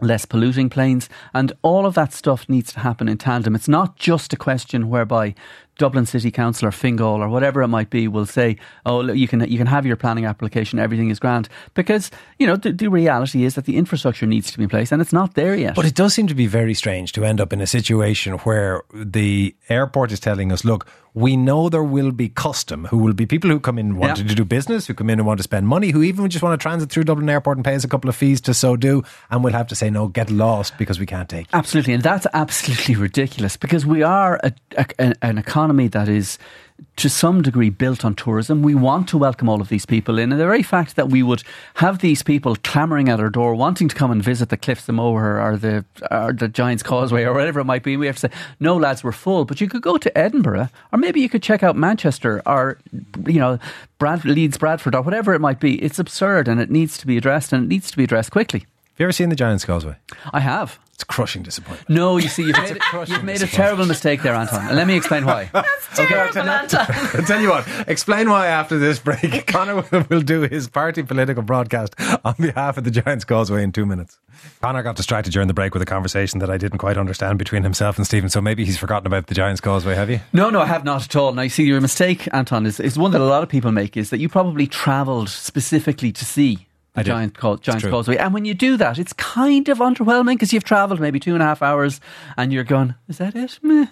less 0.00 0.24
polluting 0.24 0.68
planes, 0.68 1.08
and 1.32 1.52
all 1.62 1.86
of 1.86 1.94
that 1.94 2.12
stuff 2.12 2.48
needs 2.48 2.72
to 2.72 2.80
happen 2.80 3.08
in 3.08 3.16
tandem. 3.16 3.54
It's 3.54 3.68
not 3.68 3.96
just 3.96 4.32
a 4.32 4.36
question 4.36 4.88
whereby 4.88 5.34
Dublin 5.78 6.06
City 6.06 6.30
Council 6.30 6.68
or 6.68 6.72
Fingal 6.72 7.22
or 7.22 7.28
whatever 7.28 7.62
it 7.62 7.68
might 7.68 7.88
be 7.88 8.08
will 8.08 8.26
say, 8.26 8.56
"Oh, 8.84 9.10
you 9.12 9.28
can 9.28 9.40
you 9.48 9.56
can 9.56 9.66
have 9.66 9.86
your 9.86 9.96
planning 9.96 10.26
application, 10.26 10.78
everything 10.78 11.10
is 11.10 11.18
grand," 11.18 11.48
because 11.74 12.10
you 12.38 12.46
know 12.46 12.56
the, 12.56 12.72
the, 12.72 12.88
reality 12.88 13.44
is 13.44 13.54
that 13.54 13.64
the 13.64 13.76
infrastructure 13.76 14.26
needs 14.26 14.50
to 14.50 14.58
be 14.58 14.64
in 14.64 14.70
place, 14.70 14.92
and 14.92 15.00
it's 15.00 15.12
not 15.12 15.34
there 15.34 15.54
yet. 15.54 15.74
But 15.74 15.86
it 15.86 15.94
does 15.94 16.14
seem 16.14 16.26
to 16.26 16.34
be 16.34 16.46
very 16.46 16.74
strange 16.74 17.12
to 17.12 17.24
end 17.24 17.40
up 17.40 17.52
in 17.52 17.60
a 17.60 17.66
situation 17.66 18.34
where 18.38 18.82
the 18.92 19.54
airport 19.68 20.12
is 20.12 20.20
telling 20.20 20.52
us, 20.52 20.64
"Look, 20.64 20.86
we 21.14 21.36
know 21.36 21.68
there 21.68 21.82
will 21.82 22.10
be 22.10 22.28
custom 22.28 22.86
who 22.86 22.98
will 22.98 23.12
be 23.12 23.26
people 23.26 23.50
who 23.50 23.60
come 23.60 23.78
in 23.78 23.96
wanting 23.96 24.24
yeah. 24.24 24.30
to 24.30 24.34
do 24.34 24.44
business, 24.44 24.86
who 24.86 24.94
come 24.94 25.10
in 25.10 25.18
and 25.18 25.26
want 25.26 25.38
to 25.38 25.42
spend 25.42 25.68
money, 25.68 25.90
who 25.90 26.02
even 26.02 26.28
just 26.30 26.42
want 26.42 26.58
to 26.58 26.62
transit 26.62 26.90
through 26.90 27.04
Dublin 27.04 27.28
Airport 27.28 27.58
and 27.58 27.64
pay 27.64 27.74
us 27.74 27.84
a 27.84 27.88
couple 27.88 28.08
of 28.08 28.16
fees 28.16 28.40
to 28.42 28.54
so 28.54 28.76
do, 28.76 29.02
and 29.30 29.44
we'll 29.44 29.52
have 29.52 29.66
to 29.68 29.74
say 29.74 29.90
no, 29.90 30.08
get 30.08 30.30
lost 30.30 30.76
because 30.78 30.98
we 30.98 31.06
can't 31.06 31.28
take." 31.28 31.46
Absolutely, 31.52 31.94
and 31.94 32.02
that's 32.02 32.26
absolutely 32.32 32.96
ridiculous 32.96 33.56
because 33.56 33.84
we 33.84 34.02
are 34.02 34.40
a, 34.42 34.52
a, 34.76 35.14
an 35.22 35.38
economy 35.38 35.88
that 35.88 36.08
is 36.08 36.38
to 36.96 37.08
some 37.08 37.42
degree 37.42 37.70
built 37.70 38.04
on 38.04 38.14
tourism. 38.14 38.62
We 38.62 38.74
want 38.74 39.08
to 39.08 39.18
welcome 39.18 39.48
all 39.48 39.60
of 39.60 39.68
these 39.68 39.86
people 39.86 40.18
in. 40.18 40.32
And 40.32 40.40
the 40.40 40.44
very 40.44 40.62
fact 40.62 40.96
that 40.96 41.08
we 41.08 41.22
would 41.22 41.42
have 41.74 41.98
these 41.98 42.22
people 42.22 42.56
clamouring 42.56 43.08
at 43.08 43.20
our 43.20 43.30
door, 43.30 43.54
wanting 43.54 43.88
to 43.88 43.94
come 43.94 44.10
and 44.10 44.22
visit 44.22 44.48
the 44.48 44.56
Cliffs 44.56 44.88
of 44.88 44.94
Moher 44.94 45.40
or 45.40 45.56
the, 45.56 45.84
or 46.10 46.32
the 46.32 46.48
Giant's 46.48 46.82
Causeway 46.82 47.24
or 47.24 47.32
whatever 47.34 47.60
it 47.60 47.64
might 47.64 47.82
be, 47.82 47.96
we 47.96 48.06
have 48.06 48.16
to 48.16 48.28
say, 48.28 48.30
no, 48.60 48.76
lads, 48.76 49.02
we're 49.02 49.12
full. 49.12 49.44
But 49.44 49.60
you 49.60 49.68
could 49.68 49.82
go 49.82 49.98
to 49.98 50.18
Edinburgh 50.18 50.68
or 50.92 50.98
maybe 50.98 51.20
you 51.20 51.28
could 51.28 51.42
check 51.42 51.62
out 51.62 51.76
Manchester 51.76 52.42
or, 52.46 52.78
you 53.26 53.40
know, 53.40 53.58
Brad, 53.98 54.24
Leeds, 54.24 54.58
Bradford 54.58 54.94
or 54.94 55.02
whatever 55.02 55.34
it 55.34 55.40
might 55.40 55.60
be. 55.60 55.82
It's 55.82 55.98
absurd 55.98 56.48
and 56.48 56.60
it 56.60 56.70
needs 56.70 56.98
to 56.98 57.06
be 57.06 57.16
addressed 57.16 57.52
and 57.52 57.64
it 57.64 57.68
needs 57.68 57.90
to 57.90 57.96
be 57.96 58.04
addressed 58.04 58.30
quickly. 58.30 58.60
Have 58.60 59.00
you 59.00 59.04
ever 59.06 59.12
seen 59.12 59.28
the 59.28 59.36
Giant's 59.36 59.64
Causeway? 59.64 59.96
I 60.32 60.40
have. 60.40 60.78
It's 60.94 61.04
crushing 61.04 61.42
disappointment. 61.42 61.88
No, 61.88 62.18
you 62.18 62.28
see, 62.28 62.44
you've 62.44 62.58
made, 62.58 62.78
you've 63.08 63.24
made 63.24 63.40
a 63.42 63.46
terrible 63.46 63.86
mistake 63.86 64.22
there, 64.22 64.34
Anton. 64.34 64.66
And 64.66 64.76
let 64.76 64.86
me 64.86 64.94
explain 64.94 65.24
why. 65.24 65.48
That's 65.52 65.96
terrible, 65.96 66.38
okay, 66.38 66.48
Anton. 66.48 66.86
I'll 66.88 67.24
tell 67.26 67.40
you 67.40 67.48
what, 67.48 67.66
explain 67.88 68.28
why 68.28 68.48
after 68.48 68.78
this 68.78 68.98
break. 68.98 69.46
Conor 69.48 69.84
will 70.10 70.20
do 70.20 70.42
his 70.42 70.68
party 70.68 71.02
political 71.02 71.42
broadcast 71.42 71.94
on 72.24 72.34
behalf 72.38 72.76
of 72.76 72.84
the 72.84 72.90
Giants 72.90 73.24
Causeway 73.24 73.62
in 73.62 73.72
two 73.72 73.86
minutes. 73.86 74.18
Conor 74.60 74.82
got 74.82 74.96
distracted 74.96 75.32
during 75.32 75.48
the 75.48 75.54
break 75.54 75.72
with 75.72 75.82
a 75.82 75.86
conversation 75.86 76.40
that 76.40 76.50
I 76.50 76.58
didn't 76.58 76.78
quite 76.78 76.98
understand 76.98 77.38
between 77.38 77.62
himself 77.62 77.96
and 77.96 78.06
Stephen, 78.06 78.28
so 78.28 78.40
maybe 78.40 78.64
he's 78.64 78.78
forgotten 78.78 79.06
about 79.06 79.28
the 79.28 79.34
Giants 79.34 79.60
Causeway, 79.62 79.94
have 79.94 80.10
you? 80.10 80.20
No, 80.32 80.50
no, 80.50 80.60
I 80.60 80.66
have 80.66 80.84
not 80.84 81.04
at 81.04 81.16
all. 81.16 81.32
Now, 81.32 81.42
you 81.42 81.48
see, 81.48 81.64
your 81.64 81.80
mistake, 81.80 82.28
Anton, 82.34 82.66
is, 82.66 82.78
is 82.80 82.98
one 82.98 83.12
that 83.12 83.20
a 83.20 83.24
lot 83.24 83.42
of 83.42 83.48
people 83.48 83.72
make, 83.72 83.96
is 83.96 84.10
that 84.10 84.18
you 84.18 84.28
probably 84.28 84.66
travelled 84.66 85.30
specifically 85.30 86.12
to 86.12 86.24
see 86.24 86.66
the 86.94 87.04
giant 87.04 87.38
call, 87.38 87.56
Giant's 87.56 87.86
Causeway. 87.86 88.16
And 88.16 88.34
when 88.34 88.44
you 88.44 88.54
do 88.54 88.76
that, 88.76 88.98
it's 88.98 89.12
kind 89.14 89.68
of 89.68 89.78
underwhelming 89.78 90.34
because 90.34 90.52
you've 90.52 90.64
travelled 90.64 91.00
maybe 91.00 91.18
two 91.18 91.34
and 91.34 91.42
a 91.42 91.46
half 91.46 91.62
hours 91.62 92.00
and 92.36 92.52
you're 92.52 92.64
going, 92.64 92.94
is 93.08 93.18
that 93.18 93.34
it? 93.34 93.58
Meh. 93.62 93.86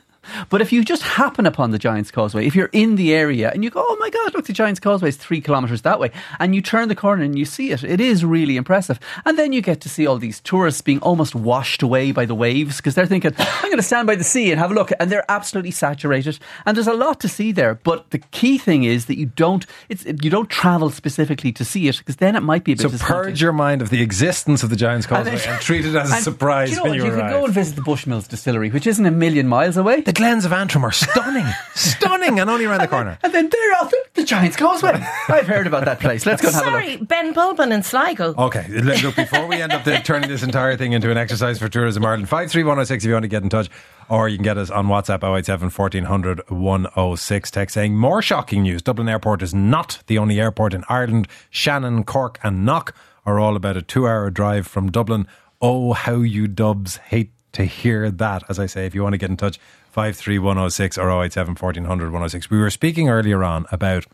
But 0.48 0.60
if 0.60 0.72
you 0.72 0.84
just 0.84 1.02
happen 1.02 1.46
upon 1.46 1.70
the 1.70 1.78
Giant's 1.78 2.10
Causeway, 2.10 2.46
if 2.46 2.54
you're 2.54 2.70
in 2.72 2.96
the 2.96 3.14
area 3.14 3.50
and 3.52 3.64
you 3.64 3.70
go, 3.70 3.84
oh 3.86 3.96
my 3.98 4.10
God, 4.10 4.34
look, 4.34 4.46
the 4.46 4.52
Giant's 4.52 4.80
Causeway 4.80 5.08
is 5.08 5.16
three 5.16 5.40
kilometres 5.40 5.82
that 5.82 5.98
way, 5.98 6.10
and 6.38 6.54
you 6.54 6.60
turn 6.60 6.88
the 6.88 6.94
corner 6.94 7.22
and 7.22 7.38
you 7.38 7.44
see 7.44 7.70
it, 7.70 7.82
it 7.84 8.00
is 8.00 8.24
really 8.24 8.56
impressive. 8.56 9.00
And 9.24 9.38
then 9.38 9.52
you 9.52 9.62
get 9.62 9.80
to 9.82 9.88
see 9.88 10.06
all 10.06 10.18
these 10.18 10.40
tourists 10.40 10.82
being 10.82 11.00
almost 11.00 11.34
washed 11.34 11.82
away 11.82 12.12
by 12.12 12.24
the 12.26 12.34
waves 12.34 12.76
because 12.76 12.94
they're 12.94 13.06
thinking, 13.06 13.32
I'm 13.38 13.70
going 13.70 13.76
to 13.76 13.82
stand 13.82 14.06
by 14.06 14.14
the 14.14 14.24
sea 14.24 14.50
and 14.50 14.60
have 14.60 14.70
a 14.70 14.74
look. 14.74 14.92
And 14.98 15.10
they're 15.10 15.30
absolutely 15.30 15.70
saturated. 15.70 16.38
And 16.66 16.76
there's 16.76 16.86
a 16.86 16.94
lot 16.94 17.20
to 17.20 17.28
see 17.28 17.52
there. 17.52 17.74
But 17.74 18.10
the 18.10 18.18
key 18.18 18.58
thing 18.58 18.84
is 18.84 19.06
that 19.06 19.18
you 19.18 19.26
don't, 19.26 19.64
it's, 19.88 20.04
you 20.04 20.30
don't 20.30 20.50
travel 20.50 20.90
specifically 20.90 21.52
to 21.52 21.64
see 21.64 21.88
it 21.88 21.98
because 21.98 22.16
then 22.16 22.36
it 22.36 22.40
might 22.40 22.64
be 22.64 22.72
a 22.72 22.76
bit 22.76 22.90
So 22.90 23.06
purge 23.06 23.40
your 23.40 23.52
mind 23.52 23.82
of 23.82 23.90
the 23.90 24.02
existence 24.02 24.62
of 24.62 24.70
the 24.70 24.76
Giant's 24.76 25.06
Causeway 25.06 25.32
and, 25.32 25.40
then, 25.40 25.54
and 25.54 25.62
treat 25.62 25.84
it 25.84 25.94
as 25.94 26.12
a 26.12 26.16
surprise 26.22 26.70
you 26.70 26.76
know 26.76 26.82
when 26.84 26.94
you, 26.94 27.04
you 27.04 27.10
arrive. 27.10 27.20
can 27.20 27.30
go 27.30 27.44
and 27.44 27.54
visit 27.54 27.76
the 27.76 27.82
Bushmills 27.82 28.28
distillery, 28.28 28.70
which 28.70 28.86
isn't 28.86 29.06
a 29.06 29.10
million 29.10 29.48
miles 29.48 29.76
away. 29.76 30.02
The 30.10 30.14
Glens 30.14 30.44
of 30.44 30.52
Antrim 30.52 30.84
are 30.84 30.90
stunning, 30.90 31.46
stunning, 31.76 32.40
and 32.40 32.50
only 32.50 32.64
around 32.64 32.80
the 32.80 32.88
corner. 32.88 33.16
And 33.22 33.32
then 33.32 33.48
they're 33.48 33.72
off 33.74 33.92
the, 33.92 34.04
the 34.14 34.24
Giants 34.24 34.56
Causeway. 34.56 35.06
I've 35.28 35.46
heard 35.46 35.68
about 35.68 35.84
that 35.84 36.00
place. 36.00 36.26
Let's 36.26 36.42
go 36.42 36.48
and 36.48 36.54
have 36.56 36.64
Sorry, 36.64 36.94
a 36.94 36.98
look. 36.98 37.06
Ben 37.06 37.32
Bulben 37.32 37.72
in 37.72 37.84
Sligo. 37.84 38.34
Okay, 38.36 38.66
look, 38.66 39.14
before 39.14 39.46
we 39.46 39.62
end 39.62 39.70
up 39.70 39.84
turning 40.02 40.28
this 40.28 40.42
entire 40.42 40.76
thing 40.76 40.94
into 40.94 41.12
an 41.12 41.16
exercise 41.16 41.60
for 41.60 41.68
Tourism 41.68 42.04
Ireland, 42.04 42.28
53106 42.28 43.04
if 43.04 43.06
you 43.06 43.12
want 43.12 43.22
to 43.22 43.28
get 43.28 43.44
in 43.44 43.50
touch. 43.50 43.70
or 44.08 44.28
you 44.28 44.36
can 44.36 44.42
get 44.42 44.58
us 44.58 44.68
on 44.68 44.88
WhatsApp 44.88 45.22
087 45.22 45.70
1400 45.70 46.50
106. 46.50 47.50
Text 47.52 47.74
saying, 47.74 47.94
More 47.96 48.20
shocking 48.20 48.64
news. 48.64 48.82
Dublin 48.82 49.08
Airport 49.08 49.42
is 49.42 49.54
not 49.54 50.02
the 50.08 50.18
only 50.18 50.40
airport 50.40 50.74
in 50.74 50.82
Ireland. 50.88 51.28
Shannon, 51.50 52.02
Cork, 52.02 52.40
and 52.42 52.64
Knock 52.64 52.96
are 53.24 53.38
all 53.38 53.54
about 53.54 53.76
a 53.76 53.82
two 53.82 54.08
hour 54.08 54.28
drive 54.28 54.66
from 54.66 54.90
Dublin. 54.90 55.28
Oh, 55.62 55.92
how 55.92 56.16
you 56.16 56.48
dubs 56.48 56.96
hate 56.96 57.30
to 57.52 57.64
hear 57.64 58.10
that. 58.10 58.42
As 58.48 58.58
I 58.58 58.66
say, 58.66 58.86
if 58.86 58.94
you 58.94 59.02
want 59.02 59.14
to 59.14 59.18
get 59.18 59.30
in 59.30 59.36
touch, 59.36 59.58
53106 59.90 60.98
or 60.98 61.10
087 61.10 61.50
1400 61.52 62.04
106. 62.04 62.50
We 62.50 62.58
were 62.58 62.70
speaking 62.70 63.08
earlier 63.08 63.42
on 63.44 63.66
about 63.70 64.06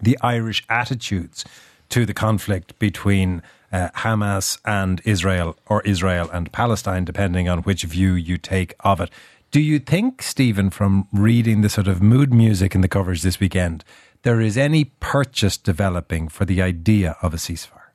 the 0.00 0.18
Irish 0.22 0.64
attitudes 0.68 1.44
to 1.90 2.06
the 2.06 2.14
conflict 2.14 2.78
between 2.78 3.42
uh, 3.72 3.88
Hamas 3.96 4.58
and 4.64 5.00
Israel, 5.04 5.56
or 5.66 5.82
Israel 5.82 6.30
and 6.32 6.50
Palestine, 6.52 7.04
depending 7.04 7.48
on 7.48 7.60
which 7.60 7.82
view 7.82 8.14
you 8.14 8.38
take 8.38 8.74
of 8.80 9.00
it. 9.00 9.10
Do 9.50 9.60
you 9.60 9.78
think, 9.80 10.22
Stephen, 10.22 10.70
from 10.70 11.08
reading 11.12 11.62
the 11.62 11.68
sort 11.68 11.88
of 11.88 12.00
mood 12.00 12.32
music 12.32 12.74
in 12.74 12.80
the 12.80 12.88
coverage 12.88 13.22
this 13.22 13.40
weekend, 13.40 13.84
there 14.22 14.40
is 14.40 14.56
any 14.56 14.84
purchase 14.84 15.56
developing 15.56 16.28
for 16.28 16.44
the 16.44 16.62
idea 16.62 17.16
of 17.22 17.34
a 17.34 17.36
ceasefire? 17.36 17.90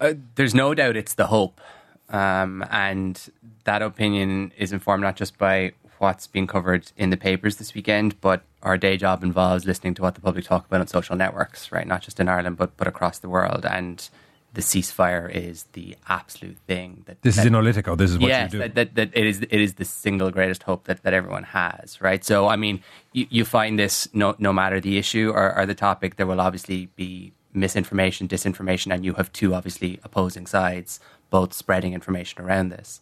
Uh, 0.00 0.14
there's 0.34 0.54
no 0.54 0.74
doubt 0.74 0.96
it's 0.96 1.14
the 1.14 1.28
hope. 1.28 1.60
Um, 2.10 2.64
and 2.70 3.20
that 3.64 3.82
opinion 3.82 4.52
is 4.56 4.72
informed 4.72 5.02
not 5.02 5.16
just 5.16 5.38
by 5.38 5.72
what's 5.98 6.26
being 6.26 6.46
covered 6.46 6.92
in 6.96 7.10
the 7.10 7.16
papers 7.16 7.56
this 7.56 7.74
weekend, 7.74 8.20
but 8.20 8.42
our 8.62 8.76
day 8.76 8.96
job 8.96 9.22
involves 9.22 9.64
listening 9.64 9.94
to 9.94 10.02
what 10.02 10.14
the 10.14 10.20
public 10.20 10.44
talk 10.44 10.66
about 10.66 10.80
on 10.80 10.86
social 10.86 11.16
networks, 11.16 11.72
right? 11.72 11.86
Not 11.86 12.02
just 12.02 12.20
in 12.20 12.28
Ireland, 12.28 12.56
but 12.56 12.76
but 12.76 12.86
across 12.86 13.18
the 13.18 13.28
world. 13.28 13.64
And 13.64 14.08
the 14.54 14.60
ceasefire 14.60 15.28
is 15.30 15.64
the 15.72 15.96
absolute 16.08 16.56
thing 16.66 17.02
that 17.06 17.20
this 17.22 17.36
that, 17.36 17.42
is 17.42 17.46
analytical. 17.46 17.96
This 17.96 18.10
is 18.10 18.18
what 18.18 18.28
yes, 18.28 18.52
you 18.52 18.58
do. 18.58 18.62
That, 18.62 18.74
that, 18.74 18.94
that 18.94 19.10
it 19.16 19.26
is 19.26 19.40
it 19.42 19.60
is 19.60 19.74
the 19.74 19.84
single 19.84 20.30
greatest 20.30 20.62
hope 20.62 20.84
that, 20.84 21.02
that 21.02 21.12
everyone 21.14 21.44
has, 21.44 22.00
right? 22.00 22.24
So 22.24 22.48
I 22.48 22.56
mean, 22.56 22.82
you, 23.12 23.26
you 23.30 23.44
find 23.44 23.78
this 23.78 24.08
no 24.12 24.34
no 24.38 24.52
matter 24.52 24.80
the 24.80 24.98
issue 24.98 25.30
or, 25.34 25.56
or 25.56 25.66
the 25.66 25.74
topic, 25.74 26.16
there 26.16 26.26
will 26.26 26.40
obviously 26.40 26.86
be 26.96 27.32
misinformation, 27.52 28.26
disinformation, 28.26 28.92
and 28.92 29.04
you 29.04 29.14
have 29.14 29.32
two 29.32 29.54
obviously 29.54 30.00
opposing 30.04 30.46
sides 30.46 31.00
both 31.34 31.52
spreading 31.52 31.94
information 31.94 32.40
around 32.40 32.68
this. 32.68 33.00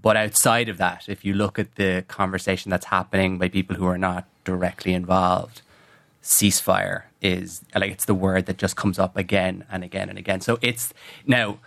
But 0.00 0.16
outside 0.16 0.68
of 0.68 0.78
that, 0.78 1.08
if 1.08 1.24
you 1.24 1.34
look 1.34 1.58
at 1.58 1.74
the 1.74 2.04
conversation 2.06 2.70
that's 2.70 2.86
happening 2.86 3.38
by 3.38 3.48
people 3.48 3.74
who 3.74 3.86
are 3.86 3.98
not 3.98 4.24
directly 4.44 4.94
involved, 4.94 5.62
ceasefire 6.22 7.02
is 7.20 7.64
like 7.74 7.90
it's 7.90 8.04
the 8.04 8.14
word 8.14 8.46
that 8.46 8.56
just 8.56 8.76
comes 8.76 9.00
up 9.00 9.16
again 9.16 9.64
and 9.68 9.82
again 9.82 10.08
and 10.08 10.16
again. 10.16 10.40
So 10.40 10.60
it's 10.62 10.94
now 11.26 11.58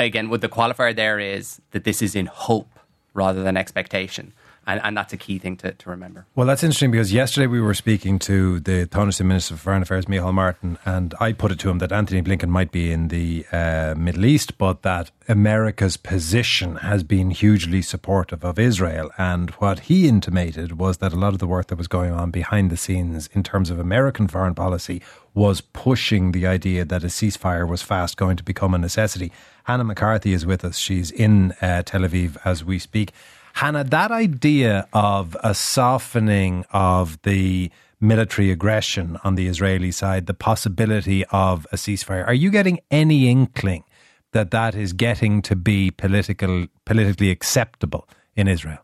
again 0.00 0.30
what 0.30 0.40
the 0.40 0.48
qualifier 0.48 0.96
there 0.96 1.20
is 1.20 1.60
that 1.70 1.84
this 1.84 2.02
is 2.02 2.16
in 2.16 2.26
hope 2.26 2.80
rather 3.14 3.44
than 3.44 3.56
expectation. 3.56 4.32
And, 4.66 4.80
and 4.84 4.96
that's 4.96 5.12
a 5.12 5.16
key 5.16 5.38
thing 5.38 5.56
to, 5.58 5.72
to 5.72 5.90
remember. 5.90 6.26
Well, 6.36 6.46
that's 6.46 6.62
interesting 6.62 6.92
because 6.92 7.12
yesterday 7.12 7.48
we 7.48 7.60
were 7.60 7.74
speaking 7.74 8.18
to 8.20 8.60
the 8.60 8.86
Tánaiste 8.86 9.24
Minister 9.24 9.54
for 9.54 9.62
Foreign 9.62 9.82
Affairs, 9.82 10.06
Micheál 10.06 10.32
Martin, 10.32 10.78
and 10.84 11.14
I 11.20 11.32
put 11.32 11.50
it 11.50 11.58
to 11.60 11.70
him 11.70 11.78
that 11.78 11.90
Antony 11.90 12.22
Blinken 12.22 12.48
might 12.48 12.70
be 12.70 12.92
in 12.92 13.08
the 13.08 13.44
uh, 13.50 13.94
Middle 13.96 14.24
East, 14.24 14.58
but 14.58 14.82
that 14.82 15.10
America's 15.28 15.96
position 15.96 16.76
has 16.76 17.02
been 17.02 17.30
hugely 17.30 17.82
supportive 17.82 18.44
of 18.44 18.58
Israel. 18.58 19.10
And 19.18 19.50
what 19.52 19.80
he 19.80 20.06
intimated 20.06 20.78
was 20.78 20.98
that 20.98 21.12
a 21.12 21.16
lot 21.16 21.32
of 21.32 21.40
the 21.40 21.46
work 21.46 21.66
that 21.66 21.76
was 21.76 21.88
going 21.88 22.12
on 22.12 22.30
behind 22.30 22.70
the 22.70 22.76
scenes 22.76 23.28
in 23.32 23.42
terms 23.42 23.68
of 23.70 23.80
American 23.80 24.28
foreign 24.28 24.54
policy 24.54 25.02
was 25.34 25.60
pushing 25.60 26.32
the 26.32 26.46
idea 26.46 26.84
that 26.84 27.02
a 27.02 27.08
ceasefire 27.08 27.66
was 27.66 27.82
fast 27.82 28.16
going 28.16 28.36
to 28.36 28.44
become 28.44 28.74
a 28.74 28.78
necessity. 28.78 29.32
Hannah 29.64 29.84
McCarthy 29.84 30.32
is 30.32 30.44
with 30.44 30.64
us. 30.64 30.78
She's 30.78 31.10
in 31.10 31.52
uh, 31.60 31.82
Tel 31.82 32.02
Aviv 32.02 32.36
as 32.44 32.64
we 32.64 32.78
speak. 32.78 33.12
Hannah, 33.54 33.84
that 33.84 34.10
idea 34.10 34.88
of 34.92 35.36
a 35.42 35.54
softening 35.54 36.64
of 36.72 37.20
the 37.22 37.70
military 38.00 38.50
aggression 38.50 39.18
on 39.22 39.36
the 39.36 39.46
Israeli 39.46 39.92
side, 39.92 40.26
the 40.26 40.34
possibility 40.34 41.24
of 41.26 41.66
a 41.72 41.76
ceasefire, 41.76 42.26
are 42.26 42.34
you 42.34 42.50
getting 42.50 42.80
any 42.90 43.28
inkling 43.28 43.84
that 44.32 44.50
that 44.50 44.74
is 44.74 44.92
getting 44.92 45.40
to 45.42 45.54
be 45.54 45.90
political, 45.90 46.66
politically 46.84 47.30
acceptable 47.30 48.08
in 48.34 48.48
Israel? 48.48 48.78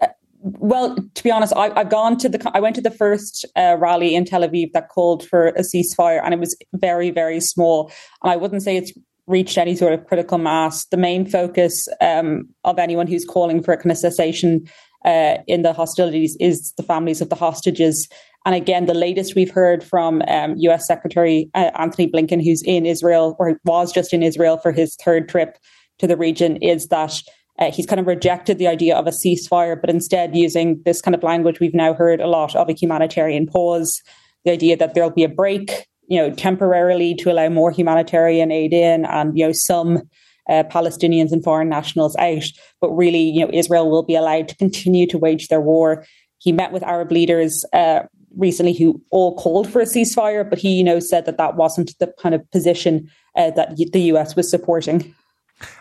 Uh, 0.00 0.06
well, 0.42 0.96
to 1.14 1.22
be 1.24 1.30
honest, 1.30 1.52
I, 1.56 1.70
have 1.76 1.90
gone 1.90 2.16
to 2.18 2.28
the. 2.28 2.50
I 2.54 2.60
went 2.60 2.76
to 2.76 2.82
the 2.82 2.90
first 2.90 3.44
uh, 3.56 3.76
rally 3.78 4.14
in 4.14 4.24
Tel 4.24 4.42
Aviv 4.42 4.72
that 4.72 4.88
called 4.88 5.26
for 5.26 5.48
a 5.48 5.62
ceasefire, 5.62 6.20
and 6.22 6.32
it 6.32 6.38
was 6.38 6.56
very, 6.74 7.10
very 7.10 7.40
small. 7.40 7.90
And 8.22 8.30
I 8.30 8.36
wouldn't 8.36 8.62
say 8.62 8.76
it's 8.76 8.92
reached 9.28 9.58
any 9.58 9.76
sort 9.76 9.92
of 9.92 10.06
critical 10.06 10.38
mass. 10.38 10.86
The 10.86 10.96
main 10.96 11.26
focus 11.26 11.86
um, 12.00 12.48
of 12.64 12.78
anyone 12.78 13.06
who's 13.06 13.24
calling 13.24 13.62
for 13.62 13.72
a 13.72 13.76
kind 13.76 13.92
of 13.92 13.98
cessation 13.98 14.66
uh, 15.04 15.36
in 15.46 15.62
the 15.62 15.72
hostilities 15.72 16.36
is 16.40 16.72
the 16.76 16.82
families 16.82 17.20
of 17.20 17.28
the 17.28 17.36
hostages. 17.36 18.08
And 18.44 18.54
again, 18.54 18.86
the 18.86 18.94
latest 18.94 19.34
we've 19.34 19.50
heard 19.50 19.84
from 19.84 20.22
um, 20.28 20.56
US 20.56 20.86
Secretary 20.86 21.50
uh, 21.54 21.70
Antony 21.78 22.10
Blinken, 22.10 22.42
who's 22.42 22.62
in 22.62 22.86
Israel 22.86 23.36
or 23.38 23.60
was 23.64 23.92
just 23.92 24.12
in 24.12 24.22
Israel 24.22 24.58
for 24.58 24.72
his 24.72 24.96
third 24.96 25.28
trip 25.28 25.58
to 25.98 26.06
the 26.06 26.16
region, 26.16 26.56
is 26.56 26.88
that 26.88 27.20
uh, 27.58 27.70
he's 27.70 27.86
kind 27.86 28.00
of 28.00 28.06
rejected 28.06 28.58
the 28.58 28.68
idea 28.68 28.96
of 28.96 29.06
a 29.06 29.10
ceasefire, 29.10 29.78
but 29.80 29.90
instead 29.90 30.36
using 30.36 30.80
this 30.84 31.00
kind 31.00 31.14
of 31.14 31.22
language 31.22 31.60
we've 31.60 31.74
now 31.74 31.92
heard 31.92 32.20
a 32.20 32.28
lot 32.28 32.54
of 32.54 32.68
a 32.68 32.72
humanitarian 32.72 33.46
pause, 33.46 34.00
the 34.44 34.52
idea 34.52 34.76
that 34.76 34.94
there'll 34.94 35.10
be 35.10 35.24
a 35.24 35.28
break 35.28 35.86
you 36.08 36.18
know, 36.18 36.30
temporarily 36.30 37.14
to 37.14 37.30
allow 37.30 37.48
more 37.48 37.70
humanitarian 37.70 38.50
aid 38.50 38.72
in 38.72 39.04
and, 39.04 39.38
you 39.38 39.46
know, 39.46 39.52
some 39.52 40.02
uh, 40.48 40.64
Palestinians 40.64 41.32
and 41.32 41.44
foreign 41.44 41.68
nationals 41.68 42.16
out. 42.16 42.44
But 42.80 42.90
really, 42.90 43.22
you 43.22 43.44
know, 43.44 43.50
Israel 43.52 43.90
will 43.90 44.02
be 44.02 44.14
allowed 44.14 44.48
to 44.48 44.56
continue 44.56 45.06
to 45.08 45.18
wage 45.18 45.48
their 45.48 45.60
war. 45.60 46.04
He 46.38 46.52
met 46.52 46.72
with 46.72 46.82
Arab 46.82 47.12
leaders 47.12 47.64
uh, 47.72 48.00
recently 48.36 48.72
who 48.72 49.02
all 49.10 49.36
called 49.36 49.70
for 49.70 49.80
a 49.80 49.84
ceasefire, 49.84 50.48
but 50.48 50.58
he, 50.58 50.70
you 50.70 50.84
know, 50.84 51.00
said 51.00 51.26
that 51.26 51.36
that 51.36 51.56
wasn't 51.56 51.96
the 51.98 52.12
kind 52.20 52.34
of 52.34 52.50
position 52.50 53.10
uh, 53.36 53.50
that 53.50 53.76
the 53.76 54.00
US 54.12 54.34
was 54.34 54.50
supporting. 54.50 55.14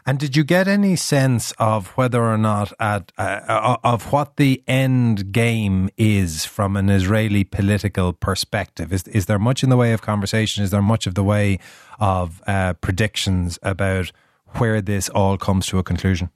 And 0.05 0.19
did 0.19 0.35
you 0.35 0.43
get 0.43 0.67
any 0.67 0.95
sense 0.95 1.51
of 1.59 1.87
whether 1.97 2.23
or 2.23 2.37
not 2.37 2.73
at 2.79 3.11
uh, 3.17 3.21
uh, 3.47 3.77
of 3.83 4.11
what 4.11 4.37
the 4.37 4.63
end 4.67 5.31
game 5.31 5.89
is 5.97 6.45
from 6.45 6.75
an 6.75 6.89
Israeli 6.89 7.43
political 7.43 8.13
perspective? 8.13 8.93
Is 8.93 9.03
is 9.07 9.25
there 9.25 9.39
much 9.39 9.63
in 9.63 9.69
the 9.69 9.77
way 9.77 9.93
of 9.93 10.01
conversation? 10.01 10.63
Is 10.63 10.71
there 10.71 10.81
much 10.81 11.07
of 11.07 11.15
the 11.15 11.23
way 11.23 11.59
of 11.99 12.41
uh, 12.47 12.73
predictions 12.73 13.59
about 13.61 14.11
where 14.57 14.81
this 14.81 15.09
all 15.09 15.37
comes 15.37 15.67
to 15.67 15.79
a 15.79 15.83
conclusion? 15.83 16.29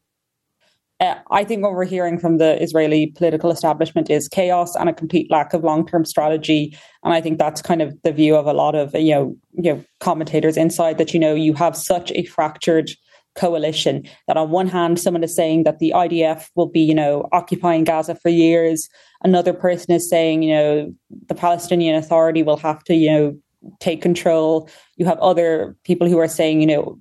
Uh, 1.02 1.16
I 1.32 1.44
think 1.44 1.64
what 1.64 1.72
we're 1.72 1.84
hearing 1.86 2.20
from 2.20 2.38
the 2.38 2.62
Israeli 2.62 3.08
political 3.08 3.50
establishment 3.50 4.12
is 4.12 4.28
chaos 4.28 4.76
and 4.76 4.88
a 4.88 4.94
complete 4.94 5.32
lack 5.32 5.54
of 5.54 5.64
long-term 5.64 6.06
strategy, 6.06 6.78
and 7.04 7.12
I 7.12 7.22
think 7.22 7.40
that's 7.40 7.60
kind 7.60 7.82
of 7.82 8.00
the 8.04 8.12
view 8.12 8.36
of 8.36 8.46
a 8.46 8.54
lot 8.54 8.76
of 8.76 8.94
you 8.94 9.12
know 9.16 9.36
you 9.54 9.74
know 9.74 9.84
commentators 10.00 10.58
inside 10.58 11.00
that 11.00 11.12
you 11.12 11.20
know 11.20 11.34
you 11.34 11.56
have 11.56 11.76
such 11.76 12.12
a 12.12 12.24
fractured 12.26 12.92
coalition. 13.36 14.04
That 14.28 14.38
on 14.38 14.52
one 14.52 14.68
hand, 14.68 15.00
someone 15.00 15.24
is 15.24 15.36
saying 15.36 15.64
that 15.64 15.80
the 15.80 15.94
IDF 15.96 16.50
will 16.56 16.68
be, 16.68 16.82
you 16.82 16.96
know, 16.96 17.28
occupying 17.32 17.84
Gaza 17.84 18.16
for 18.16 18.30
years. 18.30 18.90
Another 19.24 19.54
person 19.54 19.94
is 19.94 20.10
saying, 20.10 20.44
you 20.44 20.54
know, 20.54 20.94
the 21.28 21.36
Palestinian 21.36 21.96
Authority 21.96 22.44
will 22.44 22.58
have 22.58 22.84
to, 22.86 22.96
you 22.96 23.12
know, 23.12 23.38
take 23.80 24.02
control. 24.02 24.70
You 24.98 25.06
have 25.06 25.20
other 25.20 25.76
people 25.84 26.08
who 26.08 26.18
are 26.18 26.28
saying, 26.28 26.62
you 26.62 26.68
know, 26.68 27.00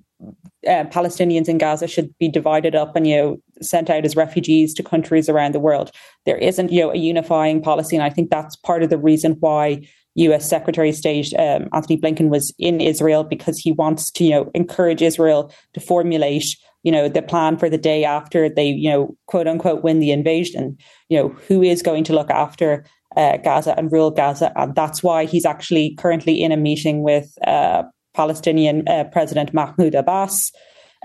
uh, 0.67 0.85
Palestinians 0.85 1.49
in 1.49 1.57
Gaza 1.57 1.87
should 1.87 2.15
be 2.19 2.29
divided 2.29 2.75
up 2.75 2.95
and 2.95 3.07
you 3.07 3.15
know 3.15 3.37
sent 3.61 3.89
out 3.89 4.05
as 4.05 4.15
refugees 4.15 4.73
to 4.75 4.83
countries 4.83 5.27
around 5.27 5.55
the 5.55 5.59
world. 5.59 5.91
There 6.25 6.37
isn't 6.37 6.71
you 6.71 6.81
know 6.81 6.91
a 6.91 6.97
unifying 6.97 7.61
policy, 7.61 7.95
and 7.95 8.03
I 8.03 8.11
think 8.11 8.29
that's 8.29 8.55
part 8.55 8.83
of 8.83 8.91
the 8.91 8.97
reason 8.97 9.37
why 9.39 9.81
U.S. 10.15 10.49
Secretary 10.49 10.89
of 10.89 10.95
State 10.95 11.33
um, 11.39 11.69
Antony 11.73 11.97
Blinken 11.97 12.29
was 12.29 12.53
in 12.59 12.81
Israel 12.81 13.23
because 13.23 13.57
he 13.57 13.71
wants 13.71 14.11
to, 14.11 14.23
you 14.23 14.31
know, 14.31 14.51
encourage 14.53 15.01
Israel 15.01 15.53
to 15.73 15.79
formulate, 15.79 16.45
you 16.83 16.91
know, 16.91 17.07
the 17.07 17.21
plan 17.21 17.57
for 17.57 17.69
the 17.69 17.77
day 17.77 18.03
after 18.03 18.49
they, 18.49 18.67
you 18.67 18.89
know, 18.89 19.15
quote 19.27 19.47
unquote, 19.47 19.83
win 19.83 19.99
the 19.99 20.11
invasion. 20.11 20.77
You 21.09 21.17
know, 21.17 21.29
who 21.47 21.61
is 21.61 21.81
going 21.81 22.03
to 22.05 22.13
look 22.13 22.29
after 22.29 22.85
uh, 23.15 23.37
Gaza 23.37 23.77
and 23.77 23.91
rule 23.91 24.11
Gaza, 24.11 24.51
and 24.55 24.75
that's 24.75 25.03
why 25.03 25.25
he's 25.25 25.45
actually 25.45 25.95
currently 25.95 26.41
in 26.41 26.51
a 26.51 26.57
meeting 26.57 27.03
with 27.03 27.33
uh, 27.45 27.83
Palestinian 28.13 28.87
uh, 28.87 29.05
President 29.11 29.53
Mahmoud 29.53 29.95
Abbas. 29.95 30.51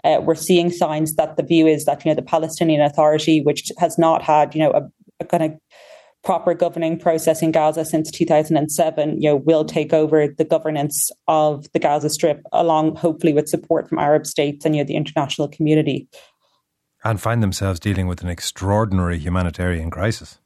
Uh, 0.05 0.21
we're 0.23 0.35
seeing 0.35 0.71
signs 0.71 1.15
that 1.15 1.37
the 1.37 1.43
view 1.43 1.67
is 1.67 1.85
that 1.85 2.05
you 2.05 2.11
know 2.11 2.15
the 2.15 2.23
Palestinian 2.23 2.81
Authority, 2.81 3.41
which 3.41 3.71
has 3.79 3.99
not 3.99 4.23
had 4.23 4.55
you 4.55 4.61
know 4.61 4.71
a, 4.73 4.83
a 5.21 5.25
kind 5.25 5.43
of 5.43 5.53
proper 6.27 6.55
governing 6.55 6.99
process 6.99 7.41
in 7.41 7.53
Gaza 7.53 7.85
since 7.85 8.11
2007, 8.11 9.23
you 9.23 9.31
know, 9.31 9.37
will 9.37 9.65
take 9.65 9.93
over 9.93 10.27
the 10.27 10.45
governance 10.45 11.09
of 11.29 11.73
the 11.73 11.79
Gaza 11.79 12.11
Strip, 12.11 12.43
along 12.53 12.97
hopefully 12.97 13.33
with 13.33 13.49
support 13.49 13.89
from 13.89 14.01
Arab 14.01 14.27
states 14.27 14.67
and 14.67 14.75
you 14.75 14.83
know 14.83 14.87
the 14.87 14.97
international 14.97 15.47
community, 15.47 16.09
and 17.05 17.21
find 17.21 17.45
themselves 17.45 17.79
dealing 17.79 18.09
with 18.09 18.23
an 18.23 18.29
extraordinary 18.29 19.19
humanitarian 19.19 19.89
crisis. 19.89 20.39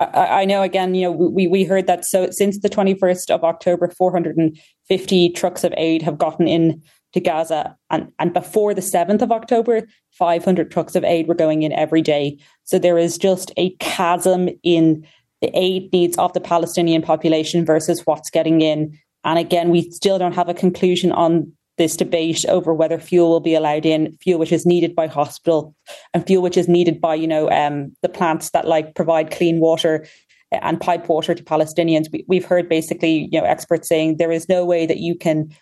I, 0.00 0.42
I 0.42 0.44
know. 0.44 0.60
Again, 0.60 0.94
you 0.94 1.04
know, 1.04 1.12
we 1.12 1.46
we 1.46 1.64
heard 1.64 1.86
that 1.86 2.04
so 2.04 2.28
since 2.30 2.60
the 2.60 2.68
21st 2.68 3.30
of 3.30 3.44
October, 3.44 3.88
450 3.88 5.30
trucks 5.30 5.64
of 5.64 5.72
aid 5.78 6.02
have 6.02 6.18
gotten 6.18 6.46
in 6.46 6.82
to 7.12 7.20
Gaza. 7.20 7.76
And, 7.90 8.12
and 8.18 8.32
before 8.32 8.74
the 8.74 8.80
7th 8.80 9.22
of 9.22 9.32
October, 9.32 9.86
500 10.12 10.70
trucks 10.70 10.94
of 10.94 11.04
aid 11.04 11.28
were 11.28 11.34
going 11.34 11.62
in 11.62 11.72
every 11.72 12.02
day. 12.02 12.38
So 12.64 12.78
there 12.78 12.98
is 12.98 13.18
just 13.18 13.52
a 13.56 13.70
chasm 13.76 14.48
in 14.62 15.06
the 15.40 15.50
aid 15.54 15.92
needs 15.92 16.18
of 16.18 16.32
the 16.32 16.40
Palestinian 16.40 17.02
population 17.02 17.64
versus 17.64 18.04
what's 18.04 18.30
getting 18.30 18.60
in. 18.60 18.98
And 19.24 19.38
again, 19.38 19.70
we 19.70 19.90
still 19.90 20.18
don't 20.18 20.34
have 20.34 20.48
a 20.48 20.54
conclusion 20.54 21.12
on 21.12 21.52
this 21.76 21.96
debate 21.96 22.44
over 22.48 22.74
whether 22.74 22.98
fuel 22.98 23.30
will 23.30 23.40
be 23.40 23.54
allowed 23.54 23.86
in, 23.86 24.16
fuel 24.20 24.38
which 24.38 24.52
is 24.52 24.66
needed 24.66 24.94
by 24.96 25.06
hospital 25.06 25.74
and 26.12 26.26
fuel 26.26 26.42
which 26.42 26.56
is 26.56 26.68
needed 26.68 27.00
by, 27.00 27.14
you 27.14 27.26
know, 27.26 27.48
um, 27.50 27.94
the 28.02 28.08
plants 28.08 28.50
that 28.50 28.66
like 28.66 28.94
provide 28.96 29.30
clean 29.30 29.60
water 29.60 30.06
and 30.50 30.80
pipe 30.80 31.08
water 31.08 31.34
to 31.34 31.42
Palestinians. 31.42 32.06
We, 32.26 32.36
have 32.36 32.44
heard 32.44 32.68
basically, 32.68 33.28
you 33.30 33.40
know, 33.40 33.46
experts 33.46 33.88
saying 33.88 34.16
there 34.16 34.32
is 34.32 34.48
no 34.48 34.64
way 34.64 34.86
that 34.86 34.98
you 34.98 35.14
can 35.14 35.54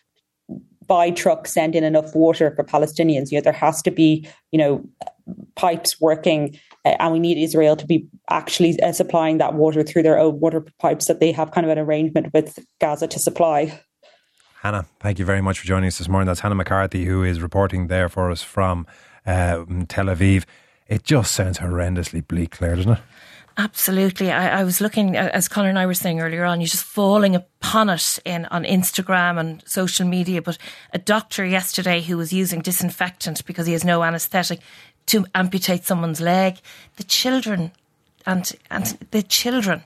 by 0.87 1.11
truck 1.11 1.47
send 1.47 1.75
in 1.75 1.85
enough 1.85 2.15
water 2.15 2.53
for 2.55 2.65
Palestinians. 2.65 3.31
You 3.31 3.39
know, 3.39 3.43
there 3.43 3.53
has 3.53 3.83
to 3.83 3.91
be, 3.91 4.29
you 4.53 4.59
know, 4.59 4.85
pipes 5.55 6.01
working, 6.01 6.59
uh, 6.85 6.97
and 7.01 7.13
we 7.13 7.19
need 7.19 7.43
Israel 7.43 7.77
to 7.77 7.87
be 7.87 8.07
actually 8.31 8.81
uh, 8.81 8.93
supplying 8.93 9.39
that 9.39 9.55
water 9.55 9.83
through 9.83 10.03
their 10.03 10.19
own 10.19 10.39
water 10.41 10.65
pipes 10.79 11.07
that 11.07 11.21
they 11.21 11.33
have 11.33 11.51
kind 11.51 11.65
of 11.65 11.71
an 11.71 11.79
arrangement 11.79 12.33
with 12.33 12.59
Gaza 12.81 13.09
to 13.09 13.19
supply. 13.19 13.81
Hannah, 14.63 14.87
thank 15.01 15.19
you 15.19 15.25
very 15.25 15.41
much 15.41 15.61
for 15.61 15.67
joining 15.67 15.89
us 15.89 15.99
this 15.99 16.09
morning. 16.09 16.27
That's 16.27 16.41
Hannah 16.41 16.55
McCarthy, 16.55 17.05
who 17.05 17.23
is 17.23 17.41
reporting 17.41 17.87
there 17.87 18.09
for 18.09 18.31
us 18.31 18.43
from 18.43 18.87
uh, 19.27 19.65
Tel 19.89 20.07
Aviv. 20.07 20.45
It 20.89 21.03
just 21.03 21.33
sounds 21.33 21.59
horrendously 21.59 22.27
bleak, 22.27 22.53
Claire, 22.53 22.77
doesn't 22.77 22.93
it? 22.93 22.99
Absolutely. 23.59 24.31
I, 24.31 24.61
I, 24.61 24.65
was 24.65 24.83
looking, 24.83 25.17
as 25.17 25.49
Conor 25.49 25.71
and 25.71 25.79
I 25.79 25.87
were 25.87 25.95
saying 25.95 26.21
earlier 26.21 26.45
on, 26.45 26.61
you're 26.61 26.69
just 26.69 26.85
falling 26.85 27.35
upon 27.35 27.89
it 27.89 28.19
in 28.27 28.45
on 28.47 28.65
Instagram 28.65 29.41
and 29.41 29.63
social 29.67 30.07
media. 30.07 30.43
But 30.43 30.59
a 30.93 30.99
doctor 30.99 31.43
yesterday 31.43 32.03
who 32.03 32.19
was 32.19 32.35
using 32.35 32.61
disinfectant 32.61 33.47
because 33.47 33.67
he 33.67 33.73
has 33.73 33.83
no 33.83 34.03
anaesthetic 34.03 34.61
to 35.07 35.25
amputate 35.35 35.85
someone's 35.87 36.21
leg. 36.21 36.59
The 36.97 37.05
children 37.05 37.73
and 38.27 38.53
and 38.71 38.99
the 39.11 39.23
children, 39.23 39.85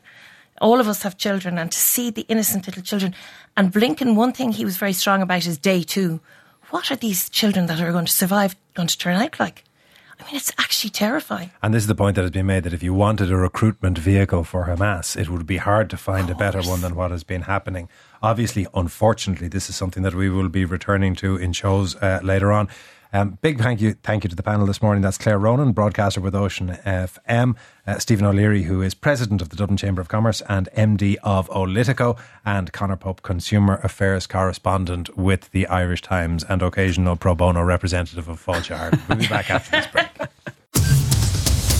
all 0.61 0.81
of 0.81 0.89
us 0.89 1.05
have 1.05 1.17
children, 1.17 1.57
and 1.57 1.71
to 1.71 1.79
see 1.79 2.11
the 2.11 2.27
innocent 2.29 2.67
little 2.67 2.83
children. 2.83 3.15
And 3.57 3.73
Blinken, 3.73 4.17
one 4.17 4.33
thing 4.33 4.51
he 4.51 4.65
was 4.65 4.79
very 4.79 4.95
strong 4.95 5.23
about 5.23 5.47
is 5.47 5.59
day 5.59 5.85
two. 5.85 6.19
What 6.71 6.91
are 6.91 6.97
these 6.97 7.31
children 7.31 7.67
that 7.67 7.81
are 7.81 7.93
going 7.93 8.07
to 8.07 8.13
survive 8.13 8.57
going 8.75 8.89
to 8.89 8.99
turn 8.99 9.21
out 9.21 9.39
like? 9.39 9.63
I 10.21 10.27
mean, 10.27 10.37
it's 10.37 10.53
actually 10.59 10.91
terrifying. 10.91 11.51
And 11.63 11.73
this 11.73 11.83
is 11.83 11.87
the 11.87 11.95
point 11.95 12.15
that 12.17 12.23
has 12.23 12.31
been 12.31 12.47
made 12.47 12.65
that 12.65 12.75
if 12.75 12.83
you 12.83 12.93
wanted 12.93 13.33
a 13.33 13.37
recruitment 13.37 13.99
vehicle 13.99 14.45
for 14.45 14.67
Hamas, 14.67 15.17
it 15.17 15.31
would 15.31 15.47
be 15.47 15.57
hard 15.57 15.89
to 15.91 15.97
find 15.97 16.29
a 16.29 16.35
better 16.35 16.61
one 16.61 16.83
than 16.83 16.95
what 16.95 17.11
has 17.11 17.25
been 17.25 17.43
happening. 17.43 17.89
Obviously, 18.23 18.67
unfortunately, 18.75 19.49
this 19.49 19.71
is 19.71 19.77
something 19.77 20.03
that 20.03 20.15
we 20.15 20.29
will 20.29 20.51
be 20.51 20.65
returning 20.65 21.15
to 21.17 21.37
in 21.37 21.53
shows 21.53 21.97
uh, 21.97 22.21
later 22.23 22.53
on. 22.53 22.69
Um, 23.13 23.39
big 23.43 23.59
thank 23.59 23.81
you, 23.81 23.95
thank 24.03 24.25
you 24.25 24.31
to 24.31 24.37
the 24.37 24.43
panel 24.43 24.67
this 24.67 24.81
morning. 24.81 25.03
That's 25.03 25.19
Claire 25.19 25.39
Ronan, 25.39 25.73
broadcaster 25.73 26.21
with 26.21 26.35
Ocean 26.35 26.79
FM, 26.87 27.57
uh, 27.87 27.99
Stephen 27.99 28.25
O'Leary, 28.25 28.65
who 28.65 28.83
is 28.83 28.95
president 28.95 29.43
of 29.43 29.49
the 29.49 29.57
Dublin 29.57 29.77
Chamber 29.77 30.01
of 30.01 30.09
Commerce 30.09 30.43
and 30.49 30.69
MD 30.77 31.17
of 31.23 31.49
Olytico, 31.51 32.19
and 32.45 32.73
Conor 32.73 32.97
Pope, 32.97 33.23
consumer 33.23 33.81
affairs 33.83 34.27
correspondent 34.27 35.17
with 35.17 35.51
the 35.51 35.67
Irish 35.67 36.03
Times 36.03 36.45
and 36.45 36.63
occasional 36.63 37.17
pro 37.17 37.35
bono 37.35 37.63
representative 37.63 38.29
of 38.29 38.45
Fáilte 38.45 39.09
We'll 39.09 39.19
be 39.19 39.27
back 39.27 39.51
after 39.51 39.73
this 39.73 39.87
break. 39.89 40.09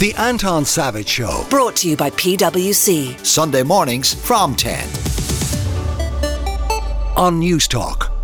The 0.01 0.15
Anton 0.17 0.65
Savage 0.65 1.09
Show. 1.09 1.47
Brought 1.51 1.77
to 1.77 1.89
you 1.91 1.97
by 1.97 2.11
PwC. 2.11 3.25
Sunday 3.25 3.63
mornings 3.63 4.15
from 4.15 4.57
10 4.57 4.89
on 7.17 7.39
Newstalk. 7.39 8.20